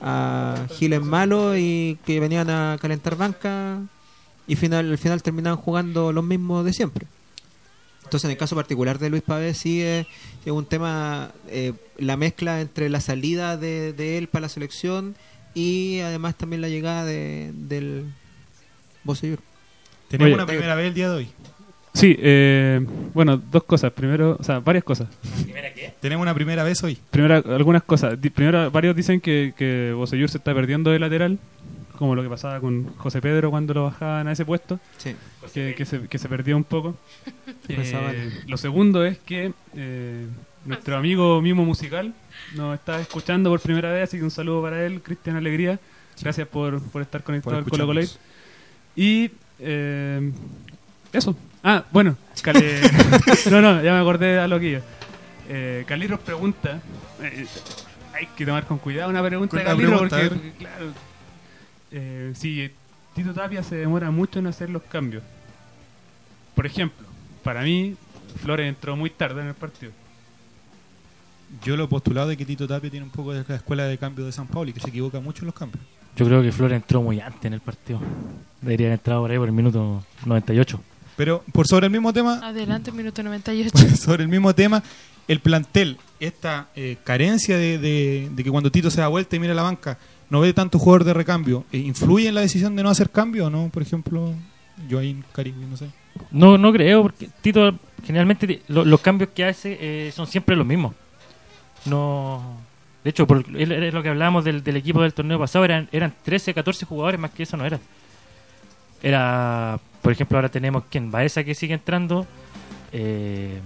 a 0.00 0.66
Giles 0.76 1.02
Malo 1.02 1.56
y 1.56 1.98
que 2.04 2.20
venían 2.20 2.50
a 2.50 2.78
calentar 2.80 3.16
banca 3.16 3.78
y 4.46 4.56
final, 4.56 4.90
al 4.90 4.98
final 4.98 5.22
terminaban 5.22 5.58
jugando 5.58 6.12
los 6.12 6.24
mismos 6.24 6.64
de 6.64 6.72
siempre. 6.72 7.06
Entonces, 8.04 8.24
en 8.26 8.32
el 8.32 8.36
caso 8.36 8.54
particular 8.54 8.98
de 8.98 9.08
Luis 9.08 9.22
Pavés, 9.22 9.56
sí 9.56 9.80
es, 9.80 10.06
es 10.44 10.52
un 10.52 10.66
tema, 10.66 11.32
eh, 11.48 11.72
la 11.96 12.16
mezcla 12.16 12.60
entre 12.60 12.90
la 12.90 13.00
salida 13.00 13.56
de, 13.56 13.94
de 13.94 14.18
él 14.18 14.28
para 14.28 14.42
la 14.42 14.48
selección 14.50 15.16
y 15.54 16.00
además 16.00 16.34
también 16.34 16.60
la 16.60 16.68
llegada 16.68 17.04
de, 17.04 17.52
del 17.54 18.04
Bosellur. 19.04 19.38
Tenemos 20.08 20.26
Oye. 20.26 20.34
una 20.34 20.46
primera 20.46 20.74
vez 20.74 20.88
el 20.88 20.94
día 20.94 21.08
de 21.08 21.16
hoy. 21.16 21.28
Sí, 21.94 22.16
eh, 22.18 22.84
bueno, 23.14 23.36
dos 23.38 23.64
cosas. 23.64 23.92
Primero, 23.92 24.36
o 24.38 24.42
sea, 24.42 24.58
varias 24.58 24.84
cosas. 24.84 25.08
Tenemos 26.00 26.22
una 26.22 26.34
primera 26.34 26.64
vez 26.64 26.82
hoy. 26.82 26.98
Primero, 27.10 27.36
algunas 27.54 27.82
cosas. 27.84 28.20
Di- 28.20 28.30
Primero, 28.30 28.70
varios 28.70 28.94
dicen 28.96 29.20
que, 29.20 29.54
que 29.56 29.92
Bosellur 29.94 30.28
se 30.28 30.38
está 30.38 30.52
perdiendo 30.52 30.90
de 30.90 30.98
lateral, 30.98 31.38
como 31.96 32.14
lo 32.16 32.22
que 32.22 32.28
pasaba 32.28 32.58
con 32.60 32.94
José 32.96 33.20
Pedro 33.22 33.50
cuando 33.50 33.72
lo 33.74 33.84
bajaban 33.84 34.26
a 34.26 34.32
ese 34.32 34.44
puesto. 34.44 34.80
Sí. 34.98 35.14
Que, 35.52 35.74
que 35.76 35.84
se, 35.84 36.08
que 36.08 36.18
se 36.18 36.28
perdió 36.28 36.56
un 36.56 36.64
poco. 36.64 36.96
Eh, 37.66 38.30
lo 38.46 38.58
segundo 38.58 39.06
es 39.06 39.16
que 39.18 39.52
eh, 39.74 40.26
nuestro 40.66 40.98
amigo 40.98 41.40
Mimo 41.40 41.64
Musical 41.64 42.12
nos 42.54 42.74
está 42.74 43.00
escuchando 43.00 43.48
por 43.48 43.58
primera 43.60 43.90
vez, 43.90 44.02
así 44.04 44.18
que 44.18 44.24
un 44.24 44.30
saludo 44.30 44.60
para 44.60 44.84
él, 44.84 45.00
Cristian 45.00 45.36
Alegría. 45.36 45.78
Gracias 46.20 46.46
por, 46.46 46.82
por 46.82 47.00
estar 47.00 47.22
conectado 47.22 47.52
Por 47.56 47.58
al 47.64 47.64
Colo 47.70 47.84
escucharnos. 48.02 48.18
Colate. 48.18 49.00
Y 49.00 49.30
eh, 49.60 50.30
eso. 51.14 51.34
Ah, 51.64 51.84
bueno. 51.90 52.16
Cale- 52.42 52.80
no, 53.50 53.60
no, 53.62 53.82
ya 53.82 53.92
me 53.94 53.98
acordé 54.00 54.38
a 54.38 54.46
lo 54.46 54.60
que. 54.60 54.80
Eh, 55.48 55.84
Calirros 55.86 56.20
pregunta. 56.20 56.80
eh, 57.22 57.46
hay 58.12 58.26
que 58.36 58.46
tomar 58.46 58.64
con 58.66 58.78
cuidado 58.78 59.10
una 59.10 59.22
pregunta 59.24 59.56
de 59.56 59.64
pregunta, 59.74 60.16
porque, 60.28 60.52
claro, 60.58 60.86
eh, 61.90 62.32
si 62.36 62.70
Tito 63.14 63.32
Tapia 63.34 63.62
se 63.62 63.76
demora 63.76 64.10
mucho 64.10 64.38
en 64.38 64.46
hacer 64.46 64.70
los 64.70 64.82
cambios. 64.82 65.22
Por 66.54 66.66
ejemplo, 66.66 67.04
para 67.42 67.62
mí, 67.62 67.96
Flores 68.42 68.68
entró 68.68 68.94
muy 68.94 69.10
tarde 69.10 69.40
en 69.40 69.48
el 69.48 69.54
partido. 69.54 69.90
Yo 71.62 71.76
lo 71.76 71.84
he 71.84 71.88
postulado 71.88 72.28
de 72.28 72.36
que 72.36 72.44
Tito 72.44 72.66
Tapia 72.68 72.90
tiene 72.90 73.04
un 73.04 73.10
poco 73.12 73.32
de 73.32 73.44
la 73.46 73.56
escuela 73.56 73.84
de 73.84 73.96
cambio 73.98 74.24
de 74.26 74.32
San 74.32 74.46
Paulo 74.46 74.70
y 74.70 74.72
que 74.72 74.80
se 74.80 74.88
equivoca 74.90 75.20
mucho 75.20 75.42
en 75.42 75.46
los 75.46 75.54
cambios. 75.54 75.82
Yo 76.16 76.26
creo 76.26 76.42
que 76.42 76.52
Flores 76.52 76.76
entró 76.76 77.02
muy 77.02 77.20
antes 77.20 77.44
en 77.44 77.54
el 77.54 77.60
partido. 77.60 78.00
Debería 78.60 78.86
haber 78.88 78.98
entrado 78.98 79.22
por 79.22 79.30
ahí 79.30 79.38
por 79.38 79.48
el 79.48 79.54
minuto 79.54 80.04
98. 80.26 80.80
Pero 81.16 81.44
por 81.52 81.66
sobre 81.68 81.86
el 81.86 81.92
mismo 81.92 82.12
tema, 82.12 82.40
Adelante, 82.42 82.90
minuto 82.92 83.22
98. 83.22 83.70
sobre 83.96 84.22
el 84.24 84.28
mismo 84.28 84.54
tema, 84.54 84.82
el 85.28 85.40
plantel, 85.40 85.96
esta 86.20 86.68
eh, 86.74 86.96
carencia 87.04 87.56
de, 87.56 87.78
de- 87.78 88.28
de 88.32 88.44
que 88.44 88.50
cuando 88.50 88.70
Tito 88.70 88.90
se 88.90 89.00
da 89.00 89.08
vuelta 89.08 89.36
y 89.36 89.38
mira 89.38 89.54
la 89.54 89.62
banca, 89.62 89.98
no 90.30 90.40
ve 90.40 90.52
tanto 90.52 90.78
jugador 90.78 91.04
de 91.04 91.14
recambio, 91.14 91.64
eh, 91.72 91.78
¿influye 91.78 92.28
en 92.28 92.34
la 92.34 92.40
decisión 92.40 92.74
de 92.76 92.82
no 92.82 92.90
hacer 92.90 93.10
cambio 93.10 93.46
o 93.46 93.50
no? 93.50 93.68
Por 93.72 93.82
ejemplo, 93.82 94.34
Joaquín 94.90 95.24
Caribe, 95.32 95.64
no 95.70 95.76
sé. 95.76 95.86
No, 96.30 96.58
no 96.58 96.72
creo, 96.72 97.02
porque 97.02 97.28
Tito 97.40 97.78
generalmente 98.04 98.62
lo- 98.68 98.84
los 98.84 99.00
cambios 99.00 99.30
que 99.34 99.44
hace 99.44 99.78
eh, 99.80 100.12
son 100.12 100.26
siempre 100.26 100.56
los 100.56 100.66
mismos. 100.66 100.94
No. 101.86 102.58
De 103.02 103.10
hecho, 103.10 103.26
por, 103.26 103.44
es 103.56 103.70
es 103.70 103.94
lo 103.94 104.02
que 104.02 104.08
hablábamos 104.08 104.44
del, 104.44 104.64
del 104.64 104.76
equipo 104.76 105.02
del 105.02 105.12
torneo 105.12 105.38
pasado, 105.38 105.64
eran, 105.64 105.88
eran 105.92 106.12
13, 106.24 106.54
14 106.54 106.86
jugadores, 106.86 107.20
más 107.20 107.30
que 107.32 107.42
eso 107.42 107.56
no 107.56 107.66
era. 107.66 107.78
Era, 109.04 109.78
por 110.00 110.12
ejemplo, 110.12 110.38
ahora 110.38 110.48
tenemos 110.48 110.84
quien 110.90 111.10
Baeza 111.10 111.44
que 111.44 111.54
sigue 111.54 111.74
entrando, 111.74 112.26
eh, 112.90 113.60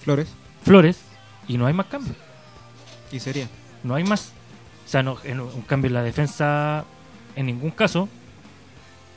Flores. 0.00 0.28
Flores, 0.64 0.98
y 1.46 1.58
no 1.58 1.66
hay 1.66 1.74
más 1.74 1.86
cambios. 1.86 2.16
Y 3.12 3.20
sería. 3.20 3.46
No 3.84 3.94
hay 3.94 4.04
más. 4.04 4.32
O 4.86 4.88
sea, 4.88 5.02
no, 5.02 5.18
en 5.24 5.40
un 5.40 5.60
cambio 5.62 5.88
en 5.88 5.94
la 5.94 6.02
defensa 6.02 6.84
en 7.36 7.44
ningún 7.46 7.70
caso. 7.72 8.08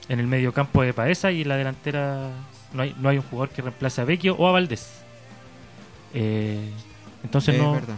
En 0.10 0.20
el 0.20 0.28
medio 0.28 0.52
campo 0.54 0.82
de 0.82 0.94
Paesa 0.94 1.32
y 1.32 1.44
en 1.44 1.48
la 1.48 1.56
delantera 1.56 2.30
no 2.74 2.82
hay, 2.82 2.94
no 3.00 3.08
hay 3.08 3.18
un 3.18 3.24
jugador 3.24 3.50
que 3.50 3.62
reemplace 3.62 4.02
a 4.02 4.04
Vecchio 4.04 4.36
o 4.36 4.48
a 4.48 4.52
Valdés. 4.52 5.02
Eh, 6.14 6.60
entonces 7.24 7.56
Es 7.56 7.62
no, 7.62 7.74
verdad. 7.74 7.96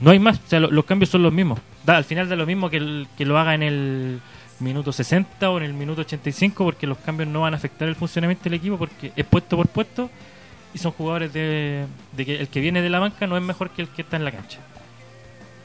No 0.00 0.10
hay 0.10 0.18
más. 0.18 0.38
O 0.38 0.48
sea, 0.48 0.60
lo- 0.60 0.70
los 0.70 0.84
cambios 0.84 1.08
son 1.08 1.22
los 1.22 1.32
mismos. 1.32 1.58
Da, 1.86 1.96
al 1.96 2.04
final 2.04 2.28
da 2.28 2.36
lo 2.36 2.44
mismo 2.44 2.68
que, 2.68 2.76
el- 2.76 3.08
que 3.16 3.24
lo 3.24 3.38
haga 3.38 3.54
en 3.54 3.62
el 3.62 4.20
minuto 4.60 4.92
60 4.92 5.50
o 5.50 5.58
en 5.58 5.64
el 5.64 5.72
minuto 5.74 6.02
85 6.02 6.64
porque 6.64 6.86
los 6.86 6.98
cambios 6.98 7.28
no 7.28 7.40
van 7.42 7.54
a 7.54 7.56
afectar 7.56 7.88
el 7.88 7.96
funcionamiento 7.96 8.44
del 8.44 8.54
equipo 8.54 8.76
porque 8.78 9.12
es 9.16 9.24
puesto 9.26 9.56
por 9.56 9.68
puesto 9.68 10.10
y 10.74 10.78
son 10.78 10.92
jugadores 10.92 11.32
de, 11.32 11.86
de 12.16 12.26
que 12.26 12.36
el 12.40 12.48
que 12.48 12.60
viene 12.60 12.80
de 12.82 12.90
la 12.90 12.98
banca 13.00 13.26
no 13.26 13.36
es 13.36 13.42
mejor 13.42 13.70
que 13.70 13.82
el 13.82 13.88
que 13.88 14.02
está 14.02 14.16
en 14.16 14.24
la 14.24 14.32
cancha. 14.32 14.58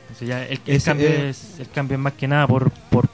Entonces 0.03 0.27
ya 0.27 0.43
el, 0.45 0.59
el 0.65 0.83
cambio 0.83 1.07
eh, 1.09 1.29
es 1.29 1.59
el 1.59 1.69
cambio 1.69 1.95
es 1.95 2.01
más 2.01 2.13
que 2.13 2.27
nada 2.27 2.47
por 2.47 2.71
por 2.71 3.07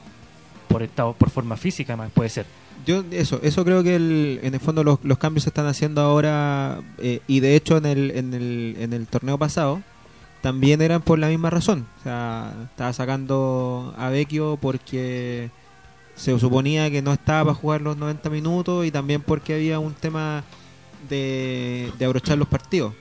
por 0.68 0.82
estado 0.82 1.12
por 1.12 1.30
forma 1.30 1.56
física 1.56 1.96
más 1.96 2.10
puede 2.10 2.28
ser. 2.30 2.46
Yo 2.86 3.04
eso, 3.12 3.38
eso 3.42 3.64
creo 3.64 3.82
que 3.84 3.94
el- 3.94 4.40
en 4.42 4.54
el 4.54 4.60
fondo 4.60 4.82
los, 4.82 4.98
los 5.04 5.18
cambios 5.18 5.44
se 5.44 5.50
están 5.50 5.66
haciendo 5.66 6.00
ahora 6.00 6.80
eh, 6.98 7.20
y 7.28 7.40
de 7.40 7.54
hecho 7.54 7.76
en 7.76 7.86
el, 7.86 8.10
en, 8.12 8.34
el, 8.34 8.76
en 8.78 8.92
el 8.92 9.06
torneo 9.06 9.38
pasado 9.38 9.82
también 10.40 10.82
eran 10.82 11.00
por 11.02 11.18
la 11.20 11.28
misma 11.28 11.50
razón. 11.50 11.86
O 12.00 12.02
sea, 12.02 12.52
estaba 12.70 12.92
sacando 12.92 13.94
a 13.96 14.08
Vecchio 14.08 14.58
porque 14.60 15.50
se 16.22 16.38
suponía 16.38 16.88
que 16.90 17.02
no 17.02 17.12
estaba 17.12 17.46
para 17.46 17.54
jugar 17.54 17.80
los 17.80 17.96
90 17.96 18.30
minutos 18.30 18.86
y 18.86 18.92
también 18.92 19.22
porque 19.22 19.54
había 19.54 19.80
un 19.80 19.92
tema 19.94 20.44
de, 21.08 21.92
de 21.98 22.04
abrochar 22.04 22.38
los 22.38 22.46
partidos. 22.46 22.94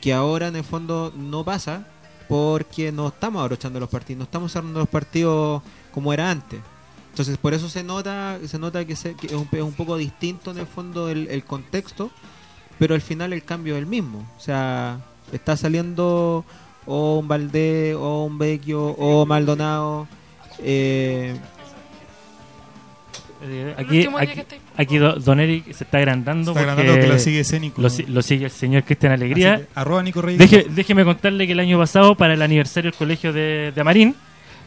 Que 0.00 0.14
ahora 0.14 0.48
en 0.48 0.56
el 0.56 0.64
fondo 0.64 1.12
no 1.14 1.44
pasa 1.44 1.86
porque 2.28 2.92
no 2.92 3.08
estamos 3.08 3.42
abrochando 3.42 3.78
los 3.78 3.88
partidos, 3.90 4.18
no 4.18 4.24
estamos 4.24 4.52
cerrando 4.52 4.80
los 4.80 4.88
partidos 4.88 5.62
como 5.92 6.12
era 6.12 6.30
antes. 6.30 6.60
Entonces 7.10 7.36
por 7.38 7.52
eso 7.52 7.68
se 7.68 7.82
nota, 7.82 8.38
se 8.46 8.58
nota 8.58 8.84
que, 8.84 8.96
se- 8.96 9.14
es, 9.22 9.32
un, 9.32 9.48
es 9.52 9.62
un 9.62 9.72
poco 9.72 9.96
distinto 9.98 10.50
en 10.50 10.58
el 10.58 10.66
fondo 10.66 11.08
el, 11.10 11.28
el 11.28 11.44
contexto, 11.44 12.10
pero 12.78 12.94
al 12.94 13.00
final 13.02 13.32
el 13.34 13.42
cambio 13.44 13.74
es 13.74 13.80
el 13.80 13.86
mismo. 13.86 14.26
O 14.36 14.40
sea, 14.40 15.00
está 15.32 15.56
saliendo 15.58 16.44
o 16.86 17.18
un 17.18 17.28
Valdés, 17.28 17.96
o 17.96 18.24
un 18.24 18.38
Vecchio, 18.38 18.82
o 18.98 19.26
Maldonado. 19.26 20.06
Eh, 20.58 21.38
Eh, 23.42 23.74
Aquí, 23.76 24.06
aquí, 24.18 24.42
aquí 24.76 24.98
Do- 24.98 25.16
Don 25.16 25.38
Eric 25.40 25.72
se 25.72 25.84
está 25.84 25.98
agrandando. 25.98 26.52
Está 26.52 26.60
porque 26.60 26.70
agrandando 26.72 27.00
que 27.06 27.12
lo 27.12 27.18
sigue 27.18 27.40
ese 27.40 27.60
Nico. 27.60 27.82
Lo, 27.82 27.88
lo 28.08 28.22
sigue 28.22 28.46
el 28.46 28.50
señor 28.50 28.82
Cristian 28.84 29.12
Alegría. 29.12 29.58
Que, 29.58 29.66
arroba 29.74 30.02
Nico 30.02 30.22
Reyes. 30.22 30.38
Deje- 30.40 30.66
déjeme 30.70 31.04
contarle 31.04 31.46
que 31.46 31.52
el 31.52 31.60
año 31.60 31.78
pasado, 31.78 32.14
para 32.14 32.34
el 32.34 32.42
aniversario 32.42 32.90
del 32.90 32.98
colegio 32.98 33.32
de, 33.32 33.72
de 33.74 33.80
Amarín, 33.80 34.14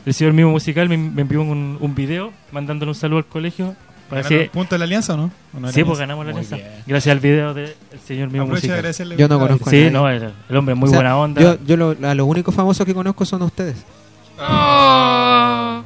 el 0.05 0.13
señor 0.13 0.33
Mimo 0.33 0.51
Musical 0.51 0.87
me, 0.87 0.97
me 0.97 1.23
envió 1.23 1.41
un, 1.41 1.77
un 1.79 1.95
video 1.95 2.31
mandándole 2.51 2.89
un 2.91 2.95
saludo 2.95 3.17
al 3.19 3.25
colegio. 3.25 3.75
Para 4.09 4.21
¿Ganaron 4.23 4.39
decir- 4.39 4.51
punto 4.51 4.75
de 4.75 4.79
la 4.79 4.85
alianza 4.85 5.13
o 5.13 5.17
no? 5.17 5.31
¿O 5.55 5.59
no 5.59 5.71
sí, 5.71 5.83
pues 5.83 5.99
ganamos 5.99 6.25
la 6.25 6.31
alianza. 6.31 6.55
bien. 6.55 6.67
Gracias 6.87 7.11
al 7.13 7.19
video 7.19 7.53
del 7.53 7.75
señor 8.07 8.29
Mimo 8.31 8.45
Aprovecho 8.45 8.73
de 8.73 8.81
Musical. 8.87 9.17
Yo 9.17 9.27
no 9.27 9.39
conozco 9.39 9.69
a 9.69 9.71
Sí, 9.71 9.77
nadie. 9.77 9.91
no, 9.91 10.09
el, 10.09 10.31
el 10.49 10.55
hombre 10.57 10.73
es 10.73 10.79
muy 10.79 10.87
o 10.87 10.89
sea, 10.91 10.97
buena 10.97 11.17
onda. 11.17 11.41
Yo, 11.41 11.57
yo 11.65 11.77
lo- 11.77 11.95
a 12.07 12.15
los 12.15 12.27
únicos 12.27 12.55
famosos 12.55 12.85
que 12.85 12.93
conozco 12.95 13.23
son 13.25 13.41
ustedes. 13.43 13.75
Oh. 14.39 15.83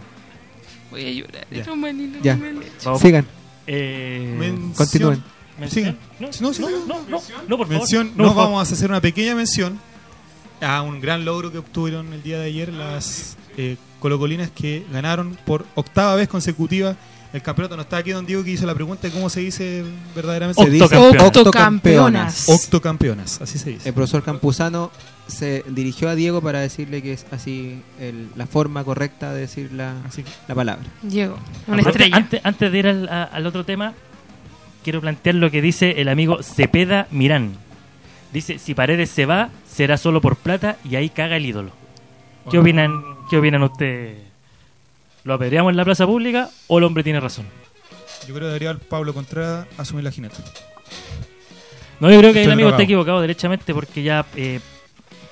Voy 0.93 1.05
a 1.05 1.11
llorar. 1.11 1.47
Ya. 1.51 1.65
No, 1.65 1.75
manito, 1.75 2.19
Ya. 2.21 2.35
no 2.35 2.41
me 2.45 2.53
leche. 2.53 2.71
Vamos. 2.85 3.01
Sigan. 3.01 3.25
Eh, 3.67 4.35
Mención- 4.37 4.73
Continúen. 4.73 5.23
¿mención? 5.59 5.85
Sigan. 5.85 5.97
No, 6.19 6.27
No, 6.27 6.47
no, 6.47 6.53
sigan. 6.53 6.71
no, 6.71 6.77
no, 6.87 7.03
no, 7.09 7.57
por 7.57 7.67
favor. 7.67 7.67
Mención, 7.67 8.11
No, 8.15 8.23
no, 8.25 8.29
favor. 8.29 8.43
vamos 8.45 8.69
a 8.69 8.73
hacer 8.73 8.89
una 8.89 9.01
pequeña 9.01 9.35
mención 9.35 9.79
a 10.61 10.81
un 10.81 11.01
gran 11.01 11.25
logro 11.25 11.51
que 11.51 11.57
obtuvieron 11.57 12.13
el 12.13 12.21
día 12.23 12.39
de 12.39 12.45
ayer 12.45 12.71
las 12.71 13.37
eh, 13.57 13.77
colocolinas 13.99 14.49
que 14.51 14.85
ganaron 14.91 15.37
por 15.45 15.65
octava 15.75 16.15
vez 16.15 16.27
consecutiva 16.27 16.95
el 17.33 17.41
campeonato. 17.41 17.75
No 17.75 17.81
está 17.81 17.97
aquí 17.97 18.11
Don 18.11 18.25
Diego 18.25 18.43
que 18.43 18.51
hizo 18.51 18.65
la 18.65 18.73
pregunta 18.75 19.07
de 19.07 19.13
cómo 19.13 19.29
se 19.29 19.41
dice 19.41 19.83
verdaderamente. 20.15 20.63
Se 20.63 20.69
dice 20.69 20.83
Octocampeonas. 20.85 21.27
octocampeonas. 21.37 22.49
Octocampeonas, 22.49 23.41
así 23.41 23.57
se 23.59 23.71
dice. 23.71 23.89
El 23.89 23.93
profesor 23.95 24.23
Campuzano 24.23 24.91
se 25.27 25.63
dirigió 25.67 26.09
a 26.09 26.15
Diego 26.15 26.41
para 26.41 26.59
decirle 26.59 27.01
que 27.01 27.13
es 27.13 27.25
así 27.31 27.81
el- 27.99 28.29
la 28.35 28.45
forma 28.47 28.83
correcta 28.83 29.33
de 29.33 29.41
decir 29.41 29.71
la, 29.73 29.95
Así 30.07 30.23
que- 30.23 30.31
la 30.47 30.55
palabra. 30.55 30.85
Diego, 31.01 31.37
una 31.67 31.81
estrella. 31.81 32.17
Antes, 32.17 32.41
antes 32.43 32.71
de 32.71 32.77
ir 32.79 32.87
al, 32.87 33.09
a- 33.09 33.23
al 33.23 33.45
otro 33.47 33.63
tema, 33.65 33.93
quiero 34.83 35.01
plantear 35.01 35.35
lo 35.35 35.49
que 35.49 35.61
dice 35.61 36.01
el 36.01 36.09
amigo 36.09 36.43
Cepeda 36.43 37.07
Mirán. 37.11 37.55
Dice, 38.33 38.57
si 38.59 38.73
Paredes 38.73 39.09
se 39.11 39.25
va, 39.25 39.49
será 39.69 39.95
solo 39.97 40.19
por 40.19 40.35
plata 40.35 40.77
y 40.83 40.95
ahí 40.95 41.09
caga 41.09 41.37
el 41.37 41.45
ídolo. 41.45 41.71
¿Qué 42.51 42.59
opinan, 42.59 42.91
qué 43.29 43.37
opinan 43.37 43.63
ustedes? 43.63 44.17
¿Lo 45.23 45.33
apedreamos 45.33 45.71
en 45.71 45.77
la 45.77 45.85
plaza 45.85 46.05
pública 46.05 46.49
o 46.67 46.77
el 46.77 46.83
hombre 46.83 47.03
tiene 47.03 47.19
razón? 47.19 47.45
Yo 48.27 48.33
creo 48.33 48.47
que 48.47 48.53
debería 48.53 48.73
Pablo 48.89 49.13
Contreras 49.13 49.67
asumir 49.77 50.03
la 50.03 50.11
jineta. 50.11 50.37
No, 51.99 52.09
yo 52.11 52.19
creo 52.19 52.33
que 52.33 52.39
Estoy 52.39 52.43
el 52.45 52.51
amigo 52.51 52.69
está 52.69 52.83
equivocado 52.83 53.21
derechamente 53.21 53.73
porque 53.73 54.03
ya 54.03 54.25
eh, 54.35 54.59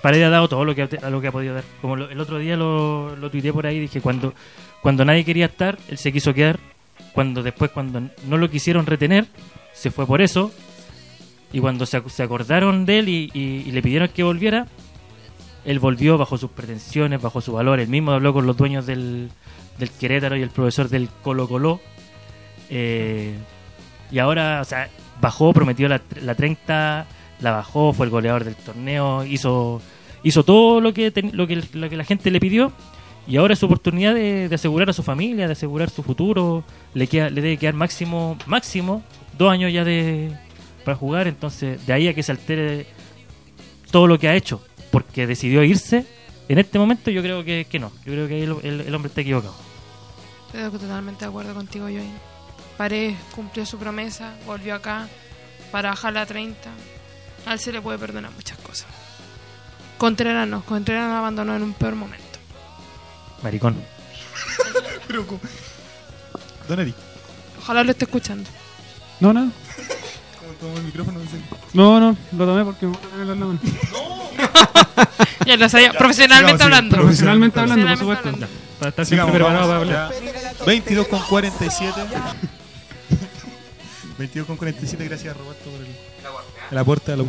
Paredes 0.01 0.25
ha 0.27 0.29
dado 0.29 0.47
todo 0.47 0.63
lo 0.65 0.73
que, 0.75 0.83
ha- 0.83 0.89
a 1.05 1.09
lo 1.09 1.19
que 1.21 1.27
ha 1.27 1.31
podido 1.31 1.55
dar. 1.55 1.63
Como 1.81 1.95
lo- 1.95 2.09
el 2.09 2.19
otro 2.19 2.37
día 2.39 2.55
lo, 2.55 3.15
lo 3.15 3.29
tuiteé 3.29 3.51
por 3.53 3.67
ahí, 3.67 3.79
dije, 3.79 3.99
cuando, 4.01 4.33
cuando 4.81 5.03
nadie 5.05 5.25
quería 5.25 5.45
estar, 5.47 5.77
él 5.89 5.97
se 5.97 6.11
quiso 6.11 6.33
quedar. 6.33 6.59
Cuando 7.13 7.43
después, 7.43 7.71
cuando 7.71 8.01
no 8.27 8.37
lo 8.37 8.49
quisieron 8.49 8.85
retener, 8.85 9.25
se 9.73 9.91
fue 9.91 10.05
por 10.07 10.21
eso. 10.21 10.51
Y 11.51 11.59
cuando 11.59 11.85
se, 11.85 12.01
ac- 12.01 12.09
se 12.09 12.23
acordaron 12.23 12.85
de 12.85 12.99
él 12.99 13.09
y, 13.09 13.29
y- 13.33 13.63
y 13.67 13.71
le 13.71 13.81
pidieron 13.81 14.07
que 14.07 14.23
volviera, 14.23 14.67
él 15.65 15.79
volvió 15.79 16.17
bajo 16.17 16.37
sus 16.37 16.51
pretensiones, 16.51 17.21
bajo 17.21 17.41
su 17.41 17.53
valor. 17.53 17.79
Él 17.79 17.87
mismo 17.87 18.11
habló 18.11 18.33
con 18.33 18.45
los 18.47 18.57
dueños 18.57 18.85
del, 18.85 19.29
del 19.77 19.89
Querétaro 19.91 20.35
y 20.37 20.41
el 20.41 20.49
profesor 20.49 20.89
del 20.89 21.09
Colo 21.21 21.47
Colo. 21.47 21.79
Eh, 22.69 23.35
y 24.11 24.19
ahora, 24.19 24.59
o 24.61 24.65
sea, 24.65 24.89
bajó, 25.19 25.53
prometió 25.53 25.87
la, 25.87 26.01
la 26.21 26.35
30, 26.35 27.05
la 27.41 27.51
bajó, 27.51 27.93
fue 27.93 28.05
el 28.05 28.09
goleador 28.11 28.43
del 28.43 28.55
torneo, 28.55 29.23
hizo 29.25 29.81
hizo 30.23 30.43
todo 30.43 30.81
lo 30.81 30.93
que, 30.93 31.09
ten- 31.09 31.31
lo 31.33 31.47
que, 31.47 31.63
lo 31.73 31.89
que 31.89 31.97
la 31.97 32.03
gente 32.03 32.29
le 32.31 32.39
pidió. 32.39 32.71
Y 33.27 33.37
ahora 33.37 33.53
es 33.53 33.59
su 33.59 33.65
oportunidad 33.67 34.13
de, 34.13 34.49
de 34.49 34.55
asegurar 34.55 34.89
a 34.89 34.93
su 34.93 35.03
familia, 35.03 35.45
de 35.47 35.53
asegurar 35.53 35.89
su 35.89 36.03
futuro. 36.03 36.63
Le, 36.93 37.07
queda, 37.07 37.29
le 37.29 37.41
debe 37.41 37.57
quedar 37.57 37.73
máximo, 37.75 38.37
máximo 38.47 39.03
dos 39.37 39.51
años 39.51 39.71
ya 39.71 39.83
de 39.83 40.31
para 40.85 40.97
jugar. 40.97 41.27
Entonces, 41.27 41.85
de 41.85 41.93
ahí 41.93 42.07
a 42.07 42.13
que 42.13 42.23
se 42.23 42.31
altere 42.31 42.85
todo 43.91 44.07
lo 44.07 44.17
que 44.19 44.27
ha 44.27 44.35
hecho, 44.35 44.63
porque 44.91 45.27
decidió 45.27 45.63
irse. 45.63 46.05
En 46.49 46.57
este 46.59 46.77
momento, 46.79 47.09
yo 47.11 47.21
creo 47.21 47.43
que, 47.45 47.65
que 47.69 47.79
no. 47.79 47.91
Yo 48.05 48.11
creo 48.13 48.27
que 48.27 48.35
ahí 48.35 48.41
el, 48.43 48.55
el- 48.63 48.81
el 48.81 48.95
hombre 48.95 49.09
está 49.09 49.21
equivocado. 49.21 49.55
Estoy 50.53 50.79
totalmente 50.79 51.23
de 51.25 51.29
acuerdo 51.29 51.53
contigo, 51.53 51.85
Join. 51.85 52.11
Paredes 52.77 53.15
cumplió 53.35 53.65
su 53.65 53.77
promesa, 53.77 54.35
volvió 54.45 54.75
acá 54.75 55.07
para 55.71 55.89
bajar 55.91 56.13
la 56.13 56.25
30. 56.25 56.69
A 57.45 57.53
él 57.53 57.59
se 57.59 57.71
le 57.71 57.81
puede 57.81 57.97
perdonar 57.97 58.31
muchas 58.31 58.57
cosas. 58.59 58.87
Contreras 59.97 60.47
no, 60.47 60.63
Contreras 60.65 61.07
nos 61.07 61.17
abandonó 61.19 61.55
en 61.55 61.63
un 61.63 61.73
peor 61.73 61.95
momento. 61.95 62.25
Maricón. 63.43 63.75
Pero. 65.07 65.25
Don 66.67 66.79
Eric, 66.79 66.95
Ojalá 67.59 67.83
lo 67.83 67.91
esté 67.91 68.05
escuchando. 68.05 68.49
No, 69.19 69.31
nada. 69.33 69.49
¿Cómo 70.61 70.71
tomó 70.73 70.77
el 70.77 70.83
micrófono? 70.85 71.19
No 71.19 71.25
sé. 71.29 71.37
No, 71.73 71.99
no, 71.99 72.17
lo 72.37 72.45
tomé 72.45 72.63
porque 72.63 72.85
me 72.85 72.93
voy 72.93 73.01
a 73.05 73.09
cagar 73.11 73.27
la 73.27 73.35
mano. 73.35 73.59
Ya 75.45 75.57
lo 75.57 75.67
sabía, 75.69 75.91
profesionalmente 75.93 76.57
sigamos, 76.57 76.77
hablando. 76.77 76.95
Profesionalmente 76.97 77.59
hablando, 77.59 77.87
por 77.87 77.97
supuesto. 77.97 78.29
hablando. 78.29 78.47
Para 78.79 78.89
estar 78.89 79.05
siempre 79.05 79.25
Sigamos, 79.27 79.31
preparado 79.33 79.67
para 79.67 79.79
hablar. 79.79 80.13
ya. 80.59 80.65
22 80.65 81.07
con 81.07 81.19
47. 81.23 82.01
22 84.17 84.47
con 84.47 84.57
47, 84.57 85.05
gracias 85.05 85.35
Roberto 85.37 85.69
por 85.69 85.79
el, 85.81 85.87
el 86.71 86.77
aporte. 86.77 87.11
a 87.11 87.15
lo- 87.17 87.25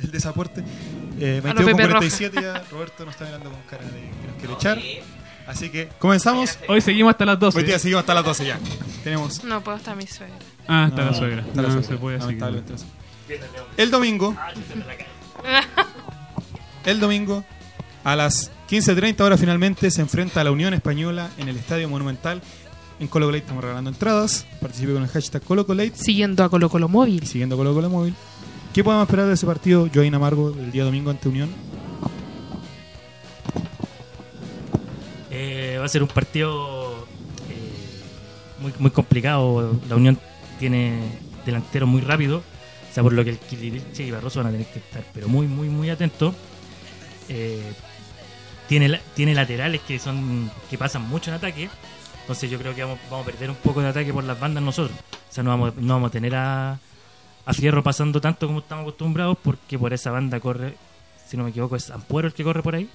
el 0.00 0.10
desaporte. 0.10 0.64
Eh, 1.20 1.42
A 1.44 1.48
lo 1.48 1.54
22 1.54 1.64
con 1.70 1.76
Pepe 1.76 1.82
Roja. 1.88 1.98
47 1.98 2.38
ya 2.42 2.64
Roberto 2.70 3.04
nos 3.04 3.14
está 3.14 3.26
mirando 3.26 3.50
con 3.50 3.60
cara 3.68 3.84
de 3.84 3.90
que 3.90 4.26
nos 4.26 4.36
quiere 4.38 4.54
echar. 4.54 4.78
Así 5.46 5.68
que 5.70 5.88
comenzamos. 5.98 6.58
Hoy 6.68 6.80
seguimos 6.80 7.10
hasta 7.10 7.24
las 7.26 7.38
12. 7.38 7.58
Hoy 7.58 7.64
día 7.64 7.78
seguimos 7.78 8.00
hasta 8.00 8.14
las 8.14 8.24
12 8.24 8.46
ya. 8.46 8.58
Tenemos. 9.02 9.44
No 9.44 9.62
puedo 9.62 9.76
estar 9.76 9.96
mi 9.96 10.06
suegra. 10.06 10.34
Ah, 10.66 10.86
está 10.88 11.04
No, 11.04 11.10
la 11.10 11.16
suegra. 11.16 11.40
está 11.46 11.62
la 11.62 11.68
no 11.68 11.74
suegra, 11.74 11.88
se 11.88 11.96
puede 11.96 12.16
así. 12.16 12.38
se 13.26 13.82
El 13.82 13.90
domingo, 13.90 14.34
el 16.84 17.00
domingo, 17.00 17.44
a 18.04 18.16
las 18.16 18.50
15.30 18.70 19.20
horas 19.20 19.40
finalmente 19.40 19.90
se 19.90 20.00
enfrenta 20.00 20.40
a 20.40 20.44
la 20.44 20.50
Unión 20.50 20.74
Española 20.74 21.30
en 21.38 21.48
el 21.48 21.56
Estadio 21.56 21.88
Monumental. 21.88 22.40
En 23.00 23.08
Colo 23.08 23.26
Colate 23.26 23.42
estamos 23.42 23.62
regalando 23.62 23.90
entradas. 23.90 24.46
Participe 24.60 24.92
con 24.92 25.02
el 25.02 25.08
hashtag 25.08 25.42
Colo 25.42 25.66
Colate 25.66 25.92
Siguiendo 25.96 26.44
a 26.44 26.48
Colo 26.48 26.70
Colo 26.70 26.88
Móvil. 26.88 27.26
siguiendo 27.26 27.56
Colo 27.56 27.74
Colo 27.74 27.90
Móvil. 27.90 28.14
¿Qué 28.72 28.82
podemos 28.82 29.06
esperar 29.06 29.26
de 29.26 29.34
ese 29.34 29.46
partido, 29.46 29.88
Joaquín 29.92 30.14
Amargo, 30.14 30.50
del 30.52 30.70
día 30.72 30.84
domingo 30.84 31.10
ante 31.10 31.28
Unión? 31.28 31.50
Va 35.84 35.86
a 35.86 35.90
ser 35.90 36.02
un 36.02 36.08
partido 36.08 37.06
eh, 37.50 38.00
muy, 38.58 38.72
muy 38.78 38.90
complicado. 38.90 39.78
La 39.86 39.96
Unión 39.96 40.18
tiene 40.58 40.98
delantero 41.44 41.86
muy 41.86 42.00
rápido. 42.00 42.38
O 42.38 42.94
sea, 42.94 43.02
por 43.02 43.12
lo 43.12 43.22
que 43.22 43.30
el 43.30 43.38
Kiliche 43.38 44.02
y 44.02 44.10
Barroso 44.10 44.38
van 44.38 44.46
a 44.46 44.50
tener 44.52 44.66
que 44.66 44.78
estar, 44.78 45.04
pero 45.12 45.28
muy, 45.28 45.46
muy, 45.46 45.68
muy 45.68 45.90
atentos. 45.90 46.34
Eh, 47.28 47.74
tiene, 48.66 48.98
tiene 49.14 49.34
laterales 49.34 49.82
que 49.82 49.98
son 49.98 50.50
que 50.70 50.78
pasan 50.78 51.06
mucho 51.06 51.30
en 51.30 51.36
ataque. 51.36 51.68
Entonces 52.22 52.50
yo 52.50 52.58
creo 52.58 52.74
que 52.74 52.82
vamos, 52.82 52.98
vamos 53.10 53.28
a 53.28 53.30
perder 53.30 53.50
un 53.50 53.56
poco 53.56 53.82
de 53.82 53.88
ataque 53.88 54.10
por 54.10 54.24
las 54.24 54.40
bandas 54.40 54.64
nosotros. 54.64 54.98
O 54.98 55.34
sea, 55.34 55.44
no 55.44 55.50
vamos, 55.50 55.76
no 55.76 55.92
vamos 55.92 56.08
a 56.08 56.12
tener 56.12 56.34
a, 56.34 56.78
a 57.44 57.52
Fierro 57.52 57.82
pasando 57.82 58.22
tanto 58.22 58.46
como 58.46 58.60
estamos 58.60 58.84
acostumbrados 58.84 59.36
porque 59.42 59.78
por 59.78 59.92
esa 59.92 60.10
banda 60.12 60.40
corre, 60.40 60.76
si 61.28 61.36
no 61.36 61.44
me 61.44 61.50
equivoco, 61.50 61.76
es 61.76 61.90
Ampuero 61.90 62.28
el 62.28 62.32
que 62.32 62.42
corre 62.42 62.62
por 62.62 62.74
ahí. 62.74 62.88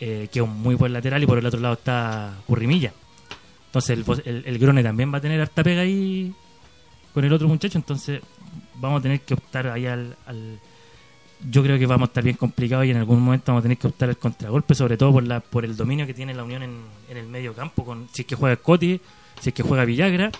Eh, 0.00 0.28
que 0.30 0.38
es 0.40 0.44
un 0.44 0.60
muy 0.60 0.74
buen 0.74 0.92
lateral 0.92 1.22
y 1.22 1.26
por 1.26 1.38
el 1.38 1.46
otro 1.46 1.60
lado 1.60 1.74
está 1.74 2.34
Currimilla. 2.46 2.92
Entonces 3.66 3.98
el, 3.98 4.04
el, 4.24 4.42
el 4.46 4.58
Grone 4.58 4.82
también 4.82 5.12
va 5.12 5.18
a 5.18 5.20
tener 5.20 5.40
harta 5.40 5.62
pega 5.62 5.82
ahí 5.82 6.32
con 7.12 7.24
el 7.24 7.32
otro 7.32 7.48
muchacho, 7.48 7.78
entonces 7.78 8.20
vamos 8.76 9.00
a 9.00 9.02
tener 9.02 9.20
que 9.20 9.34
optar 9.34 9.66
ahí 9.68 9.86
al, 9.86 10.16
al- 10.26 10.58
yo 11.50 11.62
creo 11.62 11.78
que 11.78 11.84
vamos 11.86 12.08
a 12.08 12.10
estar 12.10 12.24
bien 12.24 12.36
complicados 12.36 12.86
y 12.86 12.90
en 12.90 12.96
algún 12.96 13.20
momento 13.20 13.52
vamos 13.52 13.60
a 13.60 13.64
tener 13.64 13.76
que 13.78 13.86
optar 13.86 14.08
al 14.08 14.16
contragolpe, 14.16 14.74
sobre 14.74 14.96
todo 14.96 15.12
por 15.12 15.22
la 15.26 15.40
por 15.40 15.64
el 15.66 15.76
dominio 15.76 16.06
que 16.06 16.14
tiene 16.14 16.32
la 16.34 16.44
Unión 16.44 16.62
en, 16.62 16.80
en 17.10 17.16
el 17.16 17.26
medio 17.26 17.52
campo, 17.54 17.84
con 17.84 18.08
si 18.12 18.22
es 18.22 18.26
que 18.26 18.34
juega 18.36 18.56
Coti, 18.56 18.98
si 19.40 19.50
es 19.50 19.54
que 19.54 19.62
juega 19.62 19.84
Villagra 19.84 20.30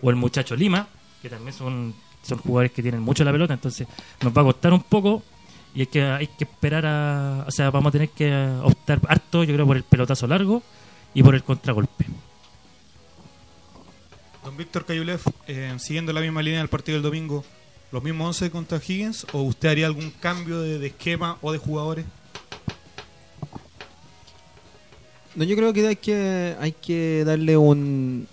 o 0.00 0.08
el 0.10 0.16
muchacho 0.16 0.56
Lima, 0.56 0.86
que 1.20 1.28
también 1.28 1.52
son, 1.52 1.94
son 2.22 2.38
jugadores 2.38 2.72
que 2.72 2.82
tienen 2.82 3.02
mucho 3.02 3.22
la 3.24 3.32
pelota, 3.32 3.52
entonces 3.54 3.86
nos 4.22 4.34
va 4.34 4.40
a 4.42 4.44
costar 4.44 4.72
un 4.72 4.82
poco 4.82 5.22
y 5.76 5.80
hay 5.80 5.86
que, 5.88 6.02
hay 6.02 6.26
que 6.26 6.44
esperar 6.44 6.86
a, 6.86 7.44
o 7.46 7.50
sea, 7.50 7.70
vamos 7.70 7.90
a 7.90 7.92
tener 7.92 8.08
que 8.08 8.32
optar 8.62 8.98
harto, 9.08 9.44
yo 9.44 9.52
creo, 9.52 9.66
por 9.66 9.76
el 9.76 9.82
pelotazo 9.82 10.26
largo 10.26 10.62
y 11.12 11.22
por 11.22 11.34
el 11.34 11.42
contragolpe. 11.44 12.06
Don 14.42 14.56
Víctor 14.56 14.86
Cayulev, 14.86 15.20
eh, 15.46 15.74
siguiendo 15.78 16.14
la 16.14 16.22
misma 16.22 16.40
línea 16.40 16.60
del 16.60 16.70
partido 16.70 16.96
del 16.96 17.02
domingo, 17.02 17.44
¿los 17.92 18.02
mismos 18.02 18.40
11 18.40 18.50
contra 18.50 18.78
Higgins 18.78 19.26
o 19.34 19.42
usted 19.42 19.68
haría 19.68 19.84
algún 19.84 20.10
cambio 20.12 20.62
de, 20.62 20.78
de 20.78 20.86
esquema 20.86 21.36
o 21.42 21.52
de 21.52 21.58
jugadores? 21.58 22.06
No, 25.34 25.44
yo 25.44 25.56
creo 25.56 25.74
que 25.74 25.88
hay 25.88 25.96
que, 25.96 26.56
hay 26.58 26.72
que 26.72 27.22
darle 27.26 27.54
un 27.58 28.26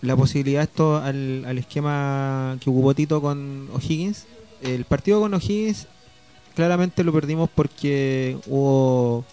la 0.00 0.16
posibilidad 0.16 0.62
esto 0.62 0.96
al, 0.96 1.44
al 1.44 1.58
esquema 1.58 2.56
que 2.58 2.70
ocupó 2.70 2.94
Tito 2.94 3.20
con 3.20 3.68
O'Higgins. 3.74 4.24
El 4.62 4.86
partido 4.86 5.20
con 5.20 5.34
O'Higgins 5.34 5.86
claramente 6.54 7.04
lo 7.04 7.12
perdimos 7.12 7.48
porque 7.54 8.36
hubo 8.46 9.24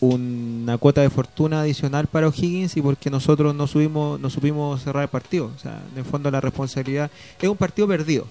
una 0.00 0.78
cuota 0.78 1.02
de 1.02 1.10
fortuna 1.10 1.60
adicional 1.60 2.06
para 2.06 2.28
O'Higgins 2.28 2.76
y 2.76 2.80
porque 2.82 3.10
nosotros 3.10 3.54
no 3.54 3.66
subimos 3.66 4.18
no 4.18 4.30
supimos 4.30 4.82
cerrar 4.82 5.02
el 5.02 5.08
partido. 5.10 5.50
O 5.54 5.58
sea, 5.58 5.82
en 5.92 5.98
el 5.98 6.04
fondo 6.04 6.30
la 6.30 6.40
responsabilidad 6.40 7.10
es 7.40 7.48
un 7.48 7.56
partido 7.56 7.86
perdido. 7.86 8.26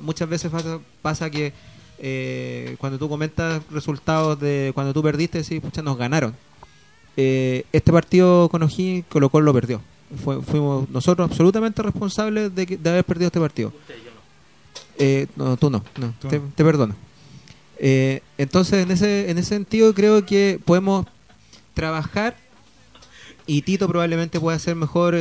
Muchas 0.00 0.28
veces 0.28 0.50
pasa, 1.02 1.30
que 1.30 1.52
eh, 1.98 2.76
cuando 2.78 2.98
tú 2.98 3.08
comentas 3.08 3.62
resultados 3.70 4.38
de 4.40 4.72
cuando 4.74 4.92
tú 4.92 5.02
perdiste, 5.02 5.38
decís, 5.42 5.60
pucha, 5.60 5.82
nos 5.82 5.96
ganaron. 5.96 6.34
Eh, 7.16 7.64
este 7.72 7.92
partido 7.92 8.48
con 8.48 8.62
O'Higgins, 8.62 9.04
Colo 9.08 9.28
Colo 9.30 9.46
lo 9.46 9.52
perdió. 9.54 9.80
Fue- 10.24 10.42
fuimos 10.42 10.88
nosotros 10.90 11.30
absolutamente 11.30 11.82
responsables 11.82 12.54
de, 12.54 12.66
de 12.66 12.90
haber 12.90 13.04
perdido 13.04 13.26
este 13.28 13.40
partido. 13.40 13.72
Eh, 14.98 15.26
no, 15.36 15.56
tú 15.56 15.70
no, 15.70 15.82
no, 15.98 16.14
Tú 16.20 16.28
te, 16.28 16.38
te 16.38 16.64
perdono. 16.64 16.94
Eh, 17.78 18.22
entonces, 18.38 18.84
en 18.84 18.90
ese, 18.90 19.30
en 19.30 19.38
ese 19.38 19.48
sentido, 19.48 19.92
creo 19.94 20.24
que 20.24 20.60
podemos 20.64 21.06
trabajar 21.74 22.36
y 23.46 23.62
Tito 23.62 23.88
probablemente 23.88 24.38
puede 24.38 24.56
hacer 24.56 24.76
mejor, 24.76 25.14
eh, 25.14 25.18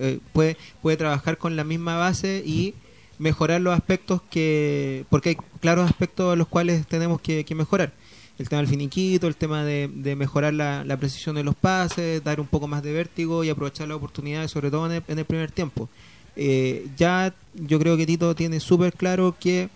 eh, 0.00 0.18
puede, 0.32 0.56
puede 0.80 0.96
trabajar 0.96 1.36
con 1.36 1.56
la 1.56 1.64
misma 1.64 1.96
base 1.96 2.42
y 2.44 2.74
mejorar 3.18 3.60
los 3.60 3.74
aspectos 3.74 4.22
que, 4.30 5.04
porque 5.10 5.30
hay 5.30 5.36
claros 5.60 5.88
aspectos 5.88 6.32
a 6.32 6.36
los 6.36 6.48
cuales 6.48 6.86
tenemos 6.86 7.20
que, 7.20 7.44
que 7.44 7.54
mejorar. 7.54 7.92
El 8.38 8.48
tema 8.48 8.62
del 8.62 8.70
finiquito, 8.70 9.26
el 9.26 9.36
tema 9.36 9.64
de, 9.64 9.90
de 9.92 10.16
mejorar 10.16 10.54
la, 10.54 10.82
la 10.84 10.96
precisión 10.96 11.36
de 11.36 11.44
los 11.44 11.54
pases, 11.54 12.24
dar 12.24 12.40
un 12.40 12.46
poco 12.46 12.66
más 12.66 12.82
de 12.82 12.94
vértigo 12.94 13.44
y 13.44 13.50
aprovechar 13.50 13.88
las 13.88 13.98
oportunidades, 13.98 14.50
sobre 14.50 14.70
todo 14.70 14.86
en 14.86 14.92
el, 14.92 15.02
en 15.06 15.18
el 15.18 15.26
primer 15.26 15.50
tiempo. 15.50 15.90
Eh, 16.36 16.88
ya 16.96 17.34
yo 17.54 17.78
creo 17.78 17.96
que 17.96 18.06
Tito 18.06 18.34
tiene 18.34 18.60
súper 18.60 18.92
claro 18.92 19.34
que 19.38 19.68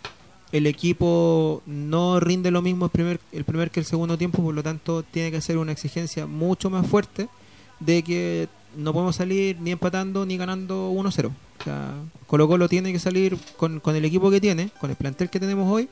el 0.52 0.66
equipo 0.66 1.62
no 1.66 2.20
rinde 2.20 2.50
lo 2.50 2.62
mismo 2.62 2.84
el 2.84 2.90
primer, 2.90 3.20
el 3.32 3.44
primer 3.44 3.70
que 3.70 3.80
el 3.80 3.86
segundo 3.86 4.16
tiempo, 4.16 4.42
por 4.42 4.54
lo 4.54 4.62
tanto 4.62 5.02
tiene 5.02 5.30
que 5.30 5.38
hacer 5.38 5.58
una 5.58 5.72
exigencia 5.72 6.26
mucho 6.26 6.70
más 6.70 6.86
fuerte 6.86 7.28
de 7.80 8.02
que 8.02 8.48
no 8.76 8.92
podemos 8.92 9.16
salir 9.16 9.60
ni 9.60 9.72
empatando 9.72 10.24
ni 10.24 10.36
ganando 10.36 10.92
1-0. 10.92 11.26
O 11.26 11.64
sea, 11.64 11.94
Colo 12.26 12.46
Colo 12.46 12.68
tiene 12.68 12.92
que 12.92 12.98
salir 12.98 13.36
con, 13.56 13.80
con 13.80 13.96
el 13.96 14.04
equipo 14.04 14.30
que 14.30 14.40
tiene, 14.40 14.70
con 14.80 14.90
el 14.90 14.96
plantel 14.96 15.28
que 15.30 15.40
tenemos 15.40 15.70
hoy. 15.70 15.88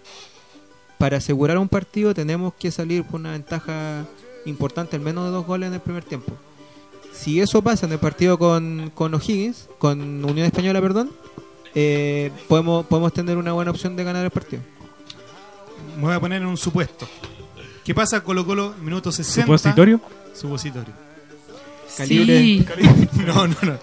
Para 0.96 1.16
asegurar 1.16 1.58
un 1.58 1.68
partido 1.68 2.14
tenemos 2.14 2.54
que 2.54 2.70
salir 2.70 3.04
con 3.04 3.22
una 3.22 3.32
ventaja 3.32 4.06
importante, 4.46 4.94
al 4.94 5.02
menos 5.02 5.24
de 5.24 5.30
dos 5.30 5.46
goles 5.46 5.68
en 5.68 5.74
el 5.74 5.80
primer 5.80 6.04
tiempo. 6.04 6.32
Si 7.12 7.40
eso 7.40 7.62
pasa 7.62 7.86
en 7.86 7.92
el 7.92 7.98
partido 7.98 8.38
con, 8.38 8.90
con 8.94 9.14
O'Higgins, 9.14 9.68
con 9.78 10.24
Unión 10.24 10.46
Española, 10.46 10.80
perdón, 10.80 11.10
eh, 11.74 12.30
podemos, 12.48 12.86
podemos 12.86 13.12
tener 13.12 13.36
una 13.36 13.52
buena 13.52 13.70
opción 13.70 13.94
de 13.96 14.04
ganar 14.04 14.24
el 14.24 14.30
partido. 14.30 14.62
Me 15.96 16.02
voy 16.02 16.14
a 16.14 16.20
poner 16.20 16.40
en 16.42 16.48
un 16.48 16.56
supuesto. 16.56 17.06
¿Qué 17.84 17.94
pasa 17.94 18.22
Colo 18.22 18.46
Colo 18.46 18.74
minuto 18.80 19.10
60? 19.12 19.42
¿Supositorio? 19.46 20.00
Supositorio. 20.34 20.94
Sí. 21.88 22.64
Calibre- 22.66 23.08
No, 23.26 23.46
no, 23.46 23.56
no. 23.62 23.78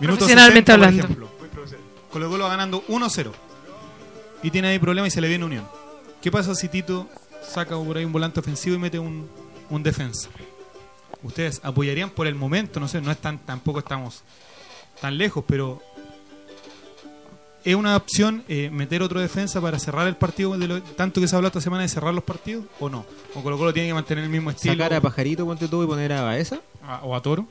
Minuto 0.00 0.18
Profesionalmente 0.26 0.72
60, 0.72 0.74
por 0.76 0.84
hablando. 0.84 1.02
ejemplo. 1.04 1.28
Colo 2.10 2.28
Colo 2.30 2.44
va 2.44 2.50
ganando 2.50 2.84
1-0. 2.88 3.30
Y 4.42 4.50
tiene 4.50 4.68
ahí 4.68 4.78
problemas 4.78 5.08
y 5.08 5.10
se 5.12 5.20
le 5.20 5.28
viene 5.28 5.44
Unión. 5.44 5.64
¿Qué 6.20 6.30
pasa 6.30 6.54
si 6.54 6.68
Tito 6.68 7.08
saca 7.48 7.76
por 7.76 7.96
ahí 7.96 8.04
un 8.04 8.12
volante 8.12 8.40
ofensivo 8.40 8.76
y 8.76 8.78
mete 8.78 8.98
un, 8.98 9.26
un 9.70 9.82
defensa? 9.82 10.28
Ustedes 11.22 11.60
apoyarían 11.64 12.10
por 12.10 12.26
el 12.26 12.34
momento, 12.34 12.78
no 12.80 12.88
sé, 12.88 13.00
no 13.00 13.10
es 13.10 13.18
tan, 13.18 13.38
tampoco 13.38 13.78
estamos 13.80 14.22
tan 15.00 15.16
lejos, 15.18 15.44
pero 15.46 15.82
¿es 17.64 17.74
una 17.74 17.96
opción 17.96 18.44
eh, 18.48 18.70
meter 18.70 19.02
otro 19.02 19.20
defensa 19.20 19.60
para 19.60 19.78
cerrar 19.78 20.06
el 20.06 20.16
partido, 20.16 20.56
de 20.56 20.68
lo- 20.68 20.82
tanto 20.82 21.20
que 21.20 21.26
se 21.28 21.34
ha 21.34 21.38
hablado 21.38 21.48
esta 21.48 21.60
semana 21.60 21.82
de 21.82 21.88
cerrar 21.88 22.14
los 22.14 22.22
partidos, 22.24 22.64
o 22.80 22.88
no? 22.88 23.04
¿O 23.34 23.42
Colo 23.42 23.58
Colo 23.58 23.72
tiene 23.72 23.88
que 23.88 23.94
mantener 23.94 24.24
el 24.24 24.30
mismo 24.30 24.50
estilo? 24.50 24.74
Sacar 24.74 24.94
a 24.94 25.00
Pajarito, 25.00 25.44
ponte 25.44 25.66
tú 25.68 25.82
y 25.82 25.86
poner 25.86 26.12
a 26.12 26.22
Baeza. 26.22 26.60
a- 26.82 27.00
o 27.04 27.16
a 27.16 27.20
Toro? 27.22 27.46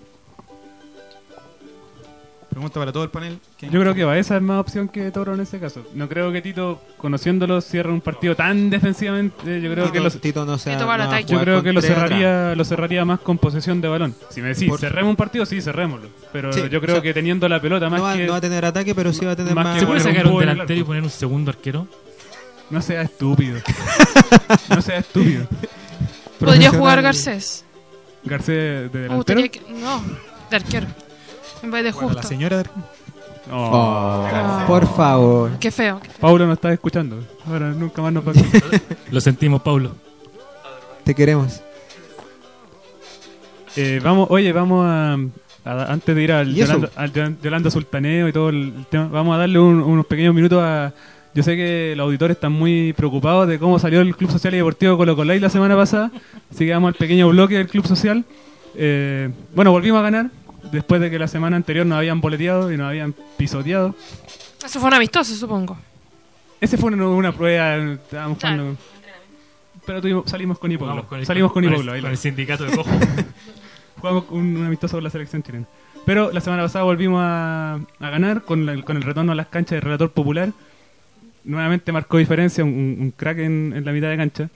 Pregunta 2.56 2.80
para 2.80 2.94
todo 2.94 3.04
el 3.04 3.10
panel. 3.10 3.38
¿Quién- 3.60 3.70
Yo 3.70 3.82
creo 3.82 3.94
que 3.94 4.06
Baeza 4.06 4.38
es 4.38 4.42
más 4.42 4.62
opción 4.62 4.88
que 4.88 5.12
Toro 5.12 5.34
en 5.34 5.42
ese 5.42 5.60
caso. 5.60 5.86
No 5.94 6.08
creo 6.08 6.32
que 6.32 6.42
Tito, 6.42 6.82
conociéndolo, 6.98 7.60
cierre 7.60 7.92
un 7.92 8.00
partido 8.00 8.34
tan 8.34 8.70
defensivamente. 8.70 9.60
Yo 9.62 9.70
creo 9.74 9.84
Tito- 9.88 9.92
que 9.92 10.00
los, 10.00 10.22
Tito 10.22 10.46
no 10.46 10.58
se 10.58 10.72
Tito 10.72 10.88
va 10.88 10.94
al 10.94 11.02
no 11.02 11.08
va 11.08 11.12
a 11.16 11.18
ataque. 11.18 11.34
yo 11.34 11.40
creo 11.42 11.62
que 11.62 11.74
lo 11.74 11.82
cerraría, 11.82 12.56
lo 12.56 12.64
cerraría 12.64 13.04
más 13.04 13.20
con 13.20 13.38
posesión 13.40 13.82
de 13.82 13.90
balón. 13.90 14.16
Si 14.30 14.42
me 14.42 14.48
decís, 14.48 14.70
Por- 14.70 14.80
cerremos 14.80 15.10
un 15.10 15.16
partido, 15.18 15.46
sí, 15.46 15.62
cerrémoslo. 15.62 16.08
Pero 16.32 16.54
Sí, 16.54 16.62
yo 16.72 16.80
creo 16.80 16.96
o 16.96 17.00
sea, 17.00 17.02
que 17.04 17.14
teniendo 17.14 17.50
la 17.50 17.60
pelota 17.60 17.90
más 17.90 18.00
no, 18.00 18.06
va, 18.06 18.14
que. 18.16 18.26
no 18.26 18.32
va 18.32 18.38
a 18.38 18.42
tener 18.42 18.64
ataque, 18.64 18.96
pero 18.96 19.12
sí 19.12 19.26
va 19.26 19.34
a 19.34 19.36
tener 19.36 19.54
más 19.54 19.66
más. 19.66 19.74
que 19.74 19.80
¿Se 19.82 19.86
puede 19.86 20.00
un 20.00 20.06
sacar 20.06 20.28
un 20.28 20.40
delantero 20.40 20.80
y 20.80 20.84
poner 20.86 21.04
un 21.04 21.10
segundo 21.10 21.52
arquero? 21.52 21.90
No 22.70 22.82
sea 22.82 23.02
estúpido. 23.02 23.60
no 24.70 24.82
sea 24.82 25.00
estúpido. 25.00 25.46
Podría 26.40 26.70
jugar. 26.72 27.02
Garcés. 27.02 27.66
Garcés 28.24 28.94
de 28.94 29.00
delantero. 29.02 29.42
que. 29.52 29.62
No, 29.74 30.02
de 30.50 30.56
arquero. 30.56 30.88
En 31.66 31.72
vez 31.72 31.84
de 31.84 31.92
Bueno, 31.92 32.08
justo. 32.10 32.22
la 32.22 32.28
señora 32.28 32.58
de- 32.64 32.70
Oh. 33.52 34.28
Oh, 34.28 34.64
por 34.68 34.88
favor. 34.96 35.52
Qué 35.60 35.70
feo. 35.72 36.00
Paulo 36.20 36.46
nos 36.48 36.56
está 36.58 36.72
escuchando. 36.74 37.24
Ahora 37.48 37.70
nunca 37.72 38.02
más 38.02 38.12
nos 38.14 38.28
va 38.28 38.32
a. 38.32 38.34
Lo 39.12 39.22
sentimos, 39.22 39.62
Paulo. 39.62 39.92
Te 41.04 41.14
queremos. 41.14 41.62
Eh, 43.76 44.00
vamos, 44.04 44.28
oye, 44.32 44.52
vamos 44.52 44.86
a, 44.88 45.14
a- 45.66 45.92
antes 45.92 46.16
de 46.16 46.24
ir 46.24 46.32
al. 46.32 46.54
Yolanda, 46.56 46.90
al 46.96 47.12
Yolan- 47.14 47.38
Yolanda 47.42 47.70
Sultaneo 47.70 48.28
y 48.28 48.34
todo 48.34 48.50
el, 48.50 48.74
el 48.78 48.86
tema, 48.90 49.10
vamos 49.12 49.36
a 49.36 49.40
darle 49.40 49.60
un- 49.60 49.82
unos 49.82 50.06
pequeños 50.06 50.34
minutos 50.34 50.62
a. 50.64 50.94
Yo 51.36 51.44
sé 51.44 51.56
que 51.58 51.94
los 51.98 52.06
auditores 52.06 52.36
están 52.38 52.54
muy 52.54 52.94
preocupados 52.94 53.48
de 53.48 53.60
cómo 53.60 53.78
salió 53.78 54.00
el 54.02 54.16
Club 54.16 54.32
Social 54.32 54.54
y 54.54 54.58
Deportivo 54.58 54.98
Colo 54.98 55.16
Colay 55.18 55.40
la 55.40 55.50
semana 55.50 55.76
pasada, 55.76 56.10
así 56.50 56.66
que 56.66 56.72
vamos 56.72 56.88
al 56.88 56.94
pequeño 56.96 57.28
bloque 57.30 57.56
del 57.58 57.68
Club 57.68 57.86
Social. 57.86 58.24
Eh, 58.76 59.30
bueno, 59.54 59.72
volvimos 59.72 60.00
a 60.00 60.04
ganar 60.04 60.30
después 60.72 61.02
de 61.02 61.10
que 61.10 61.20
la 61.20 61.28
semana 61.28 61.56
anterior 61.58 61.86
nos 61.86 61.98
habían 61.98 62.22
boleteado 62.22 62.72
y 62.72 62.78
nos 62.78 62.88
habían 62.88 63.14
pisoteado. 63.38 63.96
Eso 64.64 64.80
fue 64.80 64.88
un 64.90 64.94
amistoso, 64.96 65.36
supongo. 65.36 65.78
Ese 66.62 66.78
fue 66.78 66.92
una, 66.92 67.08
una 67.08 67.32
prueba, 67.32 67.76
estábamos 67.94 68.38
Claro. 68.38 68.56
jugando- 68.58 68.80
Pero 69.86 70.02
tuvimos- 70.02 70.30
salimos 70.30 70.58
con 70.58 70.72
Hipoglo. 70.72 70.96
Vamos 70.96 71.12
el- 71.20 71.26
salimos 71.26 71.52
con 71.52 71.64
con 71.64 71.66
el- 71.66 71.80
Hipoglo. 71.80 71.92
ahí 71.94 72.02
con 72.02 72.12
el 72.12 72.18
sindicato 72.18 72.64
de 72.64 72.72
cojo. 72.76 72.90
Jugamos 74.00 74.26
un, 74.30 74.58
un 74.58 74.66
amistoso 74.66 74.98
con 74.98 75.04
la 75.04 75.10
selección 75.10 75.44
chilena. 75.44 75.66
Pero 76.06 76.32
la 76.32 76.42
semana 76.42 76.64
pasada 76.64 76.84
volvimos 76.86 77.20
a, 77.24 77.76
a 78.00 78.10
ganar 78.10 78.44
con, 78.44 78.66
la- 78.66 78.82
con 78.84 78.98
el 78.98 79.04
retorno 79.04 79.32
a 79.32 79.36
las 79.36 79.48
canchas 79.48 79.72
del 79.72 79.82
relator 79.82 80.12
popular. 80.12 80.50
Nuevamente 81.44 81.92
marcó 81.92 82.18
diferencia, 82.18 82.64
un, 82.64 82.72
un 83.00 83.12
crack 83.16 83.38
en, 83.40 83.74
en 83.76 83.86
la 83.86 83.92
mitad 83.92 84.10
de 84.10 84.18
cancha. 84.18 84.50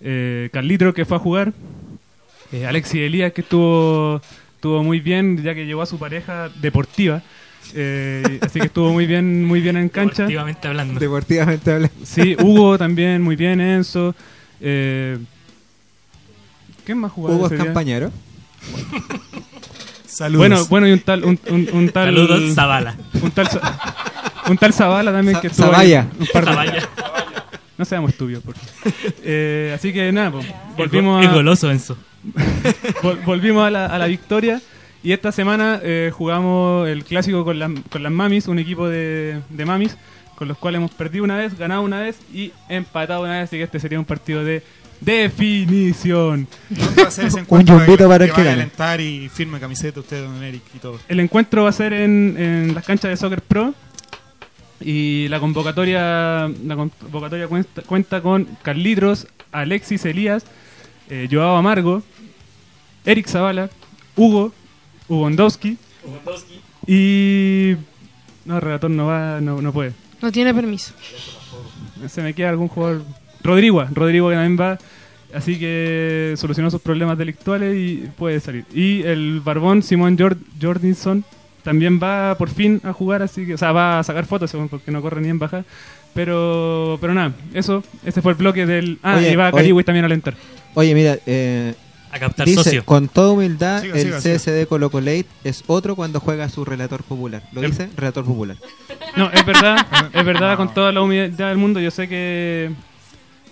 Eh, 0.00 0.48
Carlitro 0.52 0.94
que 0.94 1.04
fue 1.04 1.16
a 1.16 1.20
jugar. 1.20 1.52
Eh, 2.52 2.66
Alexis 2.66 3.00
Elías 3.00 3.32
que 3.32 3.40
estuvo, 3.42 4.20
estuvo 4.58 4.82
muy 4.82 4.98
bien 4.98 5.40
ya 5.44 5.54
que 5.54 5.64
llegó 5.66 5.82
a 5.82 5.86
su 5.86 5.98
pareja 6.00 6.48
deportiva. 6.60 7.22
Eh, 7.74 8.38
así 8.40 8.58
que 8.58 8.66
estuvo 8.66 8.92
muy 8.92 9.06
bien, 9.06 9.44
muy 9.44 9.60
bien 9.60 9.76
en 9.76 9.88
cancha. 9.88 10.22
Deportivamente 10.24 10.66
hablando. 10.68 10.98
Deportivamente 11.00 11.70
hablando. 11.72 11.94
Sí, 12.04 12.36
Hugo 12.42 12.76
también 12.76 13.22
muy 13.22 13.36
bien, 13.36 13.60
Enzo. 13.60 14.16
Eh, 14.60 15.16
¿Quién 16.84 16.98
más 16.98 17.12
jugó 17.12 17.28
Hugo 17.28 17.46
ese 17.46 17.54
es 17.54 17.60
día? 17.60 17.66
campañero. 17.66 18.10
Saludos. 20.06 20.38
Bueno, 20.38 20.66
bueno 20.66 20.88
y 20.88 20.92
un 20.92 21.00
tal, 21.00 21.24
un, 21.24 21.38
un- 21.50 21.68
un 21.72 21.88
tal 21.90 22.06
Saludos, 22.06 22.54
Zavala. 22.54 22.96
Un 23.22 23.30
tal, 23.30 23.48
un 24.48 24.56
tal 24.58 24.72
Zavala 24.72 25.12
también 25.12 25.36
Za- 25.36 25.40
que 25.40 25.46
estuvo 25.48 25.66
Zavalla. 25.66 26.00
ahí 26.00 26.08
un 26.18 26.26
par 26.32 26.44
de- 26.44 26.50
Zavalla. 26.50 26.88
No 27.76 27.84
seamos 27.84 28.10
estúpidos, 28.10 28.42
por 28.42 28.56
favor. 28.56 28.72
Eh, 29.22 29.72
así 29.72 29.92
que 29.92 30.10
nada, 30.10 30.32
pues, 30.32 30.46
volvimos 30.76 31.22
Es 31.22 31.28
a, 31.30 31.34
goloso, 31.34 31.70
Enzo. 31.70 31.96
vol- 33.02 33.24
volvimos 33.24 33.64
a 33.66 33.70
la, 33.70 33.86
a 33.86 33.98
la 33.98 34.06
victoria 34.06 34.60
Y 35.02 35.12
esta 35.12 35.30
semana 35.32 35.80
eh, 35.82 36.10
jugamos 36.12 36.88
el 36.88 37.04
clásico 37.04 37.44
con, 37.44 37.58
las- 37.58 37.70
con 37.90 38.02
las 38.02 38.12
mamis, 38.12 38.48
un 38.48 38.58
equipo 38.58 38.88
de, 38.88 39.40
de 39.48 39.64
mamis, 39.64 39.96
con 40.34 40.48
los 40.48 40.58
cuales 40.58 40.78
hemos 40.78 40.90
perdido 40.92 41.24
una 41.24 41.36
vez, 41.36 41.56
ganado 41.58 41.82
una 41.82 42.00
vez 42.00 42.18
y 42.34 42.52
empatado 42.68 43.22
una 43.22 43.32
vez, 43.34 43.44
así 43.44 43.56
que 43.56 43.62
este 43.64 43.78
sería 43.80 43.98
un 43.98 44.04
partido 44.04 44.44
de 44.44 44.62
definición. 45.00 46.48
¿Dónde 46.68 47.02
va 47.02 47.08
a 47.08 47.10
ser 47.12 47.26
ese 47.26 47.36
Un 47.38 47.42
encuentro 47.42 47.78
yumbito 47.78 48.08
para 48.08 48.24
el 48.24 48.30
que 48.30 48.36
que 48.36 48.42
gane. 48.42 48.54
alentar 48.54 49.00
y 49.00 49.28
firme 49.28 49.60
camiseta 49.60 50.00
usted, 50.00 50.22
don 50.24 50.42
Eric, 50.42 50.62
y 50.74 50.78
todo? 50.78 50.98
El 51.08 51.20
encuentro 51.20 51.62
va 51.64 51.68
a 51.70 51.72
ser 51.72 51.92
en, 51.92 52.34
en 52.38 52.74
las 52.74 52.84
canchas 52.84 53.10
de 53.10 53.16
Soccer 53.16 53.40
Pro 53.42 53.74
y 54.80 55.26
la 55.28 55.40
convocatoria 55.40 56.48
la 56.64 56.76
convocatoria 56.76 57.48
cuenta, 57.48 57.82
cuenta 57.82 58.20
con 58.20 58.44
Carlitos, 58.62 59.26
Alexis 59.52 60.04
Elías, 60.04 60.44
eh, 61.10 61.28
Joao 61.30 61.56
Amargo, 61.56 62.02
Eric 63.04 63.28
Zavala, 63.28 63.70
Hugo, 64.16 64.52
Ugondowski 65.08 65.76
y... 66.86 67.74
No, 68.44 68.56
el 68.56 68.62
relator 68.62 68.90
no 68.90 69.06
va, 69.06 69.40
no, 69.42 69.60
no 69.60 69.72
puede. 69.72 69.92
No 70.22 70.32
tiene 70.32 70.54
permiso. 70.54 70.94
Se 72.08 72.22
me 72.22 72.32
queda 72.32 72.48
algún 72.48 72.68
jugador. 72.68 73.02
Rodrigo, 73.42 73.84
Rodrigo 73.92 74.30
que 74.30 74.34
también 74.36 74.58
va. 74.58 74.78
Así 75.34 75.58
que 75.58 76.34
solucionó 76.38 76.70
sus 76.70 76.80
problemas 76.80 77.18
delictuales 77.18 77.76
y 77.76 78.08
puede 78.16 78.40
salir. 78.40 78.64
Y 78.72 79.02
el 79.02 79.40
barbón 79.40 79.82
Simón 79.82 80.16
Jord 80.18 80.38
Jordinson 80.60 81.24
también 81.62 82.00
va 82.02 82.36
por 82.38 82.48
fin 82.48 82.80
a 82.84 82.94
jugar, 82.94 83.20
así 83.20 83.44
que, 83.44 83.54
o 83.54 83.58
sea, 83.58 83.72
va 83.72 83.98
a 83.98 84.02
sacar 84.02 84.24
fotos 84.24 84.50
según 84.50 84.70
porque 84.70 84.90
no 84.90 85.02
corre 85.02 85.20
ni 85.20 85.28
en 85.28 85.38
baja. 85.38 85.64
Pero, 86.14 86.96
pero 87.00 87.12
nada, 87.12 87.34
eso, 87.52 87.84
ese 88.04 88.22
fue 88.22 88.32
el 88.32 88.38
bloque 88.38 88.64
del. 88.64 88.98
Ah, 89.02 89.16
Oye, 89.18 89.32
y 89.32 89.36
va 89.36 89.48
oye. 89.48 89.56
Cariwis 89.56 89.84
también 89.84 90.04
a 90.04 90.06
alentar. 90.06 90.34
Oye, 90.74 90.94
mira, 90.94 91.18
eh, 91.26 91.74
A 92.10 92.18
captar 92.18 92.46
dice, 92.46 92.62
socio. 92.64 92.84
con 92.84 93.08
toda 93.08 93.32
humildad, 93.32 93.82
Siga, 93.82 93.94
el 93.96 94.02
siga, 94.02 94.20
siga. 94.20 94.34
CSD 94.38 94.66
Colo 94.68 94.90
Colate 94.90 95.26
es 95.44 95.64
otro 95.66 95.96
cuando 95.96 96.20
juega 96.20 96.48
su 96.48 96.64
relator 96.64 97.02
popular. 97.02 97.42
¿Lo 97.52 97.62
Em- 97.62 97.70
dice? 97.70 97.88
Relator 97.96 98.24
popular. 98.24 98.56
No, 99.16 99.30
es 99.30 99.44
verdad, 99.44 99.86
es 100.12 100.24
verdad, 100.24 100.56
con 100.56 100.72
toda 100.72 100.92
la 100.92 101.00
humildad 101.02 101.48
del 101.48 101.58
mundo. 101.58 101.80
Yo 101.80 101.90
sé 101.90 102.08
que. 102.08 102.70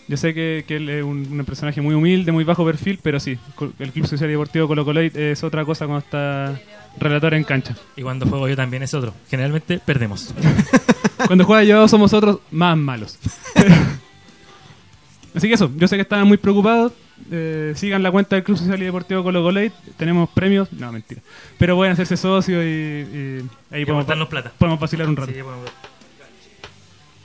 Yo 0.09 0.17
sé 0.17 0.33
que, 0.35 0.65
que 0.69 0.77
él 0.77 0.89
es 0.89 1.03
un, 1.03 1.27
un 1.41 1.45
personaje 1.45 1.81
muy 1.81 1.93
humilde, 1.93 2.31
muy 2.31 2.45
bajo 2.45 2.65
perfil, 2.65 3.01
pero 3.03 3.19
sí, 3.19 3.37
el 3.81 3.91
Club 3.91 4.07
Social 4.07 4.29
y 4.31 4.35
Deportivo 4.35 4.69
Colo 4.69 4.85
Colo 4.85 5.01
es 5.01 5.43
otra 5.43 5.65
cosa 5.65 5.87
cuando 5.87 6.05
está 6.05 6.61
relator 6.97 7.35
en 7.35 7.43
cancha. 7.43 7.75
Y 7.97 8.03
cuando 8.03 8.25
juego 8.25 8.49
yo 8.49 8.55
también 8.55 8.85
es 8.85 8.95
otro. 8.95 9.13
Generalmente 9.29 9.81
perdemos. 9.85 10.33
Cuando 11.27 11.45
juega 11.45 11.65
yo 11.65 11.89
somos 11.89 12.13
otros 12.13 12.39
más 12.53 12.77
malos. 12.77 13.19
Así 15.35 15.49
que 15.49 15.55
eso, 15.55 15.71
yo 15.77 15.89
sé 15.89 15.97
que 15.97 16.03
estaban 16.03 16.27
muy 16.29 16.37
preocupados. 16.37 16.93
Eh, 17.31 17.73
sigan 17.77 18.03
la 18.03 18.11
cuenta 18.11 18.37
del 18.37 18.45
Club 18.45 18.59
Social 18.59 18.81
y 18.81 18.85
Deportivo 18.85 19.23
Colo 19.23 19.43
Colate. 19.43 19.73
Tenemos 19.97 20.29
premios. 20.31 20.73
No, 20.73 20.93
mentira. 20.93 21.21
Pero 21.59 21.77
pueden 21.77 21.93
hacerse 21.93 22.17
socios 22.17 22.65
y, 22.65 22.69
y 22.69 23.39
ahí 23.71 23.85
podemos, 23.85 24.03
aportarnos 24.05 24.29
plata. 24.29 24.53
podemos 24.59 24.81
vacilar 24.81 25.09
un 25.09 25.17
rato. 25.17 25.33
Sí, 25.33 25.43
podemos 25.43 25.65
ver. 25.65 25.73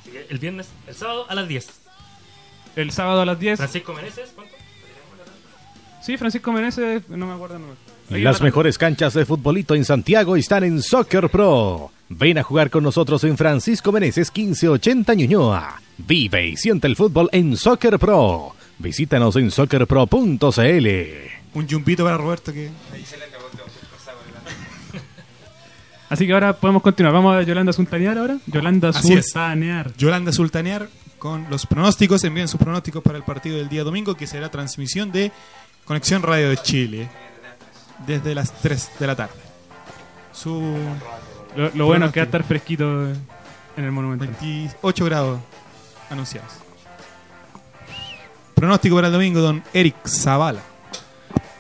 Así 0.02 0.12
que 0.12 0.26
El 0.30 0.40
viernes, 0.40 0.70
el 0.88 0.96
sábado 0.96 1.26
a 1.30 1.36
las 1.36 1.48
10. 1.48 1.68
El 2.76 2.92
sábado 2.92 3.22
a 3.22 3.26
las 3.26 3.40
10. 3.40 3.58
Francisco 3.58 3.94
Meneses, 3.94 4.32
¿cuánto? 4.36 4.56
Sí, 6.02 6.18
Francisco 6.18 6.52
Meneses, 6.52 7.08
no 7.10 7.28
me 7.28 7.34
acuerdo 7.34 7.60
el 8.10 8.24
Las 8.24 8.42
mejores 8.42 8.78
canchas 8.78 9.14
de 9.14 9.26
futbolito 9.26 9.76
en 9.76 9.86
Santiago 9.86 10.36
están 10.36 10.64
en 10.64 10.82
Soccer 10.82 11.30
Pro. 11.30 11.92
Ven 12.10 12.40
a 12.40 12.44
jugar 12.44 12.70
con 12.72 12.84
nosotros 12.84 13.24
en 13.24 13.38
Francisco 13.38 13.92
Meneses 13.92 14.32
1580 14.36 15.14
Ñuñoa. 15.14 15.80
Vive 16.00 16.48
y 16.48 16.58
siente 16.58 16.88
el 16.88 16.96
fútbol 16.96 17.30
en 17.32 17.56
Soccer 17.56 18.00
Pro. 18.00 18.56
Visítanos 18.82 19.36
en 19.36 19.52
soccerpro.cl. 19.52 20.88
Un 21.54 21.68
yumbito 21.68 22.04
para 22.04 22.18
Roberto 22.18 22.52
que... 22.54 22.70
Así 26.10 26.28
que 26.28 26.34
ahora 26.34 26.52
podemos 26.54 26.82
continuar. 26.82 27.14
Vamos 27.14 27.36
a 27.36 27.42
Yolanda 27.44 27.72
Sultanear 27.72 28.18
ahora. 28.18 28.38
Yolanda 28.46 28.90
Así 28.90 29.14
es. 29.14 29.28
Sultanear. 29.28 29.94
Yolanda 29.96 30.34
Sultanear 30.34 30.90
con 31.18 31.50
los 31.50 31.66
pronósticos. 31.66 32.22
Envíen 32.26 32.50
sus 32.50 32.60
pronósticos 32.60 33.02
para 33.02 33.18
el 33.18 33.24
partido 33.24 33.58
del 33.58 33.70
día 33.70 33.86
domingo, 33.86 34.16
que 34.16 34.28
será 34.28 34.50
transmisión 34.52 35.12
de 35.14 35.32
Conexión 35.86 36.22
Radio 36.22 36.50
de 36.50 36.58
Chile. 36.58 37.10
Desde 38.06 38.36
las 38.36 38.52
3 38.62 38.92
de 39.00 39.08
la 39.08 39.16
tarde. 39.16 39.36
Su 40.34 40.76
Lo, 41.56 41.70
lo 41.76 41.86
bueno 41.86 42.08
es 42.08 42.12
que 42.12 42.20
va 42.20 42.24
a 42.24 42.26
estar 42.26 42.44
fresquito 42.44 43.08
en 43.78 43.84
el 43.84 43.92
monumento. 43.92 44.26
28 44.26 45.06
grados 45.06 45.40
anunciados. 46.10 46.52
Pronóstico 48.62 48.96
para 48.96 49.08
el 49.08 49.14
domingo, 49.14 49.42
don 49.42 49.64
Eric 49.74 49.96
Zavala. 50.08 50.60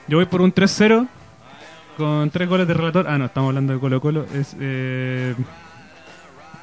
Yo 0.07 0.17
voy 0.17 0.27
por 0.27 0.39
un 0.41 0.53
3-0 0.53 1.07
con 1.97 2.29
tres 2.29 2.47
goles 2.47 2.67
de 2.67 2.75
relator. 2.75 3.07
Ah, 3.09 3.17
no, 3.17 3.25
estamos 3.25 3.47
hablando 3.49 3.73
de 3.73 3.79
Colo 3.79 3.99
Colo. 3.99 4.27
Es, 4.35 4.55
eh, 4.59 5.33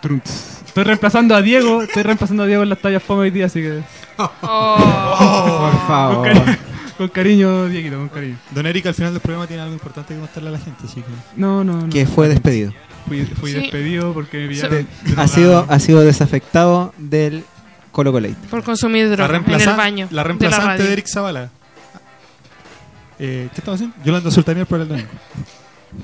Trunks. 0.00 0.62
Estoy 0.64 0.84
reemplazando 0.84 1.34
a 1.34 1.42
Diego. 1.42 1.82
Estoy 1.82 2.04
reemplazando 2.04 2.44
a 2.44 2.46
Diego 2.46 2.62
en 2.62 2.68
las 2.68 2.78
tallas 2.80 3.02
fome 3.02 3.22
hoy 3.22 3.30
día, 3.32 3.46
así 3.46 3.60
que. 3.60 3.82
Oh, 4.16 5.70
por 5.72 5.86
favor. 5.88 6.28
Con, 6.32 6.36
cari- 6.44 6.58
con 6.98 7.08
cariño, 7.08 7.66
Dieguito, 7.66 7.96
con 7.96 8.08
cariño. 8.08 8.36
Don 8.52 8.64
Eric 8.66 8.86
al 8.86 8.94
final 8.94 9.12
del 9.14 9.20
programa 9.20 9.48
tiene 9.48 9.62
algo 9.62 9.74
importante 9.74 10.14
que 10.14 10.20
mostrarle 10.20 10.50
a 10.50 10.52
la 10.52 10.58
gente, 10.60 10.84
así 10.84 11.00
que... 11.00 11.08
No, 11.36 11.64
no, 11.64 11.82
no. 11.82 11.88
Que 11.88 12.06
fue 12.06 12.28
despedido. 12.28 12.72
Fui, 13.08 13.24
fui 13.24 13.50
Sí. 13.52 13.58
despedido 13.60 14.12
porque 14.14 14.38
me 14.38 14.44
Ha 14.44 14.48
pillaron. 14.48 14.86
sido, 15.28 15.66
ha 15.68 15.78
sido 15.80 16.00
desafectado 16.02 16.92
del 16.96 17.44
Colo 17.98 18.12
Colate. 18.12 18.36
Por 18.48 18.62
consumir 18.62 19.06
La, 19.08 19.16
droga 19.26 19.42
en 19.44 19.60
el 19.60 19.76
baño. 19.76 20.06
la 20.12 20.22
de 20.22 20.28
reemplazante 20.28 20.84
de, 20.84 20.92
Eric 20.92 21.08
Zavala. 21.08 21.50
Eh, 23.18 23.48
¿Qué 23.52 23.58
estamos 23.60 23.80
haciendo? 23.80 23.96
Yolanda 24.04 24.30
Sultanear 24.30 24.66
para 24.68 24.84
el 24.84 24.88
domingo. 24.88 25.08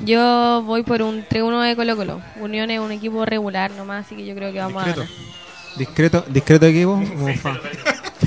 Yo 0.05 0.65
voy 0.67 0.83
por 0.83 1.03
un 1.03 1.25
3-1 1.25 1.63
de 1.69 1.77
Colo 1.77 1.97
Colo. 1.97 2.21
Unión 2.41 2.69
es 2.73 2.81
un 2.81 2.91
equipo 2.91 3.25
regular 3.25 3.71
nomás, 3.71 4.07
así 4.07 4.17
que 4.17 4.27
yo 4.27 4.35
creo 4.35 4.53
que 4.53 4.59
vamos 4.59 4.85
Discreto. 4.85 5.03
a 5.03 5.05
ganar. 5.05 5.79
Discreto, 5.79 6.25
discreto 6.31 6.67
equipo. 6.67 6.97
Mufa. 7.17 7.61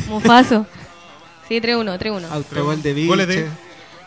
Mufaso. 0.08 0.66
Sí, 1.50 1.60
3-1, 1.60 2.00
3-1. 2.00 2.26
Autogol 2.32 2.82
de 2.82 3.06
Goles 3.06 3.28
de- 3.28 3.36
Vilche. 3.36 3.52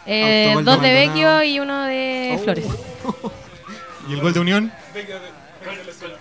Eh, 0.07 0.55
dos 0.65 0.81
de. 0.81 0.91
Vecchio 0.91 1.43
y 1.43 1.61
uno 1.61 1.85
de 1.85 2.37
Oh. 2.39 2.43
Flores. 2.45 2.65
¿Y 4.09 4.15
el 4.15 4.21
gol 4.23 4.33
de 4.33 4.41
Unión? 4.41 4.73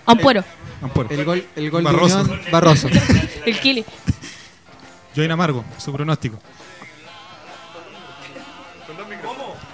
Ampuero. 0.04 0.44
Ampuero. 0.82 1.10
El 1.10 1.24
gol, 1.24 1.46
el 1.56 1.70
gol 1.70 1.82
Barroso. 1.82 2.24
de 2.24 2.32
Unión, 2.32 2.40
Barroso. 2.50 2.88
El 3.46 3.58
Kili. 3.60 3.84
Join 5.14 5.30
Amargo, 5.30 5.64
su 5.78 5.92
pronóstico. 5.92 6.38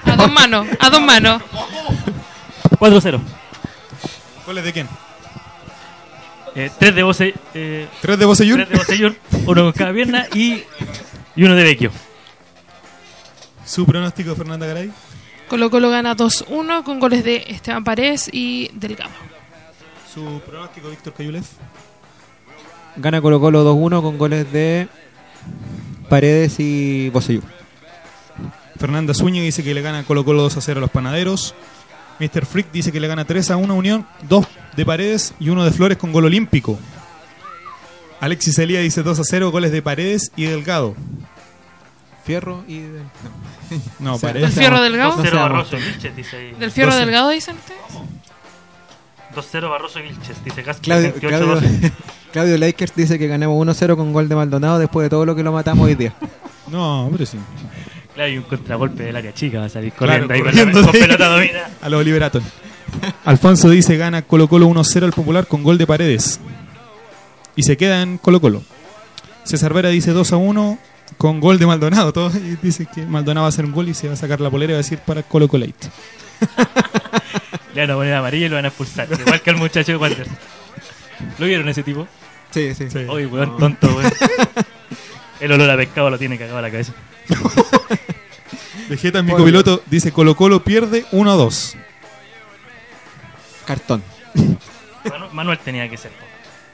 A 0.04 0.16
dos 0.16 0.32
manos, 0.32 0.66
a 0.80 0.90
dos 0.90 1.02
manos. 1.02 1.42
4-0. 2.78 3.20
¿Goles 4.46 4.64
de 4.64 4.72
quién? 4.72 4.88
Eh, 6.54 6.70
tres 6.78 6.94
de 6.94 7.02
Bose, 7.02 7.34
eh, 7.54 7.86
¿Tres 8.00 8.18
de 8.18 8.24
Bosellur? 8.24 8.56
tres 8.58 8.70
de 8.70 8.76
Bosellur, 8.78 9.16
uno 9.46 9.62
con 9.64 9.72
cada 9.72 9.92
pierna 9.92 10.26
y, 10.34 10.62
y 11.34 11.44
uno 11.44 11.54
de 11.54 11.62
Vecchio. 11.64 11.90
¿Su 13.64 13.84
pronóstico, 13.84 14.34
Fernanda 14.34 14.66
Garay? 14.66 14.90
Colo 15.48 15.70
Colo 15.70 15.90
gana 15.90 16.16
2-1 16.16 16.82
con 16.82 16.98
goles 16.98 17.24
de 17.24 17.44
Esteban 17.48 17.84
Paredes 17.84 18.30
y 18.32 18.70
Delgado. 18.72 19.10
¿Su 20.16 20.40
pronóstico, 20.46 20.88
Víctor 20.88 21.12
Cayulev? 21.12 21.44
Gana 22.96 23.20
Colo 23.20 23.38
Colo 23.38 23.62
2-1 23.76 24.00
con 24.00 24.16
goles 24.16 24.50
de 24.50 24.88
Paredes 26.08 26.58
y 26.58 27.10
Bosellú. 27.10 27.42
Fernanda 28.78 29.12
Zúñiga 29.12 29.44
dice 29.44 29.62
que 29.62 29.74
le 29.74 29.82
gana 29.82 30.04
Colo 30.04 30.24
Colo 30.24 30.40
2 30.42 30.56
a 30.56 30.60
0 30.62 30.78
a 30.78 30.80
los 30.80 30.90
panaderos. 30.90 31.54
Mr. 32.18 32.46
Freak 32.46 32.72
dice 32.72 32.92
que 32.92 33.00
le 33.00 33.08
gana 33.08 33.26
3 33.26 33.50
a 33.50 33.56
1 33.58 33.74
a 33.74 33.76
Unión, 33.76 34.06
2 34.26 34.46
de 34.74 34.86
Paredes 34.86 35.34
y 35.38 35.50
1 35.50 35.64
de 35.64 35.70
Flores 35.70 35.98
con 35.98 36.12
gol 36.12 36.24
olímpico. 36.24 36.78
Alexis 38.20 38.58
Elía 38.58 38.80
dice 38.80 39.02
2 39.02 39.18
a 39.20 39.24
0, 39.24 39.50
goles 39.50 39.70
de 39.72 39.82
Paredes 39.82 40.32
y 40.34 40.44
Delgado. 40.46 40.94
Fierro 42.24 42.64
y... 42.66 42.78
de- 42.80 43.02
No, 43.98 44.14
O 44.14 44.18
sea, 44.18 44.30
Paredes. 44.30 44.54
¿Del 44.54 44.58
Fierro 44.64 44.80
Delgado? 44.80 45.16
2-0 45.22 46.14
dice 46.16 46.36
ahí. 46.38 46.52
¿Del 46.58 46.70
Fierro 46.70 46.92
12. 46.92 47.04
Delgado 47.04 47.28
dicen 47.28 47.56
ustedes? 47.56 47.80
2-0 49.36 49.70
Barroso 49.70 49.98
y 50.00 50.02
Vilches, 50.02 50.42
dice 50.44 50.62
Gaspi. 50.62 50.84
Claudio, 50.84 51.12
28 51.12 51.28
Claudio, 51.28 51.54
12. 51.60 51.92
Claudio 52.32 52.58
Lakers 52.58 52.94
dice 52.96 53.18
que 53.18 53.28
ganamos 53.28 53.56
1-0 53.66 53.96
con 53.96 54.12
gol 54.12 54.28
de 54.28 54.34
Maldonado 54.34 54.78
después 54.78 55.04
de 55.04 55.10
todo 55.10 55.26
lo 55.26 55.34
que 55.36 55.42
lo 55.42 55.52
matamos 55.52 55.86
hoy 55.86 55.94
día. 55.94 56.14
No, 56.68 57.08
pero 57.12 57.24
sí. 57.24 57.38
Claro, 58.12 58.32
y 58.32 58.38
un 58.38 58.42
contragolpe 58.42 59.04
del 59.04 59.14
área 59.14 59.32
chica, 59.32 59.60
va 59.60 59.66
a 59.66 59.68
salir 59.68 59.92
Claro, 59.92 60.26
corriendo 60.26 60.34
ahí 60.34 60.40
con, 60.40 60.72
corriendo 60.72 60.90
pelota 60.90 61.28
domina. 61.28 61.60
A 61.80 61.88
los 61.88 62.04
Liberaton. 62.04 62.42
Alfonso 63.24 63.70
dice 63.70 63.96
gana 63.96 64.22
Colo 64.22 64.48
Colo 64.48 64.68
1-0 64.68 65.04
al 65.04 65.12
Popular 65.12 65.46
con 65.46 65.62
gol 65.62 65.78
de 65.78 65.86
Paredes. 65.86 66.40
Y 67.54 67.62
se 67.62 67.76
queda 67.76 68.02
en 68.02 68.18
Colo 68.18 68.40
Colo. 68.40 68.62
César 69.44 69.74
Vera 69.74 69.90
dice 69.90 70.10
2 70.10 70.32
a 70.32 70.36
1 70.38 70.78
con 71.18 71.38
gol 71.38 71.60
de 71.60 71.66
Maldonado. 71.66 72.12
Todo, 72.12 72.36
y 72.36 72.56
dice 72.60 72.88
que 72.92 73.06
Maldonado 73.06 73.44
va 73.44 73.46
a 73.46 73.50
hacer 73.50 73.64
un 73.64 73.70
gol 73.70 73.88
y 73.88 73.94
se 73.94 74.08
va 74.08 74.14
a 74.14 74.16
sacar 74.16 74.40
la 74.40 74.50
polera 74.50 74.72
y 74.72 74.74
va 74.74 74.80
a 74.80 74.82
decir 74.82 74.98
para 74.98 75.22
Colo 75.22 75.46
Colate. 75.46 75.88
Le 77.76 77.82
van 77.82 77.90
a 77.90 77.94
poner 77.94 78.14
amarilla 78.14 78.46
y 78.46 78.48
lo 78.48 78.56
van 78.56 78.64
a 78.64 78.68
expulsar. 78.68 79.08
Igual 79.12 79.40
que 79.42 79.50
al 79.50 79.56
muchacho 79.56 79.92
de 79.92 79.96
Wander. 79.98 80.26
¿Lo 81.38 81.46
vieron 81.46 81.68
ese 81.68 81.82
tipo? 81.82 82.08
Sí, 82.50 82.74
sí. 82.74 82.88
Sí. 82.90 82.98
Uy, 83.00 83.26
weón, 83.26 83.56
tonto, 83.58 83.86
weón. 83.94 84.12
El 85.40 85.52
olor 85.52 85.70
a 85.70 85.76
pescado 85.76 86.08
lo 86.10 86.18
tiene 86.18 86.38
cagado 86.38 86.58
a 86.58 86.62
la 86.62 86.70
cabeza. 86.70 86.92
Vegeta, 88.88 89.22
mi 89.22 89.32
copiloto, 89.32 89.82
dice 89.86 90.12
Colo 90.12 90.36
Colo 90.36 90.62
pierde 90.62 91.04
1-2. 91.12 91.74
Cartón. 93.66 94.02
Manu- 95.04 95.30
Manuel 95.32 95.58
tenía 95.58 95.88
que 95.90 95.96
ser. 95.96 96.12
po. 96.12 96.24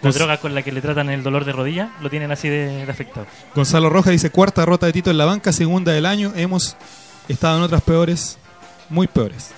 La 0.03 0.11
Gonz- 0.11 0.15
droga 0.15 0.37
con 0.39 0.55
la 0.55 0.63
que 0.63 0.73
le 0.73 0.81
tratan 0.81 1.11
el 1.11 1.23
dolor 1.23 1.45
de 1.45 1.53
rodilla 1.53 1.93
lo 2.01 2.11
tienen 2.11 2.31
así 2.33 2.49
de, 2.49 2.85
de 2.85 2.91
afectado. 2.91 3.27
Gonzalo 3.55 3.89
Roja 3.89 4.11
dice 4.11 4.31
cuarta 4.31 4.63
derrota 4.63 4.87
de 4.87 4.93
Tito 4.93 5.11
en 5.11 5.19
la 5.19 5.25
banca, 5.25 5.53
segunda 5.53 5.93
del 5.93 6.07
año. 6.07 6.33
Hemos 6.37 6.77
estado 7.29 7.57
en 7.59 7.63
otras 7.63 7.83
peores, 7.83 8.37
muy 8.91 9.07
peores. 9.07 9.53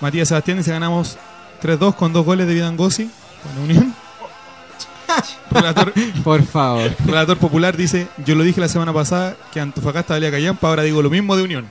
Matías 0.00 0.28
Sebastián 0.28 0.58
dice 0.58 0.70
ganamos 0.70 1.18
3-2 1.62 1.94
con 1.94 2.12
dos 2.12 2.24
goles 2.24 2.46
de 2.46 2.54
Vidangosi 2.54 3.10
con 3.42 3.54
la 3.56 3.60
Unión. 3.62 3.94
Relator, 5.50 5.92
Por 6.22 6.42
favor. 6.44 6.94
relator 7.04 7.36
popular 7.36 7.76
dice, 7.76 8.06
yo 8.24 8.36
lo 8.36 8.44
dije 8.44 8.60
la 8.60 8.68
semana 8.68 8.92
pasada 8.92 9.36
que 9.52 9.58
Antofagasta 9.60 10.14
valía 10.14 10.30
callampa, 10.30 10.68
ahora 10.68 10.84
digo 10.84 11.02
lo 11.02 11.10
mismo 11.10 11.36
de 11.36 11.42
Unión. 11.42 11.70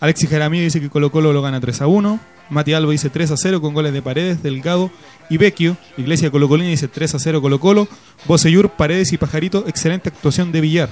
Alexis 0.00 0.28
Jaramillo 0.30 0.64
dice 0.64 0.80
que 0.80 0.88
Colo 0.90 1.10
Colo 1.12 1.32
lo 1.32 1.42
gana 1.42 1.60
3 1.60 1.82
a 1.82 1.86
1. 1.86 2.20
Mati 2.50 2.74
Albo 2.74 2.90
dice 2.90 3.08
3 3.10 3.30
a 3.30 3.36
0 3.36 3.60
con 3.60 3.72
goles 3.72 3.92
de 3.92 4.02
Paredes, 4.02 4.42
Delgado 4.42 4.90
y 5.30 5.36
Vecchio. 5.38 5.76
Iglesia 5.96 6.30
Colo 6.30 6.48
Colina 6.48 6.68
dice 6.70 6.88
3 6.88 7.14
a 7.14 7.18
0 7.18 7.40
Colo 7.40 7.60
Colo. 7.60 7.88
Boseyur, 8.26 8.70
Paredes 8.70 9.12
y 9.12 9.18
Pajarito, 9.18 9.64
excelente 9.66 10.08
actuación 10.08 10.52
de 10.52 10.60
Villar. 10.60 10.88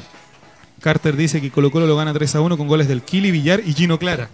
Carter 0.81 1.17
dice 1.17 1.41
que 1.41 1.51
Colo 1.51 1.71
Colo 1.71 1.87
lo 1.87 1.97
gana 1.97 2.13
3 2.15 2.37
a 2.37 2.41
1 2.41 2.57
con 2.57 2.69
goles 2.69 2.89
del 2.89 3.03
Kili, 3.03 3.31
Villar 3.31 3.61
y 3.65 3.75
Gino 3.75 3.99
Clara. 3.99 4.29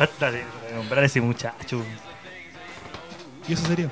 Basta 0.00 0.32
de 0.32 0.42
nombrar 0.74 1.04
a 1.04 1.06
ese 1.06 1.20
muchacho. 1.20 1.80
Y 3.46 3.52
eso 3.52 3.66
sería. 3.66 3.88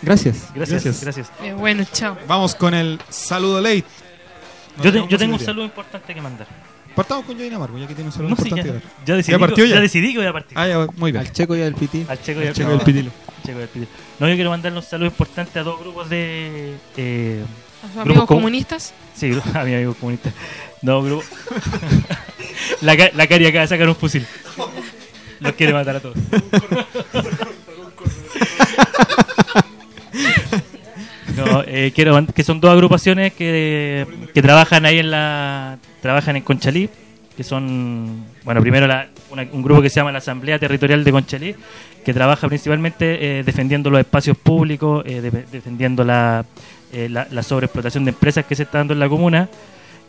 Gracias. 0.00 0.48
Gracias, 0.54 0.82
Gracias. 0.84 1.02
gracias. 1.02 1.32
Eh, 1.42 1.52
bueno, 1.52 1.84
chao. 1.92 2.16
Vamos 2.26 2.54
con 2.54 2.72
el 2.74 2.98
saludo 3.10 3.60
late. 3.60 3.84
No 4.78 4.84
Yo, 4.84 4.90
te- 4.90 4.90
tenemos 4.92 5.10
yo 5.10 5.18
tengo 5.18 5.32
un 5.32 5.38
posibilidad. 5.38 5.46
saludo 5.46 5.64
importante 5.66 6.14
que 6.14 6.20
mandar. 6.22 6.46
Partamos 6.94 7.24
con 7.24 7.36
Joina 7.36 7.58
Marco, 7.58 7.76
ya 7.78 7.86
que 7.86 7.94
tiene 7.94 8.08
un 8.08 8.12
saludo 8.12 8.30
No, 8.30 8.36
sí, 8.36 8.42
importante. 8.48 8.68
ya, 8.72 8.80
que 8.80 8.86
dar. 8.86 9.06
ya 9.06 9.14
decidí, 9.16 9.32
¿Ya 9.32 9.38
partió 9.38 9.64
que- 9.64 9.68
ya? 9.70 9.74
ya 9.76 9.80
decidí 9.80 10.12
que 10.12 10.18
voy 10.18 10.26
a 10.26 10.32
partir. 10.32 10.58
Ah, 10.58 10.68
ya, 10.68 10.86
muy 10.96 11.12
bien. 11.12 11.24
Al 11.26 11.32
Checo 11.32 11.56
y 11.56 11.62
al 11.62 11.74
Piti. 11.74 12.06
Al 12.08 12.20
Checo 12.22 12.40
y 12.40 12.42
Al 12.42 12.48
al, 12.48 12.54
Checo 12.54 12.68
no, 12.68 12.74
y 12.74 12.78
al 12.78 12.84
Pitilo. 12.84 13.10
Checo 13.44 13.58
y 13.58 13.62
al 13.62 13.68
Pitilo. 13.68 13.90
No, 14.20 14.28
yo 14.28 14.34
quiero 14.34 14.50
mandarle 14.50 14.78
un 14.78 14.84
saludo 14.84 15.06
importante 15.08 15.58
a 15.58 15.62
dos 15.62 15.80
grupos 15.80 16.08
de. 16.10 16.74
Eh, 16.96 17.42
¿A 17.82 17.86
sus 17.86 17.94
grupos 17.94 18.06
amigos 18.06 18.26
com- 18.28 18.36
comunistas? 18.38 18.92
Sí, 19.14 19.30
a 19.54 19.64
mi 19.64 19.74
amigo 19.74 19.94
comunista. 19.94 20.30
No, 20.82 21.02
grupo. 21.02 21.24
la, 22.80 22.96
la 23.14 23.26
Cari 23.26 23.46
acaba 23.46 23.62
de 23.62 23.68
sacar 23.68 23.88
un 23.88 23.96
fusil. 23.96 24.26
Los 25.40 25.52
quiere 25.54 25.72
matar 25.72 25.96
a 25.96 26.00
todos. 26.00 26.16
No, 31.36 31.62
eh, 31.66 31.92
quiero 31.94 32.26
que 32.34 32.42
son 32.44 32.60
dos 32.60 32.70
agrupaciones 32.70 33.32
que, 33.32 34.06
que 34.34 34.42
trabajan 34.42 34.84
ahí 34.84 34.98
en 34.98 35.10
la 35.10 35.78
trabajan 36.02 36.36
en 36.36 36.42
Conchalí, 36.42 36.90
que 37.36 37.42
son 37.42 38.24
bueno 38.44 38.60
primero 38.60 38.86
la- 38.86 39.08
una- 39.30 39.46
un 39.50 39.62
grupo 39.62 39.80
que 39.80 39.88
se 39.88 39.96
llama 39.96 40.12
la 40.12 40.18
Asamblea 40.18 40.58
Territorial 40.58 41.02
de 41.04 41.10
Conchalí, 41.10 41.54
que 42.04 42.12
trabaja 42.12 42.48
principalmente 42.48 43.38
eh, 43.38 43.44
defendiendo 43.44 43.88
los 43.88 44.00
espacios 44.00 44.36
públicos, 44.36 45.02
eh, 45.06 45.22
de- 45.22 45.44
defendiendo 45.50 46.04
la, 46.04 46.44
eh, 46.92 47.08
la, 47.08 47.26
la 47.30 47.42
sobreexplotación 47.42 48.04
de 48.04 48.10
empresas 48.10 48.44
que 48.44 48.54
se 48.54 48.64
está 48.64 48.78
dando 48.78 48.92
en 48.92 49.00
la 49.00 49.08
comuna 49.08 49.48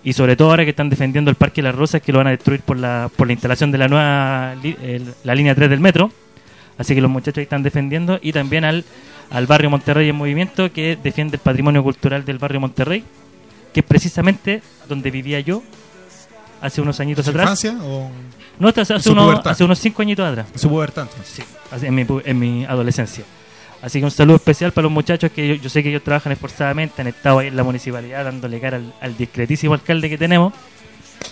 y 0.04 0.14
sobre 0.14 0.36
todo 0.36 0.50
ahora 0.50 0.64
que 0.64 0.72
están 0.72 0.90
defendiendo 0.90 1.30
el 1.32 1.36
Parque 1.36 1.62
Las 1.62 1.74
Rosas 1.76 2.02
que 2.02 2.12
lo 2.12 2.18
van 2.20 2.28
a 2.28 2.32
destruir 2.32 2.62
por 2.62 2.78
la, 2.78 3.10
por 3.16 3.28
la 3.28 3.34
instalación 3.34 3.72
de 3.72 3.78
la 3.78 3.88
nueva 3.88 4.56
li- 4.62 4.76
el- 4.82 5.14
la 5.24 5.34
línea 5.36 5.56
3 5.56 5.70
del 5.70 5.80
metro. 5.80 6.12
Así 6.78 6.96
que 6.96 7.02
los 7.02 7.10
muchachos 7.12 7.38
ahí 7.38 7.44
están 7.44 7.64
defendiendo 7.64 8.20
y 8.22 8.34
también 8.34 8.66
al, 8.66 8.84
al 9.30 9.46
barrio 9.48 9.70
Monterrey 9.70 10.10
en 10.10 10.16
movimiento 10.16 10.72
que 10.74 10.98
defiende 11.02 11.36
el 11.38 11.42
patrimonio 11.42 11.84
cultural 11.84 12.26
del 12.26 12.40
barrio 12.40 12.60
Monterrey, 12.60 13.04
que 13.74 13.80
es 13.82 13.86
precisamente 13.86 14.62
donde 14.90 15.12
vivía 15.12 15.40
yo 15.40 15.62
hace 16.62 16.82
unos 16.82 17.00
añitos 17.00 17.26
¿Su 17.26 17.32
atrás. 17.32 17.44
infancia 17.64 17.78
o 17.84 18.10
No, 18.60 18.70
hace, 18.70 19.00
su 19.00 19.12
unos, 19.12 19.46
hace 19.46 19.64
unos 19.64 19.80
cinco 19.80 20.02
añitos 20.02 20.26
atrás. 20.28 20.48
en 20.52 20.60
su 20.60 20.68
pubertad? 20.70 21.08
entonces? 21.10 21.46
Sí, 21.80 21.86
en 21.86 21.94
mi, 21.96 22.06
en 22.26 22.40
mi 22.40 22.66
adolescencia. 22.66 23.24
Así 23.84 24.00
que 24.00 24.06
un 24.06 24.12
saludo 24.12 24.38
especial 24.38 24.72
para 24.72 24.84
los 24.84 24.92
muchachos 24.94 25.30
que 25.32 25.46
yo, 25.46 25.56
yo 25.56 25.70
sé 25.70 25.84
que 25.84 25.90
ellos 25.90 26.04
trabajan 26.04 26.32
esforzadamente, 26.32 27.02
han 27.02 27.08
estado 27.10 27.40
ahí 27.40 27.48
en 27.48 27.58
la 27.58 27.64
municipalidad 27.64 28.24
dándole 28.24 28.62
cara 28.62 28.78
al, 28.78 28.94
al 29.02 29.18
discretísimo 29.18 29.74
alcalde 29.74 30.10
que 30.10 30.18
tenemos. 30.18 30.54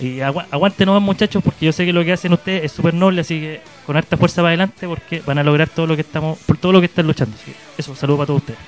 Y 0.02 0.20
agua, 0.20 0.48
aguante 0.52 0.86
nomás 0.86 1.02
muchachos 1.02 1.42
porque 1.42 1.66
yo 1.66 1.72
sé 1.72 1.86
que 1.86 1.94
lo 1.94 2.04
que 2.04 2.12
hacen 2.12 2.34
ustedes 2.34 2.66
es 2.66 2.72
súper 2.74 2.94
noble, 2.94 3.22
así 3.22 3.40
que 3.40 3.62
con 3.86 3.96
harta 3.96 4.18
fuerza 4.18 4.38
para 4.42 4.50
adelante 4.50 4.86
porque 4.86 5.22
van 5.22 5.38
a 5.38 5.44
lograr 5.44 5.70
todo 5.70 5.88
lo 5.88 5.96
que 5.96 6.02
estamos, 6.02 6.40
por 6.40 6.58
todo 6.58 6.74
lo 6.74 6.82
que 6.82 6.88
están 6.88 7.08
luchando. 7.08 7.36
Así 7.36 7.52
que 7.52 7.58
eso, 7.78 7.92
un 7.92 7.98
saludo 7.98 8.18
para 8.18 8.28
todos 8.28 8.42
ustedes. 8.42 8.60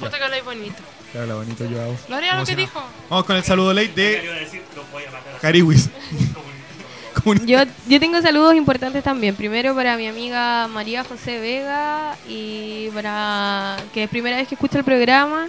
Que 0.00 0.24
habláis 0.24 0.44
bonito. 0.44 0.82
Habla 1.14 1.34
bonito 1.34 1.64
yo 1.66 1.82
hago. 1.82 1.96
Lo 2.08 2.16
haría 2.16 2.34
lo 2.34 2.46
que 2.46 2.56
dijo. 2.56 2.82
Vamos 3.10 3.26
con 3.26 3.36
el 3.36 3.44
saludo 3.44 3.74
late 3.74 3.92
de 3.92 4.48
Cariwis. 5.40 5.90
Yo, 7.46 7.58
yo 7.88 8.00
tengo 8.00 8.20
saludos 8.20 8.54
importantes 8.54 9.02
también. 9.02 9.34
Primero 9.34 9.74
para 9.74 9.96
mi 9.96 10.06
amiga 10.06 10.68
María 10.68 11.04
José 11.04 11.38
Vega 11.40 12.16
y 12.28 12.88
para 12.94 13.76
que 13.92 14.04
es 14.04 14.10
primera 14.10 14.36
vez 14.36 14.48
que 14.48 14.54
escucha 14.54 14.78
el 14.78 14.84
programa. 14.84 15.48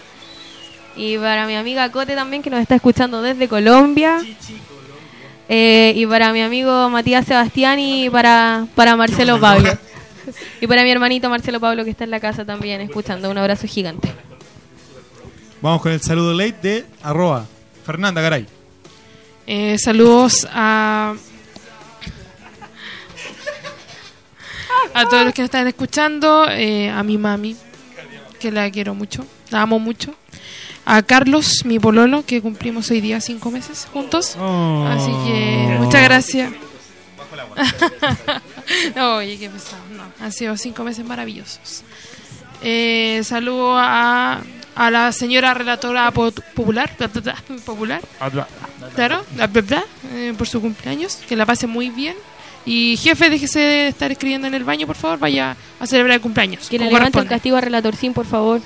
Y 0.95 1.17
para 1.17 1.45
mi 1.45 1.55
amiga 1.55 1.91
Cote 1.91 2.15
también 2.15 2.41
que 2.41 2.49
nos 2.49 2.61
está 2.61 2.75
escuchando 2.75 3.21
desde 3.21 3.47
Colombia. 3.47 4.21
Eh, 5.49 5.93
y 5.95 6.05
para 6.05 6.31
mi 6.33 6.41
amigo 6.41 6.89
Matías 6.89 7.25
Sebastián 7.25 7.79
y 7.79 8.09
para, 8.09 8.67
para 8.75 8.95
Marcelo 8.95 9.39
Pablo. 9.39 9.77
Y 10.59 10.65
para 10.65 10.81
mi 10.81 10.89
hermanito 10.89 11.29
Marcelo 11.29 11.59
Pablo 11.59 11.83
que 11.83 11.91
está 11.91 12.03
en 12.03 12.09
la 12.09 12.19
casa 12.19 12.43
también 12.45 12.81
escuchando. 12.81 13.29
Un 13.29 13.37
abrazo 13.37 13.67
gigante. 13.67 14.11
Vamos 15.61 15.83
con 15.83 15.91
el 15.91 16.01
saludo 16.01 16.33
late 16.33 16.57
de 16.61 16.85
arroba 17.03 17.45
Fernanda 17.85 18.21
Garay. 18.21 18.47
Eh, 19.45 19.77
saludos 19.77 20.47
a 20.51 21.13
a 24.95 25.05
todos 25.07 25.25
los 25.25 25.33
que 25.33 25.41
nos 25.43 25.47
están 25.47 25.67
escuchando, 25.67 26.47
eh, 26.49 26.89
a 26.89 27.03
mi 27.03 27.17
mami, 27.17 27.55
que 28.39 28.51
la 28.51 28.69
quiero 28.71 28.95
mucho, 28.95 29.25
la 29.51 29.61
amo 29.61 29.77
mucho, 29.79 30.15
a 30.85 31.01
Carlos, 31.03 31.63
mi 31.65 31.79
pololo, 31.79 32.25
que 32.25 32.41
cumplimos 32.41 32.89
hoy 32.91 33.01
día 33.01 33.19
cinco 33.21 33.51
meses 33.51 33.87
juntos, 33.91 34.35
Oh. 34.39 34.87
así 34.89 35.11
que 35.25 35.77
muchas 35.79 36.03
gracias. 36.03 36.51
no, 38.95 39.15
oye, 39.17 39.37
qué 39.37 39.49
pesado, 39.49 39.81
no, 39.91 40.03
han 40.23 40.31
sido 40.31 40.55
cinco 40.57 40.83
meses 40.83 41.05
maravillosos. 41.05 41.83
Eh, 42.61 43.21
saludo 43.23 43.77
a, 43.77 44.41
a 44.75 44.91
la 44.91 45.11
señora 45.11 45.53
relatora 45.53 46.09
po- 46.11 46.31
popular, 46.31 46.91
popular, 47.65 48.01
Claro, 48.95 49.23
la 49.35 49.47
verdad, 49.47 49.83
eh, 50.13 50.33
por 50.37 50.47
su 50.47 50.61
cumpleaños, 50.61 51.17
que 51.27 51.35
la 51.35 51.45
pase 51.45 51.67
muy 51.67 51.89
bien. 51.89 52.15
Y 52.65 52.97
jefe, 52.97 53.29
déjese 53.29 53.59
de 53.59 53.87
estar 53.89 54.11
escribiendo 54.11 54.47
en 54.47 54.55
el 54.55 54.63
baño, 54.63 54.87
por 54.87 54.95
favor, 54.95 55.19
vaya 55.19 55.55
a 55.79 55.85
celebrar 55.85 56.15
el 56.15 56.21
cumpleaños. 56.21 56.67
Que 56.67 56.79
le 56.79 56.85
levante 56.85 57.19
el 57.19 57.27
castigo 57.27 57.57
a 57.57 57.61
Relatorcín, 57.61 58.13
por 58.13 58.25
favor. 58.25 58.61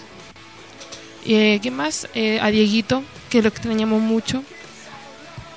Eh, 1.26 1.60
¿Quién 1.62 1.76
más? 1.76 2.08
Eh, 2.14 2.39
a 2.41 2.50
Dieguito, 2.50 3.04
que 3.30 3.41
lo 3.41 3.50
extrañamos 3.50 4.02
mucho. 4.02 4.43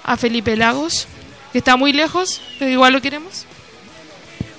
A 0.03 0.17
Felipe 0.17 0.57
Lagos, 0.57 1.07
que 1.53 1.59
está 1.59 1.77
muy 1.77 1.93
lejos, 1.93 2.41
pero 2.59 2.71
igual 2.71 2.93
lo 2.93 3.01
queremos. 3.01 3.47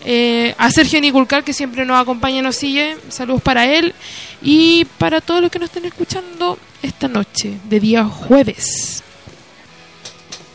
Eh, 0.05 0.55
a 0.57 0.71
Sergio 0.71 0.99
Niculcar, 1.01 1.43
que 1.43 1.53
siempre 1.53 1.85
nos 1.85 2.01
acompaña 2.01 2.39
y 2.39 2.41
nos 2.41 2.55
sigue. 2.55 2.97
Saludos 3.09 3.41
para 3.41 3.65
él. 3.65 3.93
Y 4.41 4.85
para 4.97 5.19
todos 5.19 5.41
los 5.41 5.51
que 5.51 5.59
nos 5.59 5.69
estén 5.69 5.85
escuchando 5.85 6.57
esta 6.81 7.07
noche, 7.09 7.57
de 7.65 7.79
día 7.79 8.05
jueves. 8.05 9.03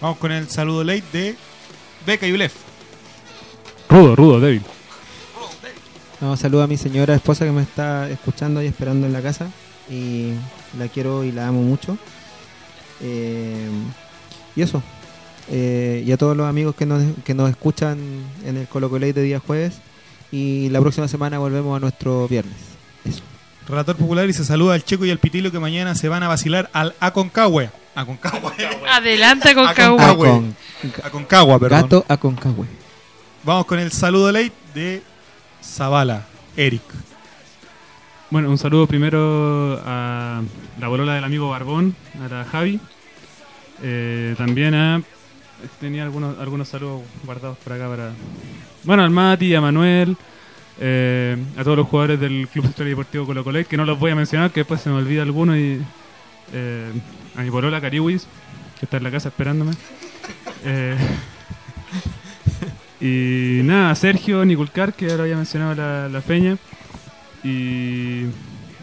Vamos 0.00 0.18
con 0.18 0.32
el 0.32 0.48
saludo 0.48 0.84
late 0.84 1.04
de 1.12 1.36
Beca 2.06 2.26
y 2.26 2.32
Blef. 2.32 2.67
Rudo, 3.88 4.16
rudo, 4.16 4.40
débil. 4.40 4.62
No, 6.20 6.36
saludo 6.36 6.62
a 6.62 6.66
mi 6.66 6.76
señora 6.76 7.14
esposa 7.14 7.44
que 7.44 7.52
me 7.52 7.62
está 7.62 8.08
escuchando 8.10 8.62
y 8.62 8.66
esperando 8.66 9.06
en 9.06 9.12
la 9.12 9.22
casa. 9.22 9.46
Y 9.90 10.32
la 10.78 10.88
quiero 10.88 11.24
y 11.24 11.32
la 11.32 11.48
amo 11.48 11.62
mucho. 11.62 11.96
Eh, 13.00 13.68
y 14.56 14.62
eso. 14.62 14.82
Eh, 15.50 16.02
y 16.06 16.12
a 16.12 16.16
todos 16.18 16.36
los 16.36 16.46
amigos 16.46 16.74
que 16.74 16.84
nos, 16.86 17.02
que 17.24 17.34
nos 17.34 17.48
escuchan 17.48 17.98
en 18.44 18.56
el 18.56 18.66
Colo 18.68 18.90
Colate 18.90 19.12
de 19.14 19.22
día 19.22 19.38
jueves. 19.40 19.76
Y 20.30 20.68
la 20.70 20.80
próxima 20.80 21.08
semana 21.08 21.38
volvemos 21.38 21.74
a 21.76 21.80
nuestro 21.80 22.28
viernes. 22.28 22.56
Eso. 23.04 23.22
Relator 23.66 23.96
popular 23.96 24.28
y 24.28 24.32
se 24.32 24.44
saluda 24.44 24.74
al 24.74 24.84
Checo 24.84 25.04
y 25.06 25.10
al 25.10 25.18
Pitilo 25.18 25.50
que 25.50 25.58
mañana 25.58 25.94
se 25.94 26.08
van 26.08 26.22
a 26.22 26.28
vacilar 26.28 26.68
al 26.72 26.94
Aconcagua. 27.00 27.70
Aconcagua. 27.94 28.52
Adelante 28.90 29.54
con 29.54 29.66
Aconcagua. 29.66 30.28
Acon- 30.28 30.54
Aconcagua, 31.04 31.58
perdón. 31.58 31.82
Gato 31.82 32.04
Aconcagüe. 32.08 32.66
Vamos 33.44 33.66
con 33.66 33.78
el 33.78 33.92
saludo 33.92 34.32
late 34.32 34.52
de 34.74 35.02
Zavala, 35.62 36.26
Eric. 36.56 36.82
Bueno, 38.30 38.50
un 38.50 38.58
saludo 38.58 38.86
primero 38.86 39.80
a 39.86 40.42
la 40.80 40.88
bolola 40.88 41.14
del 41.14 41.24
amigo 41.24 41.48
Barbón, 41.48 41.94
a 42.22 42.28
la 42.28 42.44
Javi. 42.44 42.80
Eh, 43.82 44.34
también 44.36 44.74
a. 44.74 45.02
Tenía 45.80 46.02
algunos, 46.02 46.38
algunos 46.38 46.68
saludos 46.68 47.02
guardados 47.24 47.56
por 47.58 47.72
acá 47.72 47.88
para. 47.88 48.12
Bueno, 48.82 49.04
al 49.04 49.10
Mati, 49.10 49.54
a 49.54 49.60
Manuel, 49.60 50.16
eh, 50.80 51.36
a 51.56 51.62
todos 51.62 51.76
los 51.76 51.86
jugadores 51.86 52.18
del 52.18 52.48
Club 52.48 52.66
Historia 52.66 52.90
Deportivo 52.90 53.24
Colo 53.24 53.44
Colo, 53.44 53.64
que 53.66 53.76
no 53.76 53.84
los 53.84 53.98
voy 53.98 54.10
a 54.10 54.16
mencionar, 54.16 54.50
que 54.50 54.60
después 54.60 54.80
se 54.80 54.90
me 54.90 54.96
olvida 54.96 55.22
alguno 55.22 55.56
y, 55.56 55.80
eh, 56.52 56.92
a 57.36 57.42
mi 57.42 57.50
polola 57.50 57.80
Cariwis, 57.80 58.26
que 58.78 58.86
está 58.86 58.96
en 58.96 59.04
la 59.04 59.10
casa 59.12 59.28
esperándome. 59.28 59.72
Eh, 63.00 63.60
y 63.60 63.62
nada, 63.62 63.90
a 63.90 63.94
Sergio 63.94 64.44
Niculcar, 64.44 64.94
que 64.94 65.10
ahora 65.10 65.24
había 65.24 65.36
mencionado 65.36 65.74
la, 65.74 66.08
la 66.08 66.20
peña. 66.20 66.56
Y, 67.44 68.24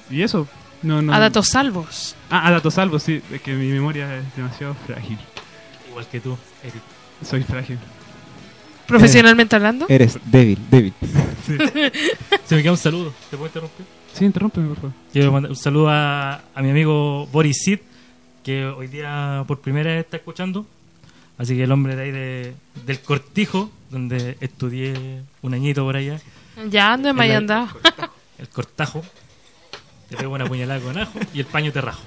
y 0.09 0.21
eso. 0.21 0.47
No, 0.81 1.01
no, 1.01 1.13
A 1.13 1.19
datos 1.19 1.47
salvos. 1.47 2.15
Ah, 2.29 2.47
a 2.47 2.51
datos 2.51 2.75
salvos, 2.75 3.03
sí. 3.03 3.21
Es 3.31 3.41
que 3.41 3.53
mi 3.53 3.67
memoria 3.67 4.17
es 4.17 4.35
demasiado 4.35 4.75
frágil. 4.85 5.17
Igual 5.89 6.07
que 6.07 6.19
tú, 6.19 6.37
Eric. 6.63 6.81
Soy 7.23 7.43
frágil. 7.43 7.77
Profesionalmente 8.87 9.55
hablando. 9.55 9.87
Eres 9.89 10.19
débil, 10.25 10.59
débil. 10.69 10.93
Se 12.47 12.55
me 12.55 12.61
queda 12.61 12.71
un 12.71 12.77
saludo. 12.77 13.13
¿Te 13.31 13.37
puedo 13.37 13.47
interrumpir? 13.47 13.85
Sí, 14.13 14.25
interrúmpeme, 14.25 14.67
por 14.67 14.75
favor. 14.77 14.91
Quiero 15.11 15.31
mandar 15.31 15.49
un 15.51 15.57
saludo 15.57 15.89
a, 15.89 16.35
a 16.53 16.61
mi 16.61 16.69
amigo 16.69 17.25
Boris 17.27 17.57
Sid, 17.63 17.79
que 18.43 18.65
hoy 18.65 18.87
día 18.87 19.43
por 19.47 19.59
primera 19.59 19.91
vez 19.91 20.05
está 20.05 20.17
escuchando. 20.17 20.67
Así 21.37 21.55
que 21.55 21.63
el 21.63 21.71
hombre 21.71 21.95
de 21.95 22.03
ahí 22.03 22.11
de, 22.11 22.55
del 22.85 22.99
Cortijo, 23.01 23.71
donde 23.89 24.37
estudié 24.39 25.21
un 25.41 25.53
añito 25.53 25.83
por 25.83 25.95
allá. 25.95 26.19
Ya 26.69 26.93
ando 26.93 27.09
en 27.09 27.15
Mayandá. 27.15 27.67
El 28.37 28.49
cortajo. 28.49 29.03
Te 30.09 30.17
pego 30.17 30.33
una 30.33 30.45
puñalada 30.45 30.79
con 30.79 30.97
ajo 30.97 31.19
y 31.33 31.39
el 31.39 31.45
paño 31.45 31.71
te 31.71 31.81
rajo. 31.81 32.03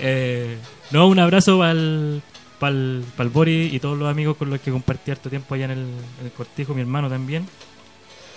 Eh, 0.00 0.56
no, 0.90 1.06
un 1.08 1.18
abrazo 1.18 1.58
para 1.58 1.72
el, 1.72 2.22
pa'l, 2.58 3.04
pa'l 3.16 3.28
Boris 3.28 3.72
y 3.72 3.80
todos 3.80 3.98
los 3.98 4.08
amigos 4.08 4.36
con 4.36 4.50
los 4.50 4.60
que 4.60 4.70
compartí 4.70 5.10
harto 5.10 5.28
tiempo 5.28 5.54
allá 5.54 5.66
en 5.66 5.70
el, 5.72 5.78
en 6.20 6.26
el 6.26 6.32
cortijo, 6.32 6.74
mi 6.74 6.80
hermano 6.80 7.08
también. 7.08 7.46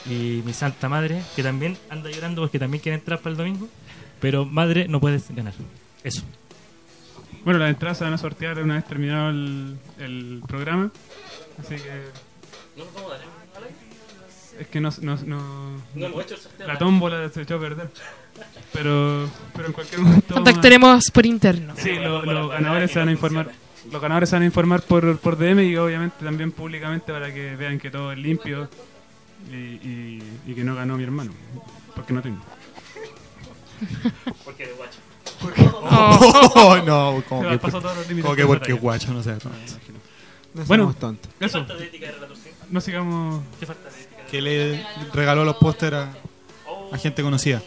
Y 0.06 0.42
mi 0.46 0.54
santa 0.54 0.90
madre, 0.90 1.22
que 1.36 1.44
también 1.44 1.78
anda 1.90 2.10
llorando 2.10 2.42
porque 2.42 2.60
también 2.60 2.82
quiere 2.82 2.98
entrar 2.98 3.20
para 3.20 3.32
el 3.32 3.38
domingo. 3.38 3.68
Pero 4.20 4.46
madre, 4.46 4.88
no 4.88 5.00
puedes 5.00 5.30
ganar. 5.34 5.54
Eso. 6.04 6.24
Bueno, 7.50 7.62
las 7.62 7.70
entradas 7.72 7.98
se 7.98 8.04
van 8.04 8.14
a 8.14 8.18
sortear 8.20 8.60
una 8.60 8.76
vez 8.76 8.86
terminado 8.86 9.32
el, 9.32 9.76
el 9.98 10.40
programa. 10.48 10.92
Así 11.60 11.78
que. 11.78 12.04
Es 14.60 14.68
que 14.68 14.80
no. 14.80 14.92
no, 15.02 15.16
no- 15.26 15.82
No 15.96 16.06
hemos 16.06 16.24
hecho 16.26 16.36
el 16.36 16.42
sorteo. 16.42 16.68
La 16.68 16.78
tómbola 16.78 17.28
se 17.30 17.42
echó 17.42 17.56
a 17.56 17.60
perder. 17.60 17.90
Pero, 18.72 19.28
pero 19.56 19.66
en 19.66 19.74
cualquier 19.74 20.00
momento. 20.02 20.36
vamos 20.36 20.48
a- 20.48 20.52
Contactaremos 20.52 21.06
por 21.12 21.26
interno. 21.26 21.74
Sí, 21.76 21.96
lo- 21.96 22.24
los 22.24 22.52
ganadores 22.52 22.92
se 22.92 23.00
van 23.00 23.08
a 23.08 23.12
informar. 23.14 23.50
Los 23.92 24.00
ganadores 24.00 24.30
se 24.30 24.36
van 24.36 24.44
a 24.44 24.46
informar 24.46 24.84
por, 24.84 25.18
por 25.18 25.36
DM 25.36 25.64
y 25.64 25.76
obviamente 25.76 26.24
también 26.24 26.52
públicamente 26.52 27.12
para 27.12 27.34
que 27.34 27.56
vean 27.56 27.80
que 27.80 27.90
todo 27.90 28.12
es 28.12 28.20
limpio 28.20 28.70
y, 29.52 29.56
y- 29.56 30.24
y 30.46 30.54
que 30.54 30.64
no 30.64 30.76
ganó 30.76 30.98
mi 30.98 31.04
hermano. 31.04 31.32
Porque 31.96 32.14
no 32.14 32.22
tengo. 32.22 32.44
Porque 34.46 34.68
de 34.68 34.74
guacho. 34.74 35.00
Oh, 35.42 36.78
no, 36.86 37.24
como 37.28 37.50
que, 37.50 37.58
pasó 37.60 37.80
todos 37.82 37.96
los 37.98 38.08
límites 38.08 38.24
como 38.26 38.36
que 38.36 38.42
de 38.44 38.48
porque 38.48 38.74
batalla. 38.74 38.82
guacho, 38.82 39.14
no 39.14 39.24
sé. 39.24 39.32
no. 39.32 39.52
No 40.54 40.64
Bueno, 40.66 40.84
somos 40.86 41.00
tontos. 41.00 41.32
¿Qué 41.40 41.46
eso. 41.46 41.60
falta 41.60 41.76
de 41.76 41.86
ética 41.86 42.06
de 42.08 42.12
relator, 42.14 42.36
sí? 42.38 42.50
No 42.70 42.82
sigamos. 42.82 43.42
¿Qué 43.60 43.66
falta 43.66 43.90
de 43.90 44.02
ética? 44.02 44.26
Que 44.30 44.42
le 44.42 44.86
regaló 45.14 45.46
los 45.46 45.56
pósteres 45.58 46.00
a, 46.00 46.10
a 46.96 46.98
gente 46.98 47.22
conocida. 47.22 47.62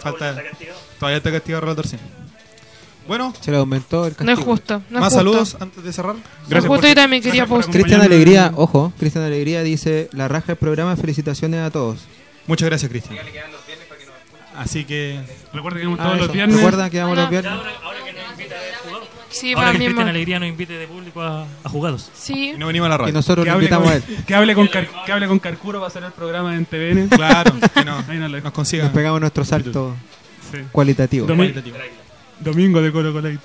Falta, 0.00 0.36
todavía 0.98 1.16
está 1.18 1.32
castigado 1.32 1.62
Relator 1.62 1.86
sí. 1.86 1.96
Bueno, 3.06 3.32
Se 3.40 3.50
le 3.50 3.56
aumentó 3.56 4.06
el 4.06 4.14
No 4.20 4.32
es 4.32 4.38
justo. 4.38 4.82
No 4.90 4.98
es 4.98 5.00
más 5.00 5.02
justo. 5.04 5.16
saludos 5.18 5.56
antes 5.60 5.82
de 5.82 5.92
cerrar. 5.94 6.14
No 6.14 6.20
es 6.20 6.48
Gracias 6.48 6.68
justo 6.68 6.82
por- 6.82 6.90
y 6.90 6.94
también 6.94 7.22
quería 7.22 7.44
gracias 7.44 7.48
por 7.48 7.58
post. 7.64 7.72
Cristian. 7.72 8.00
Alegría, 8.02 8.52
ojo, 8.54 8.92
Cristian 8.98 9.24
Alegría 9.24 9.62
dice, 9.62 10.10
la 10.12 10.28
raja 10.28 10.48
del 10.48 10.56
programa, 10.56 10.94
felicitaciones 10.96 11.60
a 11.60 11.70
todos. 11.70 12.00
Muchas 12.46 12.68
gracias, 12.68 12.90
Cristian. 12.90 13.16
Así 14.58 14.84
que 14.84 15.20
Recuerda 15.52 15.78
que 15.78 15.84
vamos 15.86 16.00
Ah, 16.00 16.04
todos 16.04 16.18
los 16.18 16.32
viernes. 16.32 16.56
Recuerda 16.56 16.90
que 16.90 17.00
vamos 17.00 17.16
los 17.16 17.30
viernes. 17.30 17.52
Ahora, 17.52 17.70
ahora 17.82 17.98
que 18.04 18.12
nos 18.12 18.30
invita 18.32 18.54
a 18.56 18.84
jugados. 18.88 19.08
Sí, 19.30 19.52
Ahora 19.52 19.66
va 19.66 19.72
que. 19.72 19.78
Cristian 19.84 20.08
Alegría 20.08 20.38
nos 20.40 20.48
invite 20.48 20.72
de 20.72 20.86
público 20.88 21.22
a, 21.22 21.46
a 21.64 21.68
jugados. 21.68 22.10
Sí. 22.14 22.54
no 22.58 22.66
venimos 22.66 22.86
a 22.86 22.88
la 22.90 22.94
Y 22.94 22.98
radio. 22.98 23.12
nosotros 23.14 23.44
Que 23.44 23.50
hable, 23.50 23.64
invitamos 23.64 23.84
con, 23.88 23.92
a 23.92 23.96
él. 23.96 24.24
que, 24.26 24.34
hable 24.34 24.54
con 24.54 24.66
Car- 24.68 24.88
que 25.06 25.12
hable 25.12 25.28
con 25.28 25.38
Carcuro 25.38 25.78
para 25.80 25.88
hacer 25.88 26.02
el 26.04 26.12
programa 26.12 26.54
en 26.56 26.64
TVN. 26.66 27.08
Claro, 27.08 27.52
que 27.74 27.84
no, 27.84 28.04
Ahí 28.08 28.18
no 28.18 28.28
nos 28.28 28.52
consigan. 28.52 28.86
Nos 28.86 28.94
pegamos 28.94 29.20
nuestro 29.20 29.44
salto 29.44 29.94
Sí. 30.50 30.58
cualitativo. 30.72 31.26
Domi- 31.26 31.52
Domingo 32.40 32.80
de 32.80 32.90
Colo 32.92 33.12
Colo. 33.12 33.28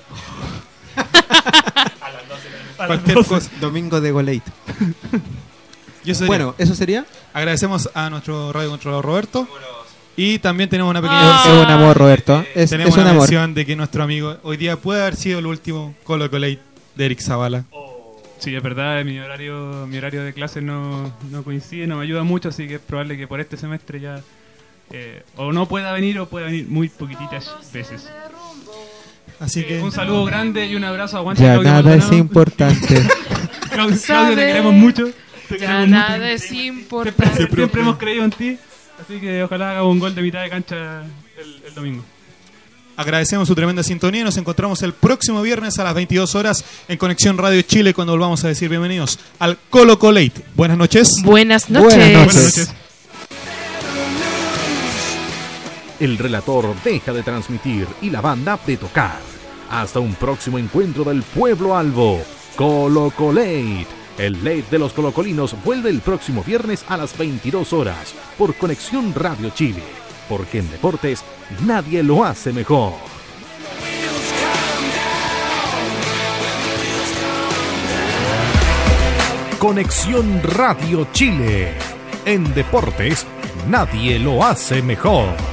Cualquier 2.78 3.26
cosa. 3.26 3.50
Domingo 3.62 4.02
de 4.02 4.12
Goleit. 4.12 4.44
Y 6.06 6.12
eso 6.12 6.20
sería. 6.20 6.28
Bueno, 6.28 6.56
¿eso 6.58 6.76
sería? 6.76 7.06
agradecemos 7.34 7.90
a 7.94 8.10
nuestro 8.10 8.52
radio 8.52 8.70
controlador 8.72 9.06
Roberto. 9.06 9.48
Y 10.16 10.38
también 10.40 10.70
tenemos 10.70 10.92
una 10.92 11.02
pequeña 11.02 11.20
Ah. 11.22 11.44
Es 11.46 11.66
un 11.66 11.72
amor, 11.72 11.98
Roberto. 11.98 12.46
Es, 12.54 12.70
tenemos 12.70 12.92
es 12.92 12.98
un 12.98 13.02
una 13.02 13.12
amor. 13.12 13.22
mención 13.24 13.54
de 13.54 13.66
que 13.66 13.76
nuestro 13.76 14.04
amigo 14.04 14.38
hoy 14.44 14.58
día 14.58 14.78
puede 14.78 15.02
haber 15.02 15.16
sido 15.16 15.40
el 15.40 15.48
último 15.48 15.96
Colo 16.04 16.30
Colate 16.30 16.60
de 16.96 17.06
Eric 17.06 17.20
Zavala. 17.22 17.66
Sí, 18.38 18.54
es 18.56 18.62
verdad, 18.62 19.04
mi 19.06 19.18
horario, 19.20 19.88
mi 19.88 19.98
horario 19.98 20.22
de 20.24 20.34
clase 20.34 20.62
no, 20.62 21.12
no 21.32 21.44
coincide, 21.44 21.88
no 21.88 21.98
me 21.98 22.04
ayuda 22.04 22.24
mucho, 22.24 22.50
así 22.50 22.68
que 22.68 22.76
es 22.76 22.82
probable 22.82 23.18
que 23.18 23.26
por 23.26 23.40
este 23.40 23.56
semestre 23.56 24.02
ya 24.02 24.20
eh, 24.92 25.24
o 25.38 25.54
no 25.54 25.66
pueda 25.68 25.94
venir 25.94 26.20
o 26.20 26.28
pueda 26.28 26.48
venir 26.48 26.68
muy 26.68 26.90
poquititas 26.90 27.50
veces. 27.72 28.08
Así 29.40 29.64
que 29.64 29.82
Un 29.82 29.92
saludo 29.92 30.26
grande 30.26 30.66
y 30.68 30.76
un 30.76 30.84
abrazo. 30.84 31.18
Aguante, 31.18 31.42
Ya 31.42 31.54
Claudio 31.54 31.72
nada 31.72 31.80
es 31.82 31.86
Maldonado. 32.04 32.18
importante. 32.18 32.96
Claudio, 33.72 33.98
Claudio, 34.06 34.36
te 34.36 34.46
queremos 34.46 34.74
mucho. 34.74 35.06
Te 35.50 35.54
Ya 35.56 35.60
queremos 35.60 35.90
nada 35.90 36.10
mucho. 36.18 36.24
es 36.26 36.42
Siempre, 36.44 36.82
importante. 37.10 37.48
siempre 37.48 37.82
hemos 37.82 37.98
creído 37.98 38.24
en 38.26 38.32
ti, 38.32 38.58
así 39.04 39.20
que 39.20 39.44
ojalá 39.44 39.72
haga 39.72 39.84
un 39.84 40.00
gol 40.00 40.16
de 40.16 40.22
mitad 40.22 40.42
de 40.44 40.50
cancha 40.50 41.04
el, 41.38 41.64
el 41.68 41.74
domingo. 41.76 42.04
agradecemos 42.96 43.48
su 43.48 43.56
tremenda 43.56 43.84
sintonía 43.84 44.22
y 44.22 44.24
nos 44.24 44.38
encontramos 44.38 44.82
el 44.82 44.94
próximo 44.94 45.42
viernes 45.42 45.78
a 45.80 45.84
las 45.84 45.94
22 45.94 46.36
horas 46.36 46.64
en 46.88 46.98
Conexión 46.98 47.38
Radio 47.38 47.62
Chile 47.64 47.94
cuando 47.94 48.14
volvamos 48.14 48.44
a 48.44 48.48
decir 48.48 48.70
bienvenidos 48.70 49.20
al 49.40 49.58
Colo 49.70 50.00
Colate. 50.00 50.42
Buenas 50.56 50.78
noches. 50.78 51.12
Buenas 51.24 51.70
noches. 51.70 51.98
Buenas 51.98 52.36
noches. 52.36 52.74
El 56.00 56.18
relator 56.18 56.76
deja 56.84 57.14
de 57.14 57.24
transmitir 57.24 57.88
y 58.02 58.10
la 58.10 58.20
banda 58.22 58.60
de 58.66 58.78
tocar. 58.78 59.20
Hasta 59.70 60.00
un 60.00 60.16
próximo 60.16 60.58
encuentro 60.60 61.04
del 61.04 61.24
pueblo 61.24 61.76
albo. 61.78 62.22
Colo 62.56 63.12
Colate. 63.16 63.88
El 64.18 64.44
late 64.44 64.66
de 64.70 64.80
los 64.80 64.94
colocolinos 64.94 65.56
vuelve 65.64 65.90
el 65.90 66.02
próximo 66.02 66.44
viernes 66.44 66.86
a 66.88 66.98
las 66.98 67.18
22 67.18 67.74
horas 67.74 68.14
por 68.38 68.56
Conexión 68.56 69.14
Radio 69.16 69.50
Chile. 69.50 69.84
Porque 70.30 70.60
en 70.60 70.70
deportes 70.70 71.24
nadie 71.66 72.04
lo 72.04 72.24
hace 72.24 72.54
mejor. 72.54 72.94
Conexión 79.58 80.44
Radio 80.44 81.08
Chile. 81.12 81.74
En 82.26 82.54
deportes 82.54 83.26
nadie 83.68 84.20
lo 84.20 84.44
hace 84.44 84.82
mejor. 84.82 85.53